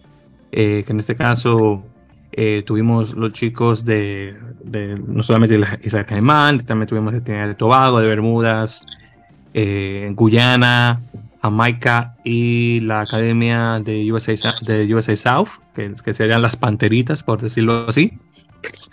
[0.52, 1.84] eh, que en este caso
[2.32, 4.36] eh, tuvimos los chicos de,
[5.06, 8.88] no solamente de Isaac Caimán, también tuvimos de de Tobago, de Bermudas,
[9.54, 11.00] eh, Guyana,
[11.40, 14.34] Jamaica y la academia de USA,
[14.66, 18.18] de USA South, que, que serían las Panteritas, por decirlo así.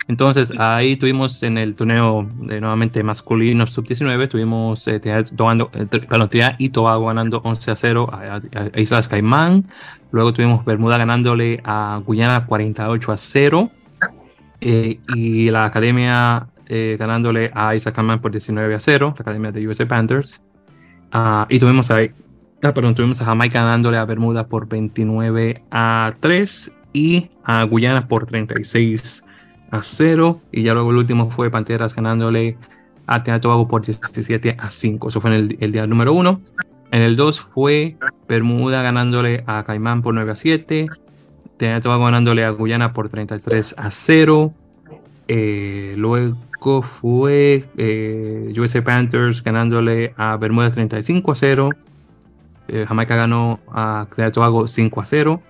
[0.07, 7.07] Entonces ahí tuvimos en el torneo de nuevamente masculino sub-19, tuvimos eh, eh, y Tobago
[7.07, 9.65] ganando 11 a 0 a, Islas Caimán.
[10.11, 13.71] Luego tuvimos Bermuda ganándole a Guyana 48 a 0.
[14.61, 19.51] Eh, y la academia eh, ganándole a Islas Caimán por 19 a 0, la academia
[19.51, 20.43] de USA Panthers.
[21.11, 22.11] Ah, y tuvimos ahí,
[22.63, 28.07] ah, perdón, tuvimos a Jamaica ganándole a Bermuda por 29 a 3 y a Guyana
[28.07, 29.34] por 36 a
[29.81, 30.41] 0.
[30.51, 32.57] Y ya luego el último fue Panteras ganándole
[33.07, 35.09] a Trinidad Tobago por 17 a 5.
[35.09, 36.41] Eso fue en el, día número 1.
[36.91, 37.97] En el 2 fue
[38.27, 40.87] Bermuda ganándole a Caimán por 9 a 7.
[41.57, 44.53] Trinidad Tobago ganándole a Guyana por 33 a 0.
[45.27, 51.69] Eh, luego fue eh, USA Panthers ganándole a Bermuda 35 a 0.
[52.67, 55.41] Eh, Jamaica ganó a Trinidad Tobago 5 a 0.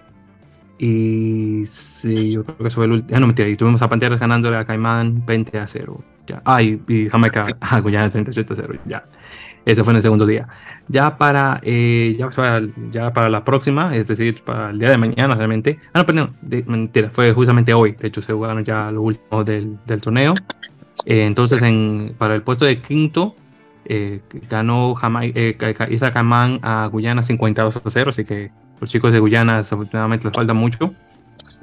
[0.78, 3.16] Y sí, yo creo que eso fue el último.
[3.16, 3.48] Ah, no, mentira.
[3.48, 6.04] Y tuvimos a Panteras ganándole a Caimán 20 a 0.
[6.28, 6.42] Ya.
[6.44, 8.74] Ah, y, y Jamaica a Guyana 37 a 0.
[8.86, 9.06] Ya.
[9.66, 10.48] Ese fue en el segundo día.
[10.88, 12.30] Ya para, eh, ya,
[12.92, 15.80] ya, para la próxima, es decir, para el día de mañana realmente.
[15.92, 16.36] Ah, no, perdón,
[16.68, 17.94] mentira, fue justamente hoy.
[17.94, 20.36] De hecho, se jugaron ya los últimos del, del torneo.
[21.06, 23.36] Eh, entonces, en, para el puesto de quinto,
[23.86, 28.10] eh, ganó Jamaica, eh, Caimán a Guyana 52 a 0.
[28.12, 30.94] Así que los chicos de Guyana desafortunadamente les falta mucho.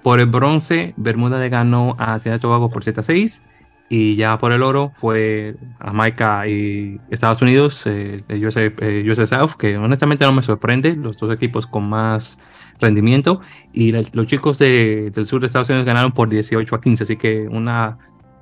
[0.03, 3.45] Por el bronce, Bermuda le ganó a Trinidad y Tobago por 7 a 6.
[3.89, 9.77] Y ya por el oro fue Jamaica y Estados Unidos, eh, USA, eh, South, que
[9.77, 12.41] honestamente no me sorprende, los dos equipos con más
[12.81, 13.43] rendimiento.
[13.73, 17.47] Y los chicos del sur de Estados Unidos ganaron por 18 a 15, así que
[17.49, 17.99] una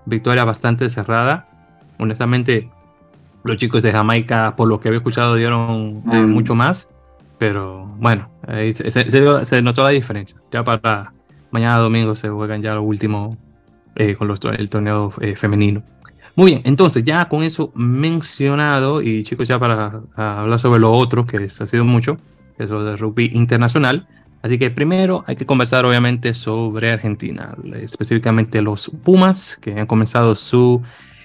[0.07, 1.49] victoria bastante cerrada.
[1.99, 2.71] Honestamente,
[3.43, 6.31] los chicos de Jamaica, por lo que había escuchado, dieron eh, mm.
[6.31, 6.89] mucho más.
[7.39, 8.29] Pero bueno,
[9.45, 10.37] se, notó la diferencia.
[10.51, 11.13] Ya para
[11.51, 13.37] mañana domingo se juegan ya lo último
[13.95, 15.83] eh, con el torneo eh, femenino.
[16.37, 21.27] Muy bien, entonces ya con eso mencionado y chicos ya para hablar sobre lo otro
[21.27, 22.19] que ha sido mucho,
[22.57, 24.07] que es de rugby internacional.
[24.43, 30.35] Así que primero hay que conversar obviamente sobre Argentina, específicamente los Pumas que han comenzado
[30.35, 30.81] su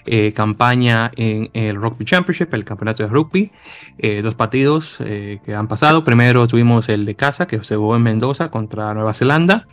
[0.07, 3.51] eh, campaña en el Rugby Championship, el campeonato de rugby.
[3.97, 6.03] Eh, dos partidos eh, que han pasado.
[6.03, 9.67] Primero tuvimos el de casa, que se jugó en Mendoza contra Nueva Zelanda,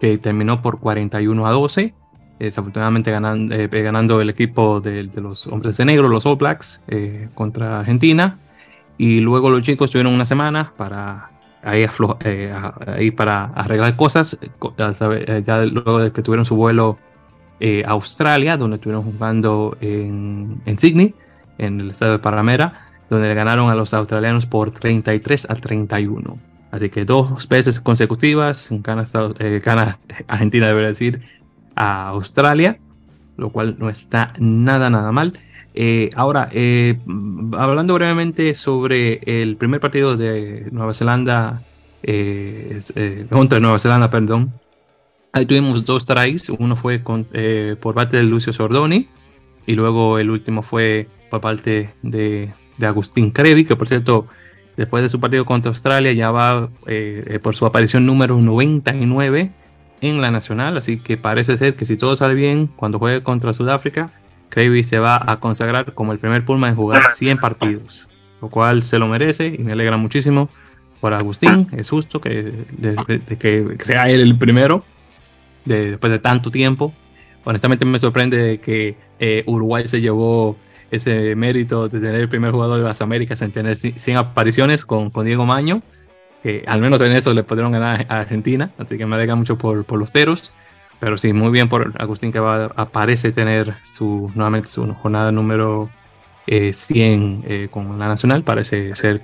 [0.00, 1.94] que terminó por 41 a 12.
[2.38, 6.82] Desafortunadamente ganando, ganando el equipo de, los hombres de negro, los All Blacks,
[7.34, 8.38] contra Argentina.
[8.96, 11.30] Y luego los chicos tuvieron una semana para
[11.62, 14.38] ahí, para arreglar cosas.
[15.46, 16.98] Ya luego de que tuvieron su vuelo
[17.66, 21.14] eh, Australia, donde estuvieron jugando en, Sydney,
[21.56, 26.38] en el estado de Paramera, donde le ganaron a los australianos por 33 a 31.
[26.70, 29.06] Así que dos veces consecutivas, gana,
[29.38, 29.62] eh,
[30.28, 31.22] Argentina, debería decir,
[31.74, 32.76] a Australia,
[33.38, 35.32] lo cual no está nada, nada mal.
[35.72, 36.50] Eh, ahora,
[37.56, 41.62] hablando brevemente sobre el primer partido de Nueva Zelanda,
[43.30, 44.52] contra Nueva Zelanda, perdón,
[45.34, 49.08] Ahí tuvimos dos tries, uno fue eh, por parte de Lucio Sordoni
[49.66, 54.28] y luego el último fue por parte de, Agustín Crevi, que por cierto,
[54.76, 59.50] después de su partido contra Australia ya va eh, eh, por su aparición número 99
[60.02, 63.52] en la nacional, así que parece ser que si todo sale bien, cuando juegue contra
[63.52, 64.12] Sudáfrica,
[64.50, 68.08] Crevi se va a consagrar como el primer Pulma en jugar 100 partidos,
[68.40, 70.48] lo cual se lo merece y me alegra muchísimo
[71.00, 72.52] por Agustín, es justo que,
[73.40, 74.84] que sea él el primero
[75.64, 76.92] después de tanto tiempo.
[77.44, 80.56] Honestamente me sorprende que eh, Uruguay se llevó
[80.90, 85.10] ese mérito de tener el primer jugador de las Américas en tener 100 apariciones con,
[85.10, 85.82] con Diego Maño,
[86.42, 89.58] que al menos en eso le pudieron ganar a Argentina, así que me alegra mucho
[89.58, 90.52] por, los teros.
[91.00, 95.90] pero sí, muy bien por Agustín que va, aparece tener su, nuevamente su jornada número
[96.46, 98.42] 100 eh, con la Nacional.
[98.42, 99.22] Parece ser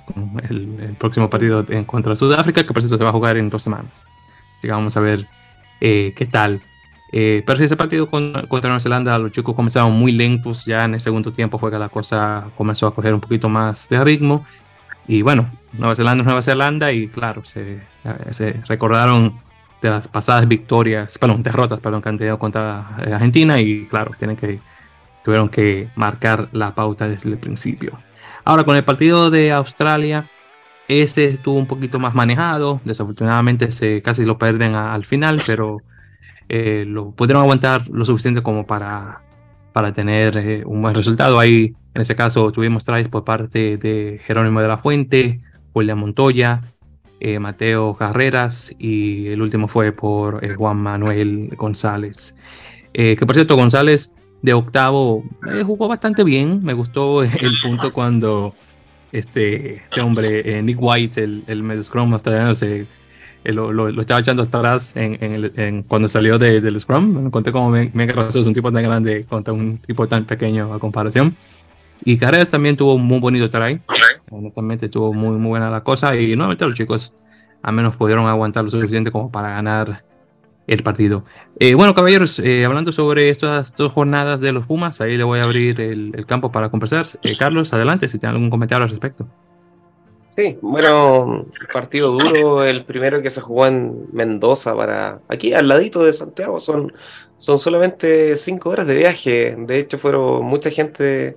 [0.49, 3.49] el, próximo partido en contra de Sudáfrica, que por eso se va a jugar en
[3.49, 4.07] dos semanas.
[4.57, 5.27] Así que vamos a ver
[5.81, 6.61] qué tal.
[7.11, 10.65] pero si ese partido contra, contra Nueva Zelanda, los chicos comenzaron muy lentos.
[10.65, 13.89] Ya en el segundo tiempo fue que la cosa comenzó a coger un poquito más
[13.89, 14.45] de ritmo.
[15.07, 17.81] Y bueno, Nueva Zelanda es Nueva Zelanda y claro, se,
[18.29, 19.39] se recordaron
[19.81, 24.11] de las pasadas victorias, perdón, derrotas, perdón, que han tenido contra eh, Argentina y claro,
[24.17, 24.59] tienen que,
[25.25, 27.97] tuvieron que marcar la pauta desde el principio.
[28.45, 30.25] Ahora con el partido de Australia,
[30.91, 35.77] ese estuvo un poquito más manejado, desafortunadamente se casi lo pierden al final, pero
[36.49, 39.21] eh, lo pudieron aguantar lo suficiente como para,
[39.73, 41.39] para tener eh, un buen resultado.
[41.39, 45.41] Ahí, en ese caso, tuvimos tries por parte de Jerónimo de la Fuente,
[45.73, 46.61] William Montoya,
[47.23, 52.35] eh, Mateo Carreras y el último fue por eh, Juan Manuel González.
[52.95, 54.11] Eh, que por cierto, González
[54.41, 55.23] de octavo
[55.63, 56.63] jugó bastante bien.
[56.63, 58.55] Me gustó el punto cuando
[59.11, 62.87] este, este hombre, Nick White, el, el medio scrum australiano, se,
[63.43, 65.17] lo, lo, estaba echando atrás en,
[65.55, 67.13] en, cuando salió del scrum.
[67.13, 70.79] Me encontré como mega gracioso, un tipo tan grande contra un tipo tan pequeño a
[70.79, 71.35] comparación.
[72.03, 73.79] Y Carreras también tuvo un muy bonito try.
[74.31, 76.15] Honestamente, estuvo muy, muy buena la cosa.
[76.15, 77.13] Y nuevamente los chicos
[77.61, 80.03] al menos pudieron aguantar lo suficiente como para ganar
[80.71, 81.25] el partido.
[81.59, 85.37] Eh, bueno, caballeros, eh, hablando sobre estas dos jornadas de los Pumas, ahí le voy
[85.39, 87.05] a abrir el, campo para conversar.
[87.23, 89.27] Eh, Carlos, adelante, si tiene algún comentario al respecto.
[90.29, 96.05] Sí, bueno, partido duro, el primero que se jugó en Mendoza para aquí al ladito
[96.05, 96.93] de Santiago, son,
[97.37, 101.35] son solamente cinco horas de viaje, de hecho fueron mucha gente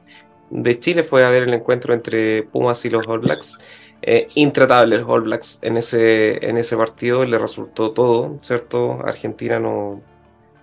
[0.51, 3.59] de Chile fue a ver el encuentro entre Pumas y los All Blacks.
[4.07, 8.99] Eh, intratable los All Blacks en ese, en ese partido, le resultó todo, ¿cierto?
[9.03, 10.03] Argentina no,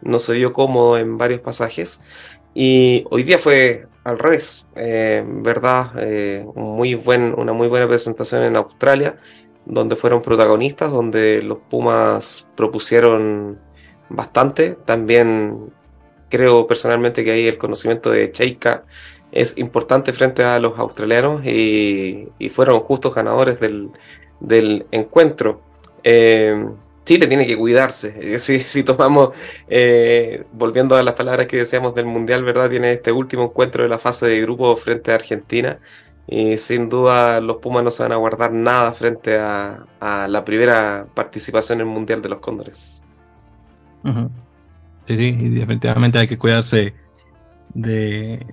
[0.02, 2.02] no se vio cómodo en varios pasajes.
[2.54, 5.92] Y hoy día fue al revés, eh, ¿verdad?
[5.98, 9.18] Eh, muy buen, una muy buena presentación en Australia,
[9.66, 13.60] donde fueron protagonistas, donde los Pumas propusieron
[14.08, 14.78] bastante.
[14.86, 15.74] También
[16.30, 18.86] creo personalmente que ahí el conocimiento de Cheika
[19.32, 25.62] es importante frente a los australianos y, fueron justos ganadores del, encuentro.
[26.04, 26.68] Eh,
[27.06, 28.38] Chile tiene que cuidarse.
[28.40, 29.32] Si, si tomamos,
[29.68, 32.70] eh, volviendo a las palabras que decíamos del Mundial, ¿verdad?
[32.70, 35.80] Tiene este último encuentro de la fase de grupo frente a Argentina.
[36.28, 41.06] Y sin duda los Pumas no se van a guardar nada frente a, la primera
[41.14, 43.04] participación en el Mundial de los Cóndores.
[44.04, 46.94] Sí, sí, definitivamente hay que cuidarse
[47.74, 48.46] de,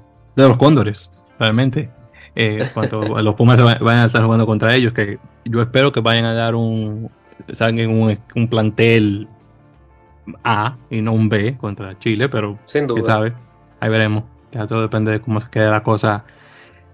[0.43, 1.91] de los Cóndores, realmente.
[2.35, 6.25] Eh, cuando los Pumas vayan a estar jugando contra ellos, que yo espero que vayan
[6.25, 7.11] a dar un,
[7.49, 9.29] un, un plantel
[10.45, 13.05] A y no un B contra Chile, pero Sin duda.
[13.05, 13.33] sabe,
[13.81, 14.25] ahí veremos.
[14.53, 16.25] Ya todo depende de cómo se quede la cosa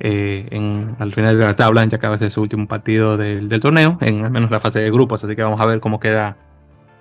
[0.00, 3.60] eh, en, al final de la tabla, ya que a su último partido del, del,
[3.60, 6.36] torneo, en al menos la fase de grupos, así que vamos a ver cómo queda,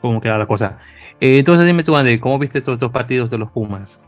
[0.01, 0.77] cómo queda la cosa.
[1.19, 4.01] Eh, entonces dime tú, Andy, ¿cómo viste todos estos partidos de los Pumas?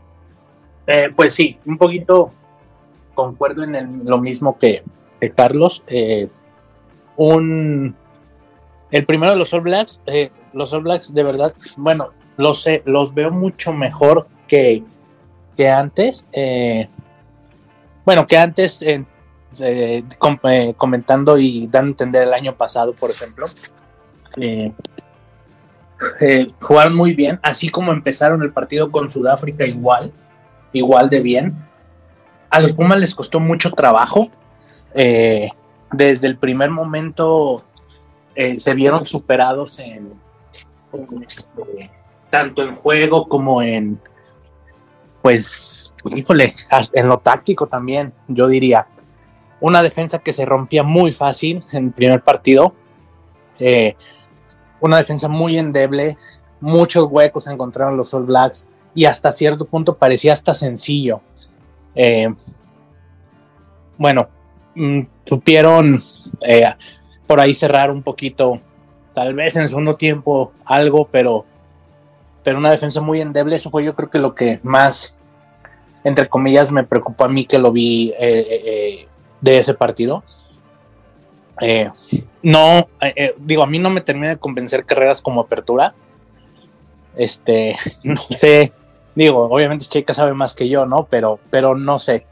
[0.86, 2.32] Eh, pues sí, un poquito
[3.14, 4.84] concuerdo en lo mismo que,
[5.34, 5.82] Carlos.
[5.88, 6.28] Eh,
[7.16, 7.96] un,
[8.90, 13.14] el primero de los All Blacks, eh, los All Blacks de verdad, bueno, los, los
[13.14, 14.84] veo mucho mejor que,
[15.56, 16.26] que antes.
[18.04, 18.84] bueno, que antes,
[20.76, 23.46] comentando y dando a entender el año pasado, por ejemplo.
[26.60, 30.12] jugaron muy bien, así como empezaron el partido con Sudáfrica igual
[30.72, 31.56] igual de bien.
[32.50, 34.28] A los Pumas les costó mucho trabajo.
[34.94, 35.50] Eh,
[35.92, 37.64] desde el primer momento
[38.34, 40.12] eh, se vieron superados en,
[41.26, 41.90] este,
[42.30, 44.00] tanto en juego como en,
[45.22, 46.54] pues, híjole,
[46.92, 48.86] en lo táctico también, yo diría.
[49.58, 52.74] Una defensa que se rompía muy fácil en el primer partido.
[53.58, 53.96] Eh,
[54.80, 56.16] una defensa muy endeble,
[56.60, 61.20] muchos huecos encontraron los All Blacks y hasta cierto punto parecía hasta sencillo.
[61.94, 62.34] Eh,
[63.98, 64.26] bueno,
[64.74, 66.02] mm, supieron
[66.40, 66.64] eh,
[67.26, 68.58] por ahí cerrar un poquito,
[69.14, 71.44] tal vez en segundo tiempo algo, pero,
[72.42, 75.14] pero una defensa muy endeble, eso fue yo creo que lo que más,
[76.02, 79.06] entre comillas, me preocupó a mí que lo vi eh,
[79.42, 80.24] de ese partido.
[82.42, 82.88] no,
[83.40, 85.94] digo, a mí no me termina de convencer carreras como apertura.
[87.14, 88.72] Este, no sé,
[89.16, 91.08] digo, obviamente Cheika sabe más que yo, ¿no?
[91.10, 92.24] Pero, pero no sé.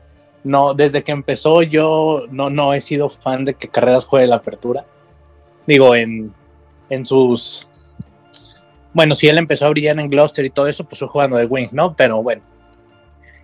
[0.45, 4.37] No, desde que empezó yo no, no he sido fan de que Carreras juegue la
[4.37, 4.85] apertura.
[5.67, 6.33] Digo, en,
[6.91, 7.67] en sus
[8.95, 11.47] bueno, si él empezó a brillar en Gloucester y todo eso, pues fue jugando de
[11.47, 11.95] wing, ¿no?
[11.95, 12.43] Pero bueno.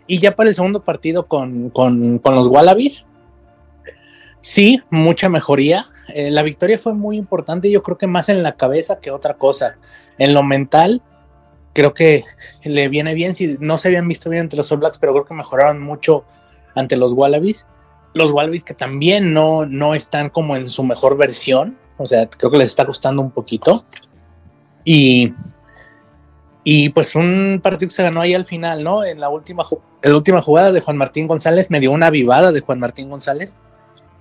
[0.07, 3.05] Y ya para el segundo partido con, con, los Wallabies,
[4.41, 5.85] sí, mucha mejoría.
[6.15, 9.35] Eh, la victoria fue muy importante, yo creo que más en la cabeza que otra
[9.35, 9.77] cosa.
[10.19, 11.03] En lo mental,
[11.73, 12.25] creo que
[12.65, 13.35] le viene bien.
[13.35, 16.25] Si no se habían visto bien entre los All Blacks, pero creo que mejoraron mucho
[16.75, 17.67] ante los Wallabies.
[18.13, 21.79] Los Wallabies que también no, no están como en su mejor versión.
[21.97, 23.85] O sea, creo que les está costando un poquito.
[24.85, 25.33] Y,
[26.65, 29.05] y pues un partido que se ganó ahí al final, ¿no?
[29.05, 29.65] En la última,
[30.03, 33.55] la última jugada de Juan Martín González, me dio una vivada de Juan Martín González,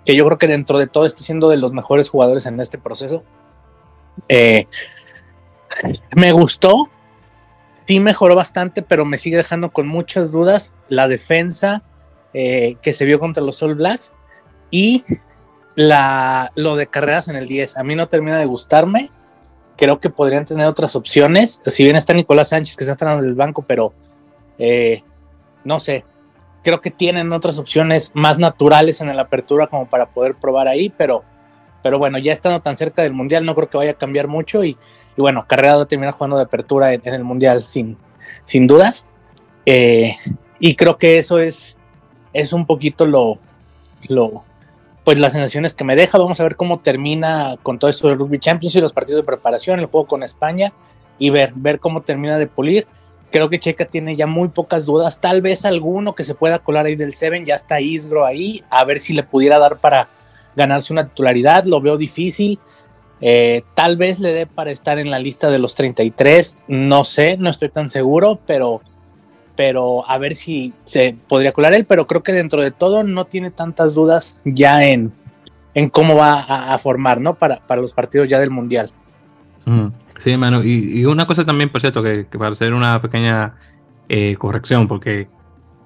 [0.05, 2.77] que yo creo que dentro de todo está siendo de los mejores jugadores en este
[2.77, 3.23] proceso.
[4.27, 4.67] Eh,
[6.15, 6.89] me gustó,
[7.89, 11.81] sí mejoró bastante, pero me sigue dejando con muchas dudas la defensa
[12.35, 14.13] eh, que se vio contra los All Blacks
[14.69, 15.03] y
[15.73, 17.77] la, lo de carreras en el 10.
[17.77, 19.09] A mí no termina de gustarme
[19.79, 21.63] creo que podrían tener otras opciones.
[21.65, 23.93] Si bien está Nicolás Sánchez, que está en el banco, pero
[24.59, 25.03] eh,
[25.63, 26.03] no sé.
[26.63, 30.89] Creo que tienen otras opciones más naturales en la apertura como para poder probar ahí,
[30.89, 31.23] pero,
[31.81, 34.63] pero bueno, ya estando tan cerca del Mundial, no creo que vaya a cambiar mucho.
[34.65, 34.77] Y,
[35.21, 37.97] bueno, Carrera va a terminar jugando de apertura en, el Mundial sin,
[38.43, 39.07] sin dudas.
[39.65, 40.15] Eh,
[40.59, 41.77] y creo que eso es,
[42.33, 43.39] es un poquito lo,
[44.07, 44.43] lo,
[45.03, 46.17] pues las sensaciones que me deja.
[46.17, 49.25] Vamos a ver cómo termina con todo esto del Rugby Champions y los partidos de
[49.25, 50.73] preparación, el juego con España
[51.17, 52.87] y ver, ver cómo termina de pulir.
[53.31, 56.87] Creo que Checa tiene ya muy pocas dudas, tal vez alguno que se pueda colar
[56.87, 60.09] ahí del Seven, ya está Isgro ahí, a ver si le pudiera dar para
[60.55, 62.59] ganarse una titularidad, lo veo difícil.
[63.21, 67.37] Eh, tal vez le dé para estar en la lista de los 33, no sé,
[67.37, 68.81] no estoy tan seguro, pero
[69.55, 73.25] pero a ver si se podría colar él, pero creo que dentro de todo no
[73.25, 75.11] tiene tantas dudas ya en,
[75.73, 76.39] en cómo va
[76.73, 77.35] a, formar, ¿no?
[77.35, 78.89] Para, para, los partidos ya del Mundial.
[80.17, 83.55] Sí, mano, y, una cosa también, por cierto, que, para hacer una pequeña
[84.07, 85.27] eh, corrección, porque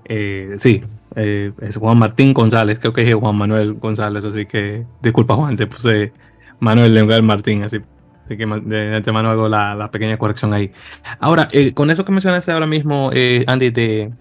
[0.05, 0.83] eh, sí,
[1.15, 5.65] es Juan Martín González, creo que es Juan Manuel González, así que disculpa Juan, te
[5.65, 6.13] puse
[6.59, 7.79] Manuel Leonel Martín, así
[8.27, 10.71] que de antemano hago la, pequeña corrección ahí.
[11.19, 14.11] Ahora, eh, con eso que mencionaste ahora mismo, eh, Andy, de,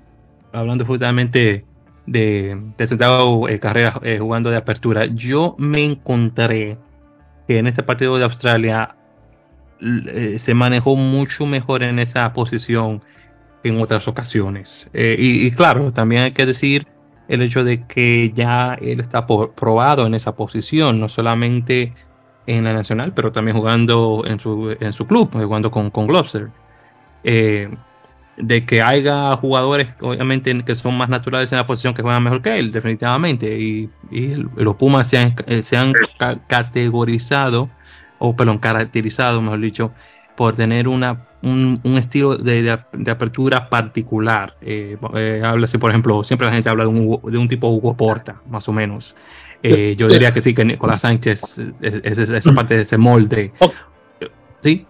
[0.52, 1.64] hablando justamente
[2.06, 6.78] de, de Centavo eh, Carrera jugando de apertura, yo me encontré
[7.46, 8.96] que en este partido de Australia
[10.36, 13.02] se manejó mucho mejor en esa posición
[13.62, 14.88] que en otras ocasiones.
[14.94, 16.86] Y, y, claro, también hay que decir
[17.26, 21.94] el hecho de que ya él está probado en esa posición, no solamente
[22.46, 26.48] en la nacional, pero también jugando en su, en su club, jugando con, con Gloucester.
[27.24, 27.68] Eh,
[28.36, 32.42] de que haya jugadores, obviamente, que son más naturales en la posición que juegan mejor
[32.42, 33.58] que él, definitivamente.
[33.58, 33.90] Y,
[34.56, 35.92] los Pumas se han, eh, se han
[36.46, 37.70] categorizado,
[38.18, 39.92] o perdón, caracterizado, mejor dicho,
[40.36, 42.62] por tener una, un, estilo de,
[42.92, 44.56] de, apertura particular.
[44.60, 48.40] Eh, eh, por ejemplo, siempre la gente habla de un, de un tipo Hugo Porta,
[48.48, 49.14] más o menos.
[49.62, 53.52] Eh, yo diría que sí, que Nicolás Sánchez es, esa parte de ese molde.
[54.60, 54.86] Sí,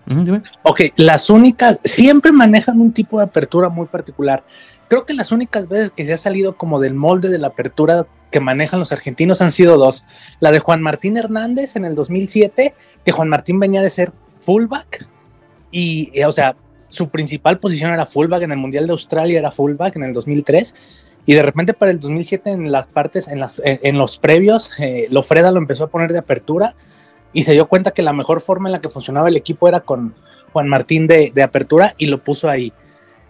[0.62, 4.44] ok, las únicas, siempre manejan un tipo de apertura muy particular.
[4.88, 8.06] Creo que las únicas veces que se ha salido como del molde de la apertura
[8.30, 10.04] que manejan los argentinos han sido dos.
[10.40, 15.06] La de Juan Martín Hernández en el 2007, que Juan Martín venía de ser fullback
[15.70, 16.56] y, eh, o sea,
[16.90, 20.74] su principal posición era fullback en el Mundial de Australia, era fullback en el 2003
[21.24, 25.06] y de repente para el 2007 en las partes, en, las, en, los previos, eh,
[25.10, 26.74] Lofreda lo empezó a poner de apertura
[27.32, 29.80] y se dio cuenta que la mejor forma en la que funcionaba el equipo era
[29.80, 30.14] con
[30.52, 32.72] Juan Martín de, de apertura y lo puso ahí.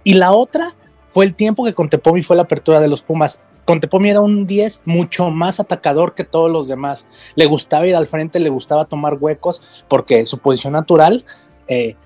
[0.04, 0.66] Y la otra
[1.08, 3.40] fue el tiempo que Contepomi fue la apertura de los Pumas.
[3.64, 7.06] Contepomi era un 10 mucho más atacador que todos los demás.
[7.34, 11.24] Le gustaba ir al frente, le gustaba tomar huecos porque su posición natural,
[11.68, 11.96] eh,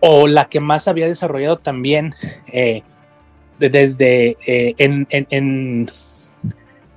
[0.00, 2.14] o la que más había desarrollado también,
[2.52, 2.82] eh,
[3.58, 5.86] desde eh, en,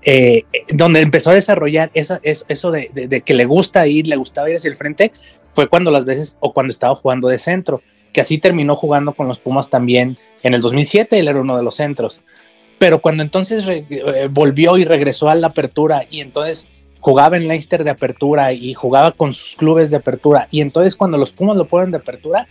[0.04, 4.56] eh, donde empezó a desarrollar esa, eso, de, que le gusta ir, le gustaba ir
[4.56, 5.12] hacia el frente,
[5.50, 7.82] fue cuando las veces o cuando estaba jugando de centro,
[8.14, 11.64] que así terminó jugando con los Pumas también en el 2007, él era uno de
[11.64, 12.22] los centros.
[12.80, 16.68] Pero cuando entonces eh, volvió y regresó a la apertura y entonces
[17.00, 21.18] jugaba en Leicester de apertura y jugaba con sus clubes de apertura y entonces cuando
[21.18, 22.48] los Pumas lo ponen de apertura,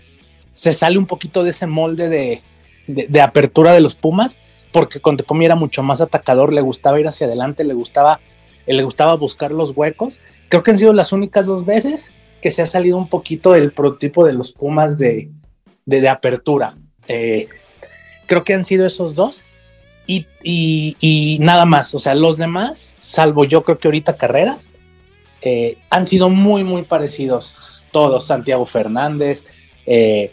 [0.53, 2.41] se sale un poquito de ese molde de,
[2.87, 4.39] de, apertura de los Pumas,
[4.73, 8.21] porque Contepomi era mucho más atacador, le gustaba ir hacia adelante, le gustaba,
[8.67, 10.21] le gustaba buscar los huecos.
[10.49, 13.73] Creo que han sido las únicas dos veces que se ha salido un poquito el
[13.73, 15.31] prototipo de los Pumas de,
[15.85, 16.77] de, apertura.
[17.09, 17.49] Eh,
[18.27, 19.45] creo que han sido esos dos.
[20.09, 24.73] Y, y, nada más, o sea, los demás, salvo yo creo que ahorita carreras,
[25.43, 27.85] eh, han sido muy, muy parecidos.
[27.91, 29.47] Todos, Santiago Fernández,
[29.87, 30.33] eh,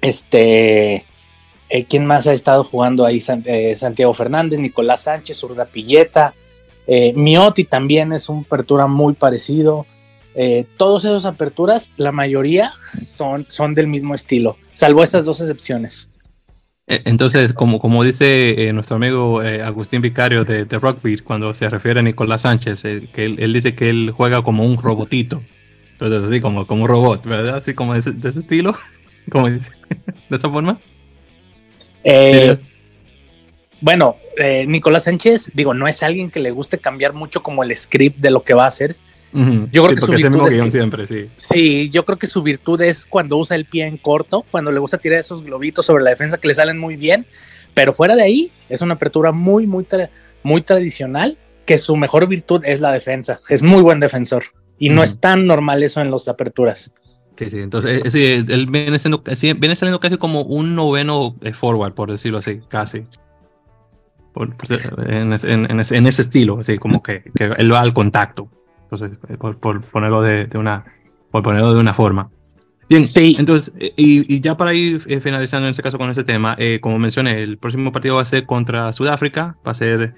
[0.00, 1.04] Este,
[1.70, 3.22] eh, ¿quién más ha estado jugando ahí?
[3.44, 6.34] Eh, Santiago Fernández, Nicolás Sánchez, Urda Pilleta,
[6.86, 9.86] eh, Miotti también es un apertura muy parecido.
[10.34, 16.08] Eh, todos esas aperturas, la mayoría son, son del mismo estilo, salvo esas dos excepciones.
[16.86, 21.68] E, entonces, como, como dice eh, nuestro amigo eh, Agustín Vicario de, de, cuando se
[21.70, 25.42] refiere a Nicolás Sánchez, que él, dice que él juega como un robotito.
[25.92, 27.56] Entonces, así como, como un robot, ¿verdad?
[27.56, 28.74] Así como de ese, de ese estilo,
[29.30, 29.70] como dice,
[30.28, 30.80] de esa forma.
[33.80, 34.16] Bueno,
[34.66, 38.30] Nicolás Sánchez, digo, no es alguien que le guste cambiar mucho como el script de
[38.30, 38.96] lo que va a hacer,
[39.32, 41.30] yo creo que su virtud es siempre, sí.
[41.36, 44.80] Sí, yo creo que su virtud es cuando usa el pie en corto, cuando le
[44.80, 47.26] gusta tirar esos globitos sobre la defensa que le salen muy bien,
[47.72, 49.86] pero fuera de ahí es una apertura muy, muy,
[50.42, 54.42] muy tradicional, que su mejor virtud es la defensa, es muy buen defensor
[54.80, 56.92] y no es tan normal eso en las aperturas.
[57.40, 59.22] Sí, sí, entonces eh, sí, él viene, siendo,
[59.58, 63.06] viene saliendo casi como un noveno eh, forward, por decirlo así, casi.
[64.36, 68.50] en, ese, estilo, así como que, que él va al contacto.
[68.82, 70.84] Entonces, eh, por, ponerlo de, una,
[71.30, 72.28] por ponerlo de una forma.
[72.90, 73.36] Bien, sí.
[73.38, 76.98] entonces, eh, y, ya para ir eh, finalizando en este caso con este tema, como
[76.98, 80.14] mencioné, el próximo partido va a ser contra Sudáfrica, va a ser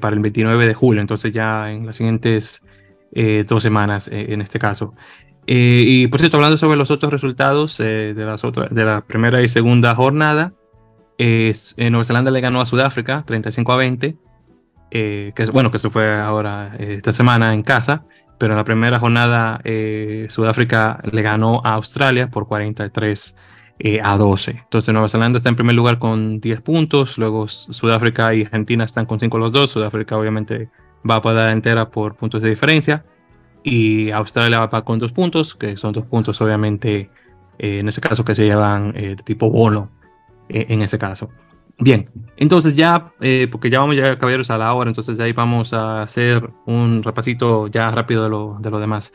[0.00, 2.62] para el 29 de julio, entonces ya en las siguientes
[3.48, 4.94] dos semanas en este caso.
[5.46, 9.48] Y por cierto, hablando sobre los otros resultados de, las otras, de la primera y
[9.48, 10.52] segunda jornada,
[11.18, 14.16] Nueva Zelanda le ganó a Sudáfrica 35 a 20.
[14.94, 18.04] Eh, que bueno, que eso fue ahora eh, esta semana en casa,
[18.38, 23.34] pero en la primera jornada eh, Sudáfrica le ganó a Australia por 43
[24.02, 24.50] a 12.
[24.50, 29.06] Entonces Nueva Zelanda está en primer lugar con 10 puntos, luego Sudáfrica y Argentina están
[29.06, 30.68] con 5 los dos, Sudáfrica obviamente
[31.08, 33.04] va a poder entera por puntos de diferencia
[33.62, 37.10] y Australia va con 2 puntos, que son 2 puntos obviamente
[37.58, 39.90] en ese caso que se llevan de tipo bono
[40.48, 41.30] en ese caso.
[41.78, 45.72] Bien, entonces ya, eh, porque ya vamos ya caballeros a la hora, entonces ahí vamos
[45.72, 49.12] a hacer un repasito ya rápido de lo, de lo demás.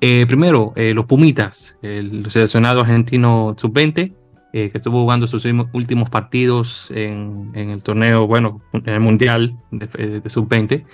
[0.00, 4.14] Eh, primero, eh, los Pumitas, el seleccionado argentino sub-20,
[4.52, 10.22] que estuvo jugando sus últimos partidos en, en, el torneo, bueno, en el Mundial de,
[10.24, 10.86] sub-20.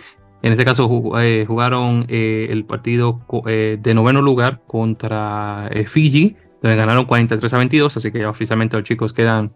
[0.43, 7.59] En este caso jugaron el partido de noveno lugar contra Fiji, donde ganaron 43 a
[7.59, 9.53] 22, así que ya oficialmente los chicos quedan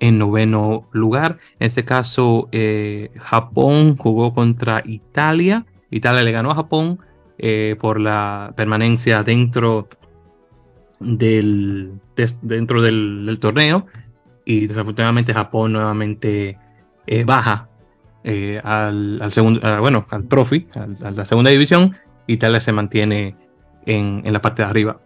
[0.00, 1.38] en noveno lugar.
[1.58, 5.66] En este caso, eh, Japón jugó contra Italia.
[5.90, 6.98] Italia le ganó a Japón
[7.38, 9.88] eh, por la permanencia dentro
[10.98, 11.92] del,
[12.42, 13.86] dentro del, torneo.
[14.44, 16.58] Y desafortunadamente Japón nuevamente
[18.24, 21.96] eh, baja al, segundo, bueno, al Trophy, a la segunda división.
[22.26, 23.34] Italia se mantiene
[23.86, 25.00] en, en, la parte de arriba.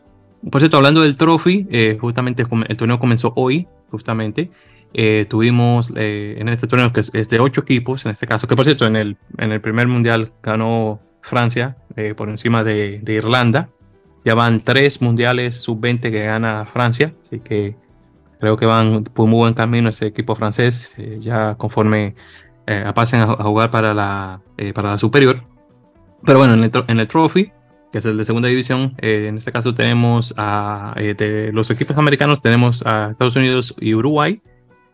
[0.51, 4.51] Por cierto, hablando del Trophy, justamente el torneo comenzó hoy, justamente.
[4.97, 8.55] Eh, tuvimos eh, en este torneo que es, de ocho equipos, en este caso, que
[8.55, 13.13] por cierto, en el, en el primer mundial ganó Francia eh, por encima de, de,
[13.15, 13.69] Irlanda.
[14.25, 17.77] Ya van tres mundiales sub-20 que gana Francia, así que
[18.39, 22.15] creo que van por muy buen camino ese equipo francés, ya conforme
[22.95, 24.41] pasen a, jugar para la,
[24.75, 25.43] para la superior.
[26.25, 27.53] Pero bueno, en el, en el trophy,
[27.93, 32.41] que es el de segunda división, en este caso tenemos a de los equipos americanos,
[32.41, 34.41] tenemos a Estados Unidos y Uruguay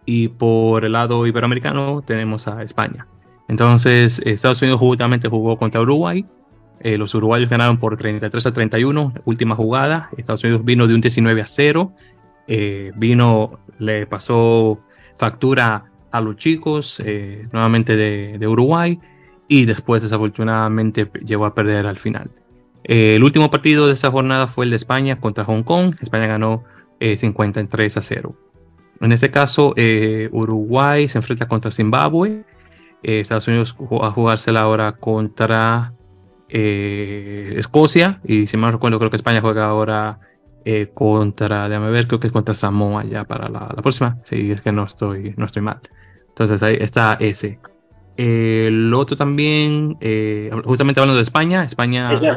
[0.04, 3.06] y por el lado iberoamericano tenemos a España.
[3.50, 6.24] Entonces, Estados Unidos justamente jugó contra Uruguay.
[6.80, 10.08] Eh, los uruguayos ganaron por 33 a 31, última jugada.
[10.16, 11.92] Estados Unidos vino de un 19 a 0.
[12.46, 14.80] Eh, vino, le pasó
[15.16, 18.98] factura a los chicos, eh, nuevamente de, Uruguay,
[19.48, 22.30] y después desafortunadamente llegó a perder al final.
[22.84, 25.96] el último partido de esa jornada fue el de España contra Hong Kong.
[26.00, 26.64] España ganó
[27.00, 28.36] 53 a 0.
[29.00, 32.44] En este caso, eh, Uruguay se enfrenta contra Zimbabue.
[33.02, 35.94] Eh, Estados Unidos va a jugársela ahora contra
[36.48, 38.20] eh, Escocia.
[38.24, 40.20] Y si mal recuerdo, creo que España juega ahora
[40.94, 44.18] contra, déjame ver, creo que es contra Samoa ya para la, próxima.
[44.24, 45.80] Si es que no estoy, no estoy mal.
[46.40, 47.58] Entonces ahí está ese.
[48.16, 49.98] el otro también,
[50.64, 52.14] justamente hablando de España, España...
[52.14, 52.30] Ese,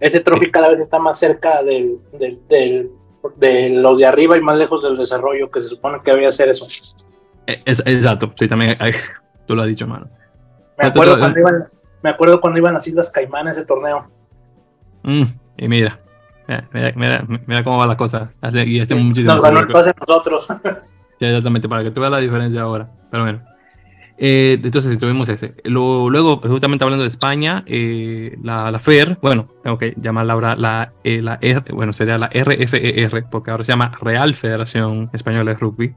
[0.00, 2.90] ese cada vez está más cerca del, del
[3.36, 6.48] de los de arriba y más lejos del desarrollo, que se supone que debía ser
[6.48, 6.66] eso.
[7.46, 8.78] E, es, exacto, sí, también
[9.46, 10.08] tú lo has dicho, mano.
[10.78, 11.64] Me acuerdo, cuando iban,
[12.02, 14.08] me acuerdo cuando iban las Islas Caimán ese torneo.
[15.02, 15.24] Mm,
[15.58, 16.00] y mira,
[16.72, 18.32] mira, mira, cómo va la cosa.
[18.66, 19.34] Y este muchísimo.
[19.34, 20.48] Nos ganó el nosotros.
[21.20, 22.90] exactamente, para que tú veas la diferencia ahora.
[23.10, 23.54] Pero bueno.
[24.16, 25.54] Eh, entonces tuvimos ese.
[25.64, 30.92] luego, justamente hablando de España, eh, la, la, FER, bueno, tengo que llamarla ahora la,
[31.02, 31.40] eh, la
[31.72, 35.94] bueno, sería la RFER, e porque ahora se llama Real Federación Española de Rugby,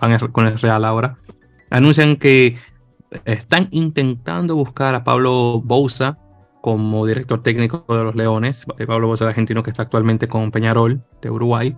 [0.00, 1.18] van con el Real ahora,
[1.68, 2.56] anuncian que
[3.26, 6.16] están intentando buscar a Pablo Bouza
[6.62, 8.66] como director técnico de los Leones.
[8.86, 11.76] Pablo Bouza, argentino que está actualmente con Peñarol de Uruguay.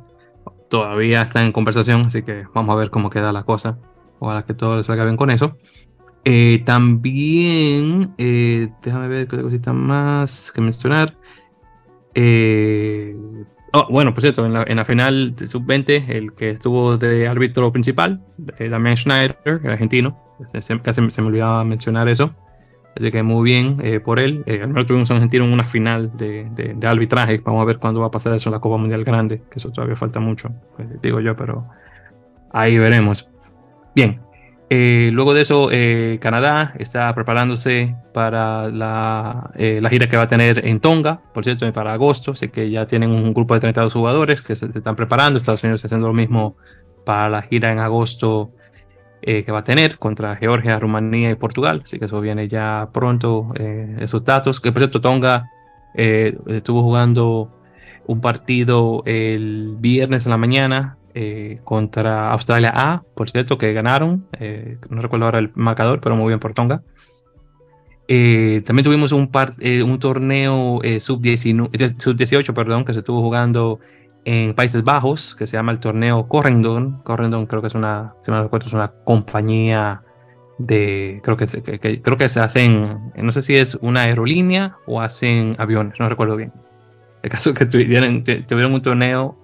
[0.73, 3.77] Todavía está en conversación, así que vamos a ver cómo queda la cosa.
[4.21, 5.59] Ojalá que todo salga bien con eso.
[6.25, 11.15] Eh, también, eh, déjame ver qué cosita más que mencionar.
[12.15, 13.15] Eh,
[13.75, 18.25] oh, bueno, por cierto, en la, final de sub-20, el que estuvo de árbitro principal,
[18.39, 20.19] Damián Schneider, el argentino,
[20.83, 22.35] casi se me olvidaba mencionar eso.
[22.95, 24.45] Así que muy bien por él.
[24.47, 27.39] al menos tuvimos un argentino en una final de, de, arbitraje.
[27.39, 29.71] Vamos a ver cuándo va a pasar eso en la Copa Mundial Grande, que eso
[29.71, 31.67] todavía falta mucho, pues, digo yo, pero
[32.53, 33.29] ahí veremos.
[33.95, 34.21] Bien,
[34.75, 40.23] eh, luego de eso, eh, Canadá está preparándose para la, eh, la, gira que va
[40.23, 42.31] a tener en Tonga, por cierto, para agosto.
[42.31, 45.37] Así que ya tienen un grupo de 32 jugadores que se están preparando.
[45.37, 46.57] Estados Unidos está haciendo lo mismo
[47.05, 48.53] para la gira en agosto
[49.23, 51.83] que va a tener contra Georgia, Rumanía y Portugal.
[51.85, 53.53] Así que eso viene ya pronto,
[54.01, 54.59] esos datos.
[54.59, 55.49] Que por cierto, Tonga
[55.95, 57.51] estuvo jugando
[58.07, 64.27] un partido el viernes en la mañana eh, contra Australia A, por cierto, que ganaron.
[64.39, 66.83] Eh, no recuerdo ahora el marcador, pero muy bien por Tonga.
[68.09, 73.79] Eh, también tuvimos un, un torneo sub-18, perdón, que se estuvo jugando
[74.25, 77.03] en Países Bajos, que se llama el torneo Correndon.
[77.03, 80.03] Correndon creo que es una, si me recuerdo, es una compañía
[80.59, 81.47] de, creo que,
[82.03, 86.37] creo que se hacen, no sé si es una aerolínea o hacen aviones, no recuerdo
[86.37, 86.53] bien.
[87.23, 89.37] El caso es que tuvieron, tuvieron un torneo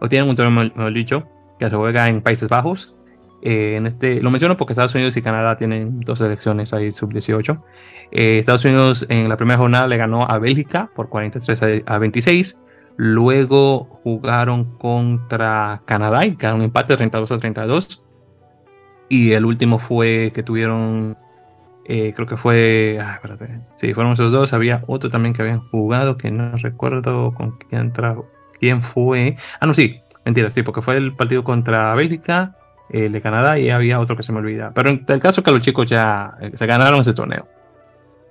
[0.00, 1.24] o tienen un torneo, mejor dicho,
[1.58, 2.96] que se juega en Países Bajos.
[3.42, 7.60] Eh, en este, lo menciono porque Estados Unidos y Canadá tienen dos selecciones ahí sub-18.
[8.10, 12.58] Eh, Estados Unidos en la primera jornada le ganó a Bélgica por 43 a 26.
[12.96, 18.02] Luego jugaron contra Canadá y quedaron un empate 32 a 32.
[19.08, 21.16] Y el último fue que tuvieron,
[21.86, 23.20] eh, creo que fue, ah,
[23.76, 24.52] sí, fueron esos dos.
[24.52, 27.92] Había otro también que habían jugado que no recuerdo con quién
[28.60, 29.36] quién fue.
[29.60, 32.56] Ah, no, sí, mentira, sí, porque fue el partido contra Bélgica,
[32.90, 34.72] el de Canadá y había otro que se me olvida.
[34.74, 37.48] Pero en el caso que los chicos ya eh, se ganaron ese torneo.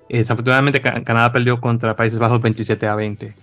[0.09, 3.33] Desafortunadamente Canadá perdió contra Países Bajos 27 a 20.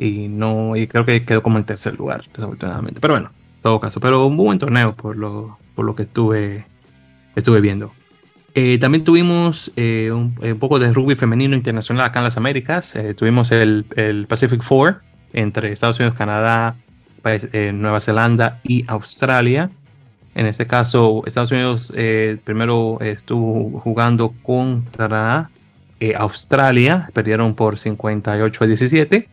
[0.00, 3.00] Y no y creo que quedó como en tercer lugar, desafortunadamente.
[3.00, 4.00] Pero bueno, en todo caso.
[4.00, 6.64] Pero un buen torneo por lo, por lo que estuve,
[7.36, 7.92] estuve viendo.
[8.54, 12.94] Eh, también tuvimos eh, un, poco de rugby femenino internacional acá en las Américas.
[13.16, 16.76] tuvimos el, el Pacific Four, entre Estados Unidos, Canadá,
[17.24, 19.70] eh, Nueva Zelanda y Australia.
[20.34, 25.50] En este caso, Estados Unidos eh, primero estuvo jugando contra
[25.98, 29.28] eh, Australia, perdieron por 58 a 17,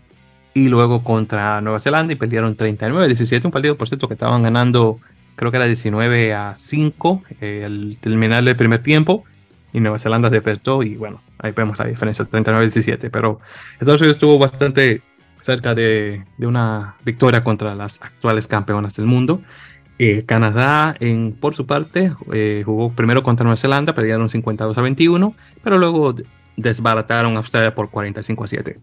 [0.53, 4.15] y luego contra Nueva Zelanda y perdieron 39 a 17, un partido por cierto que
[4.15, 4.99] estaban ganando,
[5.35, 7.23] creo que era 19 a 5
[7.63, 9.23] al terminar el primer tiempo,
[9.73, 13.39] y Nueva Zelanda despertó, y bueno, ahí vemos la diferencia, 39 a 17, pero
[13.79, 15.01] Estados Unidos estuvo bastante
[15.39, 19.41] cerca de, una victoria contra las actuales campeonas del mundo.
[19.99, 24.81] Eh, Canadá, en, por su parte, eh, jugó primero contra Nueva Zelanda, perdieron 52 a
[24.81, 26.15] 21, pero luego
[26.55, 28.79] desbarataron a Australia por 45 a 7.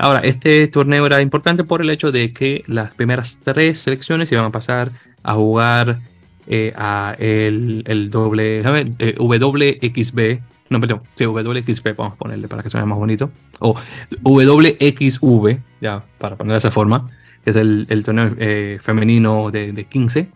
[0.00, 4.46] Ahora, este torneo era importante por el hecho de que las primeras tres selecciones iban
[4.46, 4.90] a pasar
[5.22, 6.00] a jugar
[6.46, 10.40] eh, a el, el doble, WXB
[10.70, 13.32] no, perdón, sí, WXP, vamos a ponerle para que suene más bonito.
[13.58, 13.74] O
[14.22, 17.10] WXV, ya, para ponerlo de esa forma,
[17.44, 20.28] que es el, el torneo eh, femenino de, de, 15.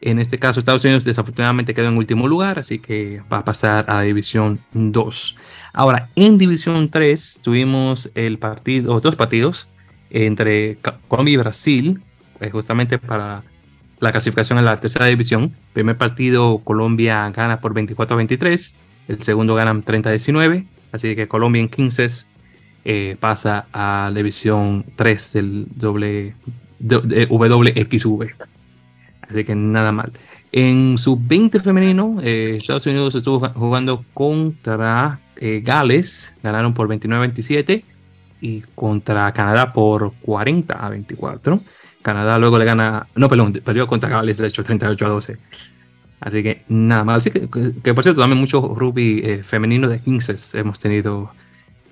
[0.00, 3.90] En este caso, Estados Unidos desafortunadamente quedó en último lugar, así que va a pasar
[3.90, 5.36] a División 2.
[5.72, 9.68] Ahora, en División 3 tuvimos el partido, dos partidos
[10.10, 10.76] entre
[11.08, 12.02] Colombia y Brasil,
[12.40, 13.42] eh, justamente para
[13.98, 15.54] la clasificación a la tercera división.
[15.72, 18.74] Primer partido, Colombia gana por 24 a 23
[19.08, 22.06] el segundo ganan 30-19, así que Colombia en 15
[22.84, 26.34] eh, pasa a la división 3 del doble,
[26.78, 28.34] de, WXV.
[29.28, 30.12] Así que nada mal.
[30.52, 37.82] En su 20 femenino, eh, Estados Unidos estuvo jugando contra eh, Gales, ganaron por 29-27
[38.40, 41.60] y contra Canadá por 40 a 24.
[42.02, 45.38] Canadá luego le gana, no, perdón, perdió contra Gales, de hecho, 38 a 12.
[46.20, 47.18] Así que nada más.
[47.18, 47.48] Así que,
[47.82, 51.30] que, por cierto, también mucho rugby eh, femenino de 15 hemos tenido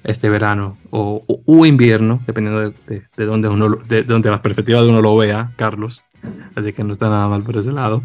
[0.04, 4.88] este verano o, o, invierno, dependiendo de, de, donde uno, de, donde la perspectiva de
[4.88, 6.04] uno lo vea, Carlos.
[6.54, 8.02] Así que no está nada mal por ese lado.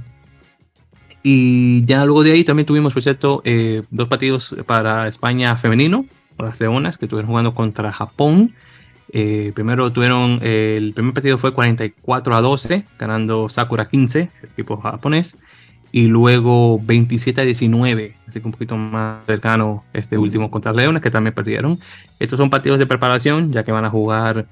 [1.22, 6.06] Y ya luego de ahí también tuvimos, por cierto, eh, dos partidos para España femenino,
[6.38, 8.54] las leonas, que estuvieron jugando contra Japón.
[9.12, 14.78] Eh, primero tuvieron, el primer partido fue 44 a 12, ganando Sakura 15, el equipo
[14.78, 15.38] japonés.
[15.92, 21.02] Y luego 27 a 19, así que un poquito más cercano este último contra Leones,
[21.02, 21.80] que también perdieron.
[22.20, 24.46] Estos son partidos de preparación, ya que van a jugar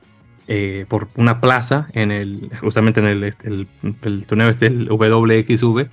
[0.49, 5.87] eh, por una plaza en el, justamente en el, este, el, torneo este, el WXV.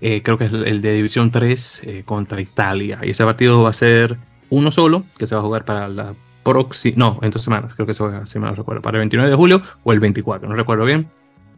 [0.00, 3.00] Eh, creo que es el de División 3 eh, contra Italia.
[3.02, 4.16] Y ese partido va a ser
[4.50, 6.14] uno solo, que se va a jugar para la
[6.44, 9.30] próxima, no, en dos semanas, creo que se va, si me recuerdo, para el 29
[9.30, 11.08] de julio o el 24, no recuerdo bien.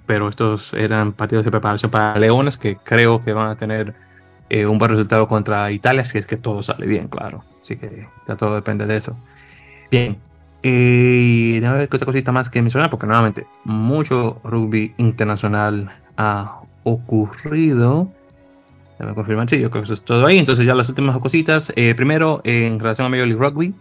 [0.06, 3.94] Pero estos eran partidos de preparación para Leones que creo que van a tener
[4.66, 7.44] un buen resultado contra Italia, si es que todo sale bien, claro.
[7.60, 9.16] Así que ya todo depende de eso.
[9.90, 10.18] Bien,
[10.62, 16.60] y déjame ver qué otra cosita más que mencionar, porque nuevamente mucho rugby internacional ha
[16.84, 18.10] ocurrido.
[18.98, 20.38] Déjame confirmar, sí, yo creo que eso es todo ahí.
[20.38, 21.72] Entonces, ya las últimas cositas.
[21.76, 23.74] Eh, primero, en relación a Major League Rugby,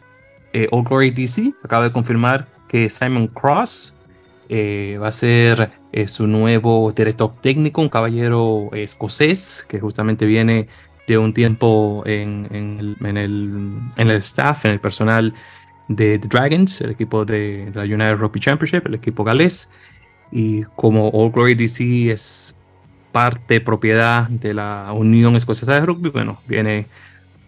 [0.53, 3.93] eh, All Glory DC acaba de confirmar que Simon Cross
[4.47, 10.67] eh, va a ser eh, su nuevo director técnico, un caballero escocés que justamente viene
[11.07, 15.33] de un tiempo en, en, el, en el staff, en el personal
[15.89, 19.71] de The Dragons, el equipo de, la United Rugby Championship, el equipo galés.
[20.31, 22.55] Y como All Glory DC es
[23.11, 26.85] parte, propiedad de la Unión Escocesa de Rugby, bueno, viene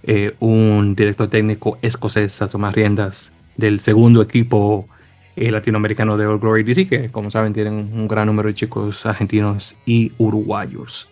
[0.04, 4.88] eh, un director técnico escocés a tomar riendas del segundo equipo
[5.36, 9.06] eh, latinoamericano de All Glory DC, que como saben tienen un gran número de chicos
[9.06, 11.08] argentinos y uruguayos.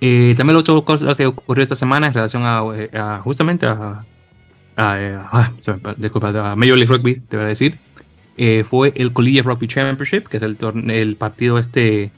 [0.00, 4.04] Eh, también la otra cosa que ocurrió esta semana en relación a justamente a
[4.76, 5.52] Ah, eh, ah,
[5.96, 7.78] disculpa, Major League Rugby, te voy a decir,
[8.36, 10.56] eh, fue el Collegiate Rugby Championship, que es el,
[10.90, 12.10] el partido este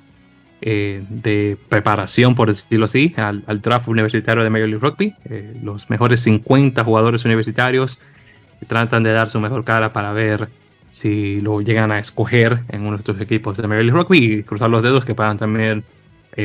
[0.61, 5.15] eh, de preparación, por decirlo así, al, draft universitario de Major League Rugby.
[5.63, 8.01] los mejores 50 jugadores universitarios
[8.69, 10.49] tratan de dar su mejor cara para ver
[10.89, 14.43] si lo llegan a escoger en uno de estos equipos de Major League Rugby y
[14.45, 15.85] cruzar los dedos que puedan también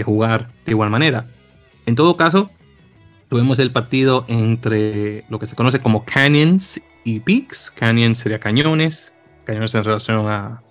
[0.03, 1.25] jugar de igual manera.
[1.85, 2.49] En todo caso,
[3.29, 7.71] tuvimos el partido entre lo que se conoce como canyons y peaks.
[7.71, 9.13] Canyons sería cañones,
[9.45, 10.61] cañones en relación a,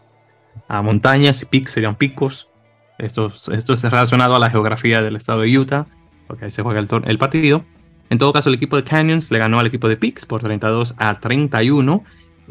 [0.66, 2.50] a montañas y peaks serían picos.
[2.98, 5.86] Esto, esto es relacionado a la geografía del estado de Utah,
[6.26, 7.64] porque ahí se juega el, el partido.
[8.10, 10.94] En todo caso, el equipo de Canyons le ganó al equipo de Peaks por 32
[10.98, 12.04] a 31.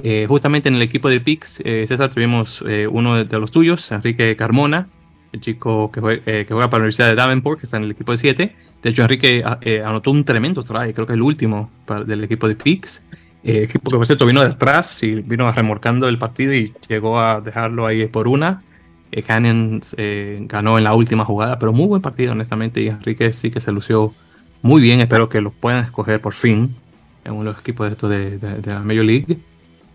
[0.03, 3.51] Eh, justamente en el equipo de Peaks, eh, César, tuvimos eh, uno de, de, los
[3.51, 4.88] tuyos, Enrique Carmona,
[5.31, 7.91] el chico que juega, que juega para la Universidad de Davenport, que está en el
[7.91, 11.21] equipo de 7 de hecho, Enrique ah, eh, anotó un tremendo try, creo que el
[11.21, 11.71] último
[12.05, 13.05] del equipo de Pix.
[13.43, 17.41] Eh, equipo que por cierto vino detrás y vino remorcando el partido y llegó a
[17.41, 18.63] dejarlo ahí por una.
[19.11, 22.81] Eh, Canyon eh, ganó en la última jugada, pero muy buen partido, honestamente.
[22.81, 24.13] Y Enrique sí que se lució
[24.61, 25.01] muy bien.
[25.01, 26.75] Espero que lo puedan escoger por fin
[27.23, 29.37] en uno de los equipos de, esto de, la Major League.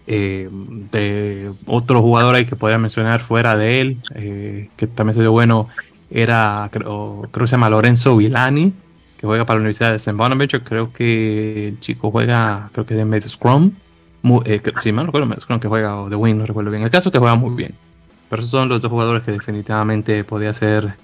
[0.07, 3.99] De otro jugador que podría mencionar fuera de él,
[4.77, 5.69] que también se dio bueno,
[6.13, 8.73] era, creo, que se llama Lorenzo Villani,
[9.19, 10.13] que juega para la Universidad de St.
[10.13, 10.63] Bonaventure.
[10.63, 13.73] Creo que el chico juega, creo que de medio Scrum.
[14.45, 16.83] Eh, sí, me recuerdo Scrum que juega o de Win, no recuerdo bien.
[16.83, 17.75] El caso es que juega muy bien.
[18.29, 20.95] Pero esos son los dos jugadores que definitivamente podía hacer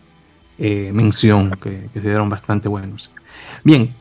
[0.59, 3.11] eh, mención, que, se dieron bastante buenos.
[3.65, 3.93] Bien,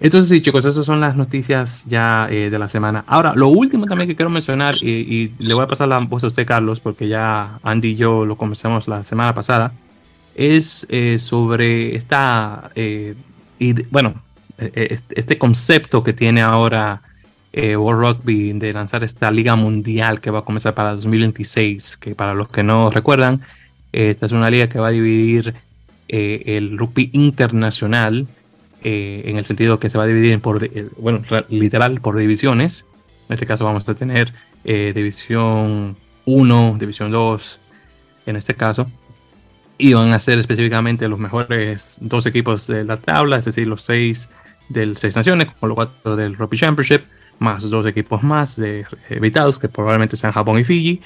[0.00, 3.04] entonces sí, chicos, esas son las noticias ya eh, de la semana.
[3.06, 6.24] Ahora, lo último también que quiero mencionar, y, y, le voy a pasar la voz
[6.24, 9.72] a usted, Carlos, porque ya Andy y yo lo comenzamos la semana pasada
[10.34, 13.14] es eh, sobre esta, eh,
[13.58, 14.14] y, bueno,
[14.58, 17.02] eh, este concepto que tiene ahora
[17.52, 22.32] World Rugby de lanzar esta liga mundial que va a comenzar para 2026, que para
[22.32, 23.42] los que no recuerdan,
[23.92, 25.54] esta es una liga que va a dividir
[26.08, 28.28] el rugby internacional
[28.82, 32.86] en el sentido que se va a dividir por, bueno, literal por divisiones.
[33.28, 34.32] En este caso vamos a tener
[34.64, 37.60] división 1, división 2,
[38.26, 38.86] en este caso
[39.80, 43.82] y van a ser específicamente los mejores dos equipos de la tabla, es decir, los
[43.82, 44.28] seis
[44.68, 47.02] del Seis Naciones, con los cuatro del Rugby Championship,
[47.38, 51.00] más dos equipos más de evitados, que probablemente sean Japón y Fiji.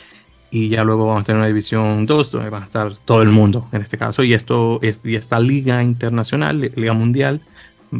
[0.50, 3.28] Y ya luego vamos a tener una división 2 donde va a estar todo el
[3.28, 4.22] mundo en este caso.
[4.22, 7.40] Y, esto, y esta liga internacional, liga mundial,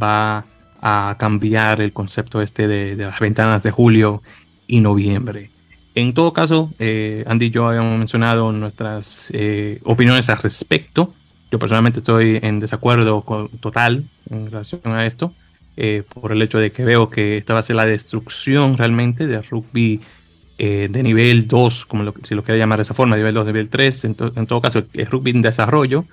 [0.01, 0.45] va
[0.87, 4.23] a cambiar el concepto este de, las ventanas de julio
[4.67, 5.51] y noviembre.
[5.95, 11.15] En todo caso, eh, Andy y yo habíamos mencionado nuestras eh, opiniones al respecto.
[11.51, 15.33] Yo personalmente estoy en desacuerdo con, total en relación a esto,
[15.77, 19.27] eh, por el hecho de que veo que esta va a ser la destrucción realmente
[19.27, 20.01] del rugby
[20.57, 24.05] de nivel 2, como si lo quiere llamar de esa forma, nivel 2, nivel 3,
[24.05, 26.05] en, todo caso, el rugby en desarrollo,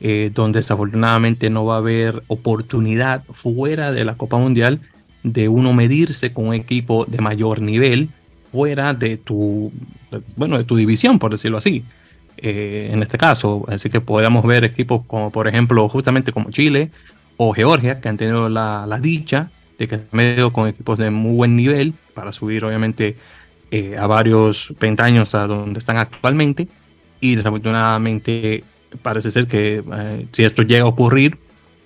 [0.00, 4.80] eh, donde desafortunadamente no va a haber oportunidad fuera de la Copa Mundial
[5.22, 8.08] de uno medirse con un equipo de mayor nivel
[8.50, 9.70] fuera de tu,
[10.36, 11.84] bueno, de tu división, por decirlo así.
[12.38, 16.90] Eh, en este caso, así que podríamos ver equipos como, por ejemplo, justamente como Chile
[17.36, 21.10] o Georgia, que han tenido la, la dicha de que han medio con equipos de
[21.10, 23.16] muy buen nivel para subir, obviamente,
[23.70, 26.68] eh, a varios pentaños a donde están actualmente.
[27.20, 28.64] Y desafortunadamente
[29.02, 31.38] parece ser que eh, si esto llega a ocurrir,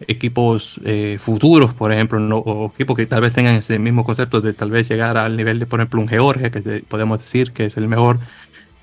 [0.06, 4.52] equipos eh, futuros, por ejemplo, o equipos que tal vez tengan ese mismo concepto de
[4.52, 7.76] tal vez llegar al nivel de, por ejemplo, un Georgia, que podemos decir que es
[7.76, 8.18] el mejor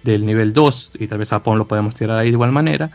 [0.04, 2.92] del nivel 2, y tal vez Japón lo podemos tirar ahí de igual manera,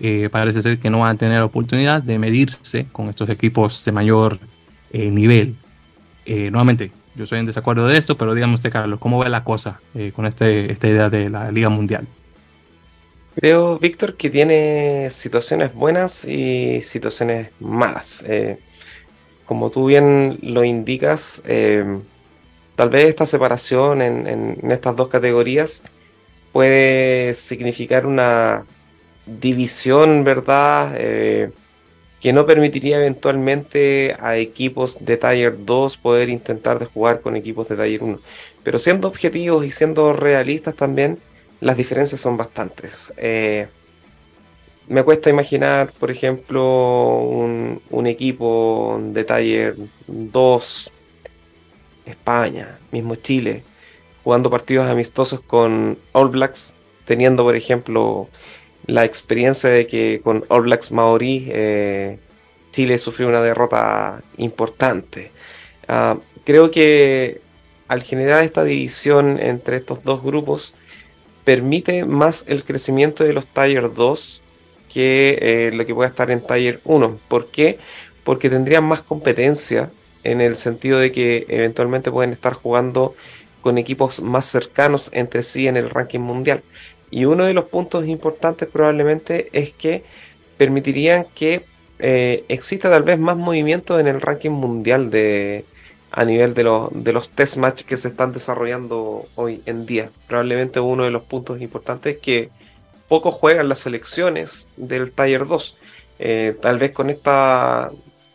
[0.00, 3.92] eh, parece ser que no van a tener oportunidad de medirse con estos equipos de
[3.92, 4.38] mayor
[4.92, 5.54] nivel.
[6.26, 9.80] nuevamente, yo soy en desacuerdo de esto, pero dígame usted, Carlos, ¿cómo ve la cosa
[10.16, 12.06] con este, esta idea de la Liga Mundial?
[13.36, 18.24] Creo, Víctor, que tiene situaciones buenas y situaciones malas.
[18.26, 18.58] Eh,
[19.46, 21.84] como tú bien lo indicas, eh,
[22.76, 25.82] tal vez esta separación en, estas dos categorías
[26.52, 28.64] puede significar una
[29.26, 30.94] división, ¿verdad?
[30.96, 31.50] Eh,
[32.20, 37.68] que no permitiría eventualmente a equipos de Tier 2 poder intentar de jugar con equipos
[37.68, 38.20] de Tier 1.
[38.62, 41.18] Pero siendo objetivos y siendo realistas también,
[41.60, 43.12] las diferencias son bastantes.
[43.16, 43.68] Eh,
[44.88, 49.76] me cuesta imaginar, por ejemplo, un, equipo de Taller
[50.08, 50.90] 2,
[52.06, 53.62] España, mismo Chile,
[54.24, 56.72] jugando partidos amistosos con All Blacks,
[57.04, 58.28] teniendo, por ejemplo,
[58.86, 62.18] la experiencia de que con All Blacks Maori eh,
[62.72, 65.30] Chile sufrió una derrota importante.
[65.86, 67.40] Ah, creo que
[67.86, 70.74] al generar esta división entre estos dos grupos,
[71.50, 74.40] permite más el crecimiento de los Tier 2
[74.88, 77.18] que eh, lo que pueda estar en Tier 1.
[77.26, 77.80] ¿Por qué?
[78.22, 79.90] Porque tendrían más competencia
[80.22, 83.16] en el sentido de que eventualmente pueden estar jugando
[83.62, 86.62] con equipos más cercanos entre sí en el ranking mundial.
[87.10, 90.04] Y uno de los puntos importantes probablemente es que
[90.56, 91.64] permitirían que
[91.98, 95.64] eh, exista tal vez más movimiento en el ranking mundial de,
[96.12, 100.10] a nivel de, los, de los test match que se están desarrollando hoy en día.
[100.26, 102.50] Probablemente uno de los puntos importantes es que
[103.08, 105.76] pocos juegan las selecciones del Tier 2.
[106.18, 107.30] Eh, tal vez con este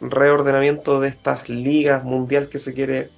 [0.02, 3.10] reordenamiento de estas ligas mundial que se quiere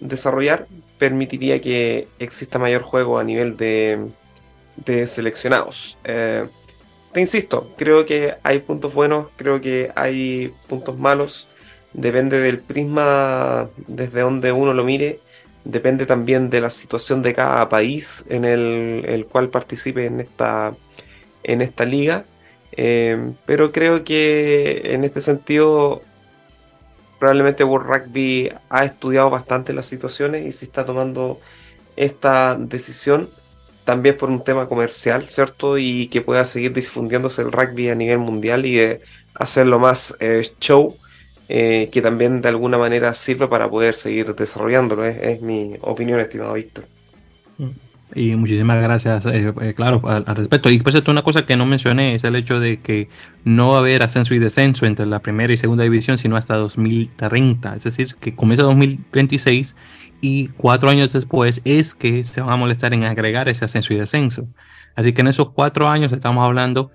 [0.00, 0.66] desarrollar,
[0.98, 4.08] permitiría que exista mayor juego a nivel de,
[4.76, 5.98] de seleccionados.
[6.04, 6.46] Eh,
[7.12, 11.48] te insisto, creo que hay puntos buenos, creo que hay puntos malos
[11.92, 15.20] depende del prisma desde donde uno lo mire,
[15.64, 20.74] depende también de la situación de cada país en el, cual participe en esta,
[21.42, 22.24] en esta liga.
[22.72, 26.02] Eh, pero creo que en este sentido
[27.18, 31.40] probablemente World Rugby ha estudiado bastante las situaciones y se está tomando
[31.96, 33.28] esta decisión
[33.84, 35.78] también por un tema comercial, ¿cierto?
[35.78, 38.98] Y que pueda seguir difundiéndose el rugby a nivel mundial y
[39.34, 40.96] hacerlo más eh, show
[41.48, 45.04] eh, que también de alguna manera sirve para poder seguir desarrollándolo.
[45.04, 46.84] Es, mi opinión, estimado Víctor.
[48.14, 50.70] Y muchísimas gracias, eh, eh, claro, al, respecto.
[50.70, 53.08] Y pues esto una cosa que no mencioné es el hecho de que
[53.44, 56.56] no va a haber ascenso y descenso entre la primera y segunda división sino hasta
[56.56, 57.76] 2030.
[57.76, 59.76] Es decir, que comienza 2026
[60.20, 63.96] y cuatro años después es que se van a molestar en agregar ese ascenso y
[63.96, 64.48] descenso.
[64.96, 66.90] Así que en esos cuatro años estamos hablando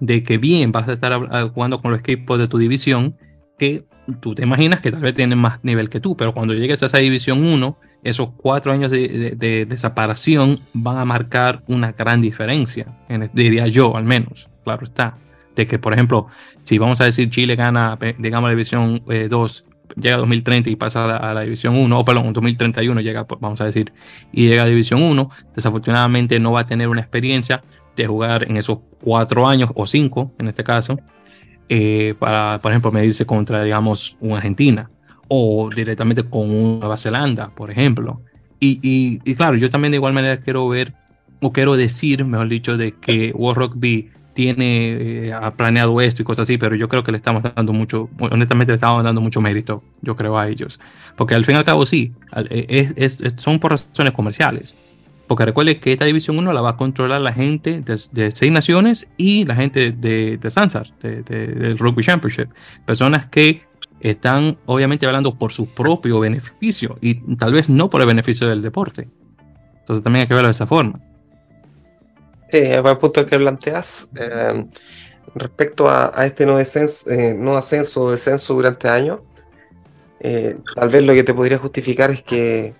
[0.00, 3.16] de que bien vas a estar jugando con los equipos de tu división
[3.58, 3.84] que
[4.20, 6.86] tú te imaginas que tal vez tienen más nivel que tú, pero cuando llegues a
[6.86, 12.86] esa división 1, esos cuatro años de, separación van a marcar una gran diferencia,
[13.32, 15.18] diría yo al menos, claro está.
[15.56, 16.26] De que, por ejemplo,
[16.64, 20.76] si vamos a decir Chile gana, digamos, la división 2, eh, llega a 2030 y
[20.76, 23.92] pasa a la, división 1, o perdón, 2031 llega, vamos a decir,
[24.32, 27.62] y llega a división 1, desafortunadamente no va a tener una experiencia
[27.96, 30.98] de jugar en esos cuatro años o cinco, en este caso,
[31.68, 34.90] eh, para, por ejemplo, medirse contra, digamos, una Argentina
[35.28, 38.20] o directamente con una Nueva Zelanda, por ejemplo.
[38.60, 40.94] Y, y, claro, yo también de igual manera quiero ver,
[41.40, 46.24] o quiero decir, mejor dicho, de que World Rugby tiene, eh, ha planeado esto y
[46.24, 49.40] cosas así, pero yo creo que le estamos dando mucho, honestamente le estamos dando mucho
[49.40, 50.80] mérito, yo creo, a ellos.
[51.16, 52.12] Porque al fin y al cabo sí,
[52.50, 54.76] es, es, son por razones comerciales.
[55.26, 59.06] Porque recuerde que esta División 1 la va a controlar la gente de, seis naciones
[59.16, 62.48] y la gente de, de Sansar, del Rugby Championship.
[62.84, 63.62] Personas que
[64.00, 68.60] están obviamente hablando por su propio beneficio y tal vez no por el beneficio del
[68.60, 69.08] deporte.
[69.80, 71.00] Entonces también hay que verlo de esa forma.
[72.50, 74.08] Sí, buen punto que planteas.
[74.18, 74.66] Eh,
[75.34, 79.20] respecto a, este eh, no ascenso o descenso durante años,
[80.20, 82.74] eh, tal vez lo que te podría justificar es que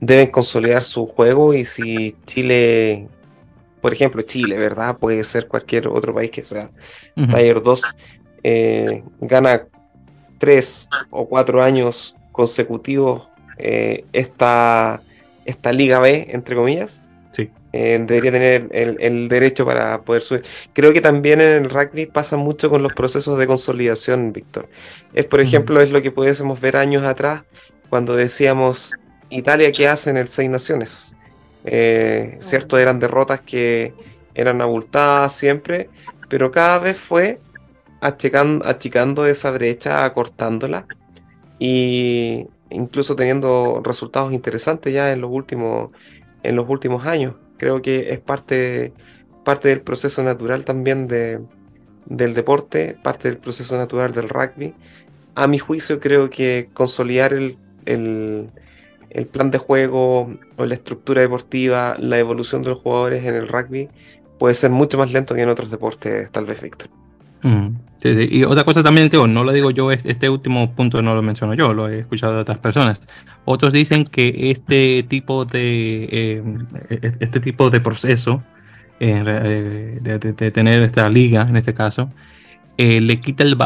[0.00, 3.08] deben consolidar su juego y si Chile,
[3.80, 4.96] por ejemplo, Chile, ¿verdad?
[4.98, 6.70] Puede ser cualquier otro país que sea
[7.14, 7.82] Tier 2,
[8.42, 9.66] eh, gana
[10.38, 13.28] tres o cuatro años consecutivos
[13.58, 15.02] esta,
[15.44, 17.02] esta Liga B, entre comillas,
[17.72, 20.42] eh, debería tener el, derecho para poder subir.
[20.72, 24.68] Creo que también en el rugby pasa mucho con los procesos de consolidación, Víctor.
[25.14, 27.44] Es, por ejemplo, es lo que pudiésemos ver años atrás
[27.88, 28.94] cuando decíamos
[29.30, 31.16] Italia, ¿qué hace en el Seis Naciones?
[31.64, 33.94] Eh, cierto, eran derrotas que
[34.34, 35.90] eran abultadas siempre,
[36.28, 37.40] pero cada vez fue
[38.00, 40.86] achicando, achicando esa brecha, acortándola
[41.58, 45.90] y incluso teniendo resultados interesantes ya en los últimos,
[46.42, 48.94] en los últimos años creo que es parte,
[49.44, 51.40] parte del proceso natural también de,
[52.06, 54.74] del deporte, parte del proceso natural del rugby.
[55.34, 58.50] A mi juicio creo que consolidar el, el,
[59.26, 63.88] plan de juego o la estructura deportiva, la evolución de los jugadores en el rugby
[64.38, 66.88] puede ser mucho más lento que en otros deportes, tal vez, Víctor.
[67.42, 67.68] Mm,
[68.02, 71.54] y otra cosa también, tío, no lo digo yo, este último punto no lo menciono
[71.54, 73.06] yo, lo he escuchado de otras personas.
[73.44, 76.42] Otros dicen que este tipo de, eh,
[76.88, 78.42] e-, este tipo de proceso,
[79.00, 82.10] eh, de, tener esta liga en este caso,
[82.78, 83.56] eh, le quita el,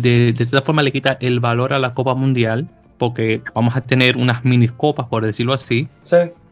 [0.00, 3.80] de, de cierta forma le quita el valor a la Copa Mundial, porque vamos a
[3.80, 5.88] tener unas mini copas, por decirlo así,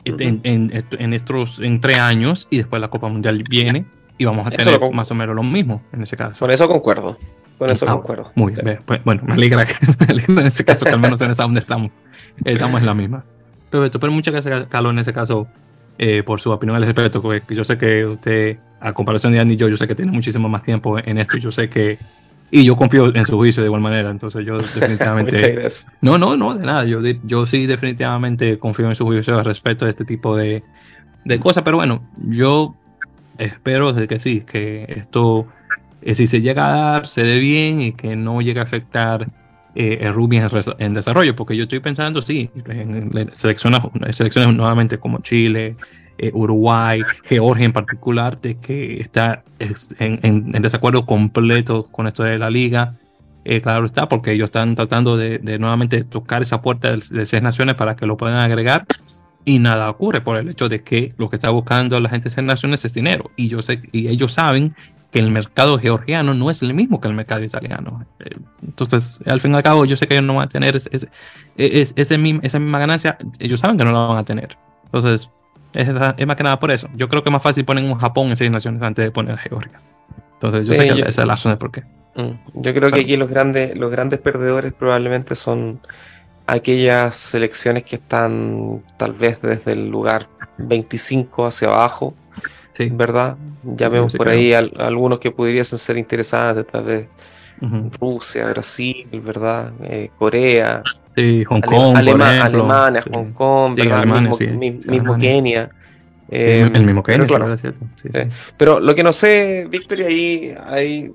[0.05, 3.87] en, en, estos en tres años, y después la Copa Mundial viene,
[4.19, 6.45] y vamos a tener más o menos lo mismo en ese caso.
[6.45, 7.19] Con eso concuerdo.
[7.59, 8.33] Con eso ah, concuerdo.
[8.35, 8.81] Muy bien.
[8.85, 9.75] Pues, bueno, me alegra, que,
[10.29, 11.91] en ese caso que al menos en esa donde estamos,
[12.45, 13.25] estamos en la misma.
[13.71, 15.49] Pero, pero muchas gracias, Carlos, en ese caso,
[15.99, 17.23] eh, por su opinión al respecto.
[17.23, 20.13] Porque yo sé que usted, a comparación de Andy y yo, yo sé que tiene
[20.13, 21.37] muchísimo más tiempo en esto.
[21.37, 21.99] Y yo sé que.
[22.57, 24.11] Y yo confío en su juicio de igual manera.
[24.11, 25.33] Entonces, yo definitivamente.
[25.33, 25.87] muchas gracias.
[26.01, 26.85] No, no, no, de nada.
[26.85, 30.63] Yo, yo sí, definitivamente confío en su juicio respecto de este tipo de,
[31.25, 31.65] de cosas.
[31.65, 32.77] Pero bueno, yo
[33.39, 35.49] espero de que sí, que esto
[36.01, 39.27] eh, si se llega a dar, se dé bien y que no llegue a afectar
[39.75, 40.41] eh, el rugby
[40.79, 45.75] en, desarrollo, porque yo estoy pensando, sí, en, selecciones, selecciones nuevamente como Chile,
[46.19, 52.51] eh, Uruguay, Georgia en particular, de que está en, desacuerdo completo con esto de la
[52.51, 52.95] liga.
[53.63, 57.75] claro está, porque ellos están tratando de, nuevamente tocar esa puerta de, de, seis naciones
[57.75, 58.87] para que lo puedan agregar
[59.45, 62.35] y nada ocurre por el hecho de que lo que está buscando la gente de
[62.35, 64.75] seis naciones es dinero y yo sé y ellos saben
[65.15, 68.05] que el mercado georgiano no es el mismo que el mercado italiano.
[68.19, 68.37] Eh,
[68.67, 70.91] entonces, al fin y al cabo, yo sé que ellos no van a tener ese,
[70.93, 71.09] ese,
[71.95, 74.59] esa misma ganancia, ellos saben que no la van a tener.
[74.83, 75.31] Entonces,
[75.75, 76.89] es, más que nada por eso.
[76.95, 79.35] Yo creo que es más fácil poner un Japón en seis naciones antes de poner
[79.35, 79.81] a Georgia.
[80.35, 81.83] Entonces, yo sé que esa es la razón de por qué.
[82.17, 85.81] Mm, yo creo que aquí los grandes, los grandes perdedores probablemente son
[86.47, 90.29] aquellas selecciones que están tal vez desde el lugar
[90.59, 92.15] 25 hacia abajo
[92.91, 93.37] ¿verdad?
[93.63, 97.07] Ya vemos por ahí algunos que pudiesen ser interesantes, tal vez
[98.01, 99.73] Rusia, Brasil, ¿verdad?
[99.85, 100.83] Eh, Corea,
[101.17, 105.71] Hong Kong, Alemania, Hong Kong, mismo, Kenia.
[106.29, 107.57] el, mismo Kenia, pero,
[108.57, 111.13] pero lo que no sé, Víctor, y ahí, ahí,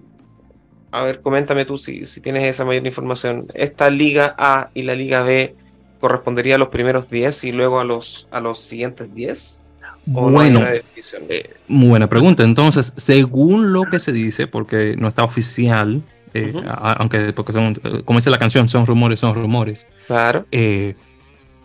[0.91, 3.47] a ver, coméntame tú si, si tienes esa mayor información.
[3.53, 5.55] ¿Esta Liga A y la Liga B
[5.99, 9.63] correspondería a los primeros 10 y luego a los, a los siguientes 10?
[10.05, 12.43] Bueno, eh, muy buena pregunta.
[12.43, 16.01] Entonces, según lo que se dice, porque no está oficial,
[16.33, 17.75] eh, aunque porque son,
[18.05, 19.87] como dice la canción, son rumores, son rumores.
[20.07, 20.45] Claro.
[20.51, 20.95] Eh,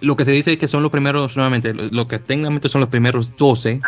[0.00, 2.90] lo que se dice es que son los primeros, nuevamente, lo que técnicamente son los
[2.90, 3.80] primeros 12.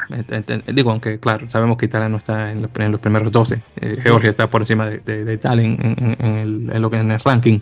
[0.73, 3.63] digo, aunque claro, sabemos que Italia no está en los, primeros 12.
[4.03, 7.61] Georgia está por encima de, Italia en, lo que en el ranking.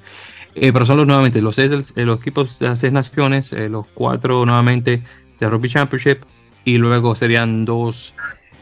[0.54, 5.02] pero son los nuevamente los seis los equipos de las seis naciones, los cuatro nuevamente
[5.40, 6.18] de Rugby Championship,
[6.64, 8.14] y luego serían dos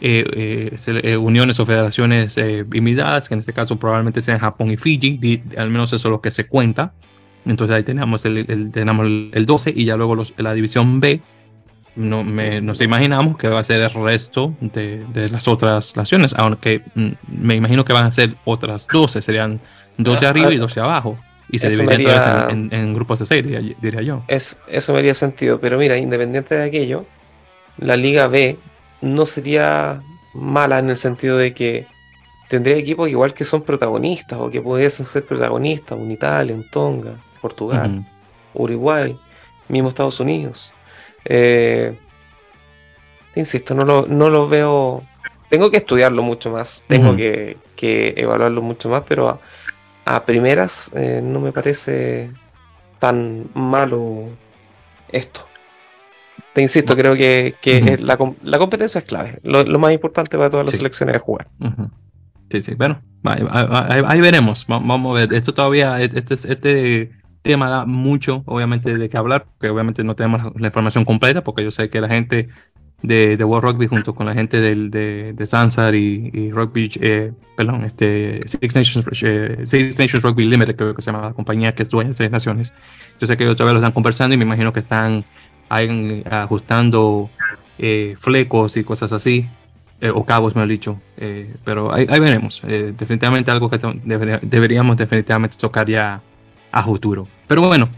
[0.04, 4.76] eh, eh, eh, uniones o federaciones invitadas, que en este caso probablemente sean Japón y
[4.76, 6.92] Fiji, al menos eso es lo que se cuenta.
[7.46, 11.20] Entonces ahí tenemos el, tenemos el 12 y ya luego la división B.
[11.94, 17.10] No, nos imaginamos que va a ser el resto de, las otras naciones, aunque mm,
[17.28, 19.60] me imagino que van a ser otras 12, serían
[19.98, 21.16] 12 ah, arriba y 12 ah, abajo
[21.48, 23.44] y se dividirían en, grupos de 6,
[23.80, 24.24] diría, yo.
[24.26, 27.06] Es, eso me haría sentido, pero mira, independiente de aquello,
[27.78, 28.58] la Liga B
[29.02, 30.02] no sería
[30.32, 31.86] mala en el sentido de que
[32.48, 37.22] tendría equipos igual que son protagonistas o que pudiesen ser protagonistas, un Italia, un Tonga,
[37.42, 38.06] Portugal,
[38.54, 39.18] Uruguay,
[39.68, 40.72] mismo Estados Unidos.
[41.24, 41.98] Eh,
[43.34, 45.02] insisto, no lo, no lo veo
[45.52, 47.58] tengo que estudiarlo mucho más, tengo que,
[48.16, 49.38] evaluarlo mucho más, pero
[50.06, 52.30] a, primeras eh, no me parece
[52.98, 54.30] tan malo
[55.10, 55.46] esto.
[56.54, 57.54] Te insisto, creo que,
[58.00, 59.38] la, competencia es clave.
[59.42, 61.48] Lo, más importante para todas las selecciones es jugar.
[62.50, 64.66] Sí, sí, bueno, ahí, veremos.
[64.66, 65.32] Vamos a ver.
[65.32, 67.10] Esto todavía, este, este
[67.40, 71.64] tema da mucho, obviamente, de qué hablar, porque obviamente no tenemos la información completa, porque
[71.64, 72.48] yo sé que la gente
[73.02, 76.90] de, de, World Rugby junto con la gente del, de, de Sansar y, y Rugby,
[77.00, 81.32] eh, perdón, este, Six Nations, eh, Six Nations Rugby Limited, creo que se llama la
[81.32, 82.72] compañía que estuvo en Seis Naciones.
[83.20, 85.24] Yo sé que otra vez lo están conversando y me imagino que están
[85.74, 87.30] ahí, ajustando
[87.78, 89.48] eh, flecos y cosas así,
[90.00, 91.00] eh, o cabos, me dicho.
[91.16, 92.62] Eh, pero ahí, ahí veremos.
[92.62, 93.78] definitivamente algo que
[94.42, 96.20] deberíamos definitivamente tocar ya
[96.70, 97.28] a futuro.
[97.46, 97.88] Pero bueno,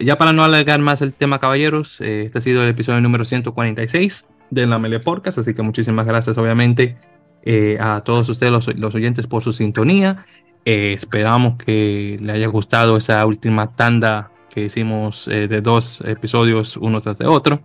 [0.00, 4.28] ya para no alargar más el tema, caballeros, este ha sido el episodio número 146
[4.50, 6.96] de la Mele Podcast, así que muchísimas gracias obviamente
[7.42, 10.26] eh, a todos ustedes los, oyentes por su sintonía.
[10.64, 16.76] Eh, esperamos que les haya gustado esa última tanda que hicimos eh, de dos episodios
[16.76, 17.60] uno tras de otro.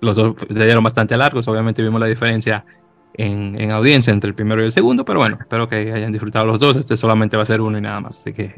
[0.00, 2.64] Los dos dieron bastante largos, obviamente vimos la diferencia
[3.14, 6.44] en, en, audiencia entre el primero y el segundo, pero bueno, espero que hayan disfrutado
[6.44, 6.76] los dos.
[6.76, 8.54] Este solamente va a ser uno y nada más, así que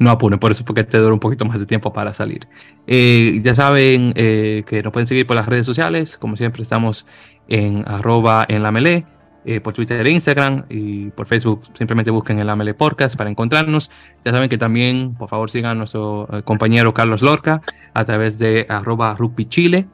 [0.00, 2.48] no apuren, por eso porque te dura un poquito más de tiempo para salir.
[2.86, 7.06] Eh, ya saben eh, que nos pueden seguir por las redes sociales, como siempre estamos
[7.48, 9.04] en arroba en la melee,
[9.44, 13.90] eh, por Twitter e Instagram y por Facebook simplemente busquen el Amele Podcast para encontrarnos.
[14.24, 17.62] Ya saben que también, por favor, sigan a nuestro compañero Carlos Lorca
[17.94, 19.86] a través de arroba rugby chile.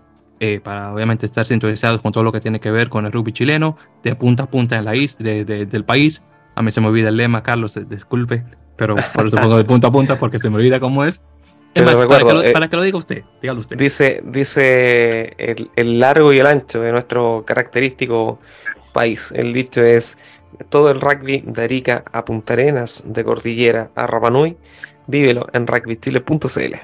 [0.63, 3.77] para obviamente estar sintonizados con todo lo que tiene que ver con el rugby chileno,
[4.03, 6.25] de punta a punta en la isla, del país.
[6.55, 8.45] A mí se me olvida el lema, Carlos, disculpe,
[8.77, 11.25] pero por eso pongo de punta a punta porque se me olvida cómo es.
[11.77, 11.83] Eh,
[12.55, 13.77] para, que lo, diga usted, dígalo usted.
[13.77, 15.37] Dice, dice
[15.77, 18.39] el, largo y el ancho de nuestro característico
[18.97, 19.31] país.
[19.37, 20.19] El dicho es
[20.71, 24.57] todo el rugby de Arica a Punta Arenas, de Cordillera a Rapanui,
[25.07, 26.75] vívelo en rugbychile.cl.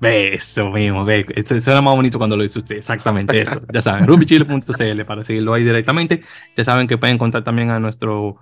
[0.00, 1.26] Eso mismo, ve,
[1.60, 3.60] suena más bonito cuando lo dice usted, exactamente eso.
[3.72, 6.22] Ya saben, rugbychile.cl para seguirlo ahí directamente.
[6.56, 8.38] Ya saben que pueden encontrar también a nuestro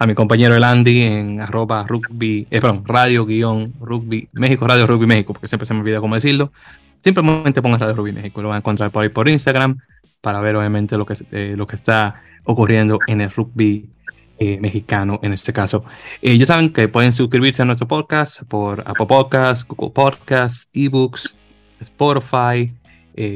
[0.00, 4.86] a mi compañero el Andy en arroba rugby, eh, perdón, radio guion rugby, México Radio
[4.86, 6.52] Rugby México, porque siempre se me olvida cómo decirlo.
[7.00, 9.78] Simplemente pongan Radio Rugby México, lo van a encontrar por ahí por Instagram
[10.20, 13.90] para ver obviamente lo que, eh, lo que está ocurriendo en el rugby
[14.38, 15.84] eh, mexicano en este caso.
[16.22, 21.34] ya saben que pueden suscribirse a nuestro podcast por Apple Podcasts, Google Podcasts, eBooks,
[21.80, 22.72] Spotify,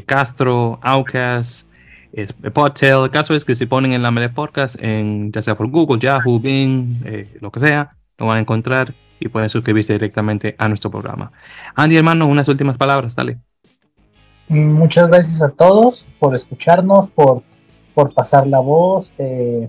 [0.07, 1.67] Castro, Outcast,
[2.13, 3.05] es Podtail.
[3.05, 5.99] El caso es que si ponen en la Mele Podcast, en, ya sea por Google,
[5.99, 10.69] Yahoo, Bing, eh, lo que sea, lo van a encontrar y pueden suscribirse directamente a
[10.69, 11.33] nuestro programa.
[11.75, 13.39] Andy, hermano, unas últimas palabras, dale.
[14.53, 17.43] Muchas gracias a todos por escucharnos, por,
[17.95, 19.69] por pasar la voz eh,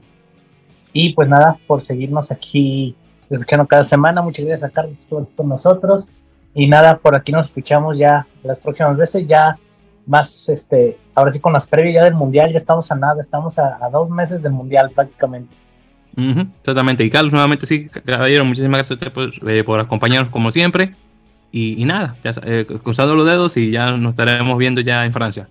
[0.91, 2.95] y pues nada, por seguirnos aquí
[3.29, 4.21] escuchando cada semana.
[4.21, 6.11] Muchas gracias a Carlos que estuvo con nosotros.
[6.53, 9.57] Y nada, por aquí nos escuchamos ya las próximas veces, ya
[10.05, 13.57] más, este, ahora sí con las previas ya del Mundial, ya estamos a nada, estamos
[13.57, 15.55] a, dos meses del Mundial prácticamente.
[16.15, 20.93] exactamente, y Carlos, nuevamente sí, caballero, muchísimas gracias a usted eh, por, acompañarnos como siempre.
[21.55, 25.47] Y, nada, ya, eh, cruzando los dedos y ya nos estaremos viendo ya en Francia.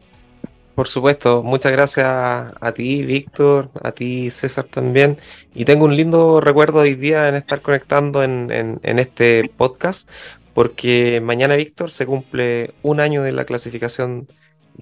[0.74, 5.18] Por supuesto, muchas gracias a ti, Víctor, a ti, César también.
[5.54, 10.10] Y tengo un lindo recuerdo hoy día en estar conectando en, en este podcast,
[10.54, 14.26] porque mañana, Víctor, se cumple un año de la clasificación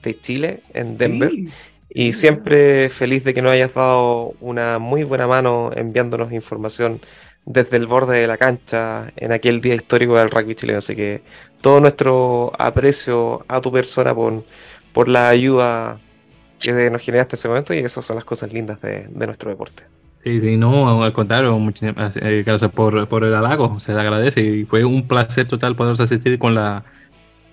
[0.03, 1.33] de Chile en Denver.
[1.93, 7.01] Y siempre feliz de que nos hayas dado una muy buena mano enviándonos información
[7.45, 10.79] desde el borde de la cancha en aquel día histórico del rugby chileno.
[10.79, 11.23] Así que
[11.61, 14.45] todo nuestro aprecio a tu persona por,
[14.93, 15.99] por la ayuda
[16.59, 19.85] que nos generaste en ese momento y esas son las cosas lindas de, nuestro deporte.
[20.23, 24.43] Sí, sí, no, al contrario, muchísimas eh, gracias por, por el halago, se le agradece
[24.43, 26.85] y fue un placer total poder asistir con la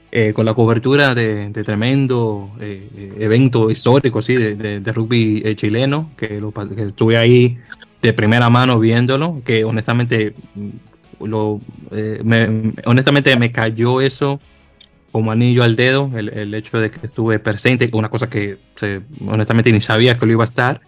[0.09, 6.39] eh, con la cobertura de, tremendo eh, eh, evento histórico sí, de, rugby chileno, que,
[6.39, 7.57] lo, estuve ahí
[8.01, 11.59] de primera mano viéndolo, que honestamente, mm, lo,
[12.23, 14.39] me, honestamente me cayó eso
[15.11, 18.57] como anillo al dedo, el, hecho de que estuve presente, una cosa que
[19.25, 20.81] honestamente ni sabía que lo iba a estar,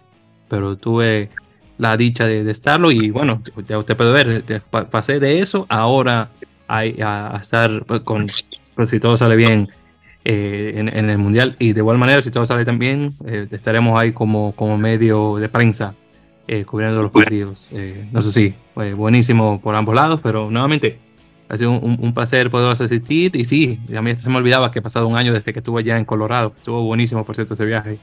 [0.48, 1.30] pero tuve
[1.78, 6.30] la dicha de, estarlo y bueno, ya usted puede ver, pasé de eso ahora
[6.68, 8.28] a, a estar pues, con
[8.86, 9.68] si todo sale bien
[10.24, 11.56] eh, en, el Mundial.
[11.58, 15.36] Y de igual manera, si todo sale tan bien, eh, estaremos ahí como, como medio
[15.36, 15.94] de prensa
[16.52, 17.70] eh, cubriendo los partidos.
[18.10, 18.54] no sé si,
[18.96, 20.98] buenísimo por ambos lados, pero nuevamente
[21.48, 23.36] ha sido un, placer poder asistir.
[23.36, 25.80] Y sí, a mí se me olvidaba que ha pasado un año desde que estuve
[25.80, 26.52] allá en Colorado.
[26.58, 27.98] Estuvo buenísimo, por cierto, ese viaje.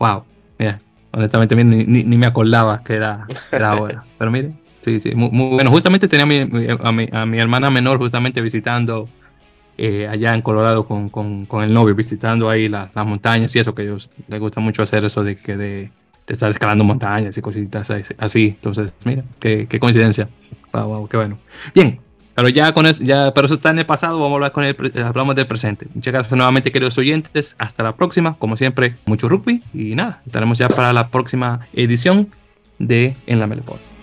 [0.00, 0.24] Wow,
[0.58, 0.80] mira,
[1.12, 4.02] honestamente ni, ni, me acordaba que era, era ahora.
[4.18, 4.50] Pero mire,
[4.80, 5.70] sí, sí, muy, bueno.
[5.70, 9.08] Justamente tenía a, mi, a, mi, hermana menor justamente visitando
[9.78, 13.76] eh, allá en Colorado con, con, con, el novio, visitando ahí las montañas y eso,
[13.76, 15.90] que a ellos les gusta mucho hacer eso de que de,
[16.26, 18.46] estar escalando montañas y cositas así.
[18.48, 20.28] Entonces, mira, qué, qué coincidencia.
[20.72, 21.38] Wow, wow, qué bueno.
[21.74, 22.00] Bien,
[22.36, 24.62] pero ya con eso, ya, pero eso está en el pasado, vamos a hablar con
[24.62, 25.86] el, hablamos del presente.
[25.94, 27.56] Muchas gracias nuevamente, queridos oyentes.
[27.58, 28.36] Hasta la próxima.
[28.38, 29.62] Como siempre, mucho rugby.
[29.72, 32.28] Y nada, estaremos ya para la próxima edición
[32.78, 33.95] de En la Melepod.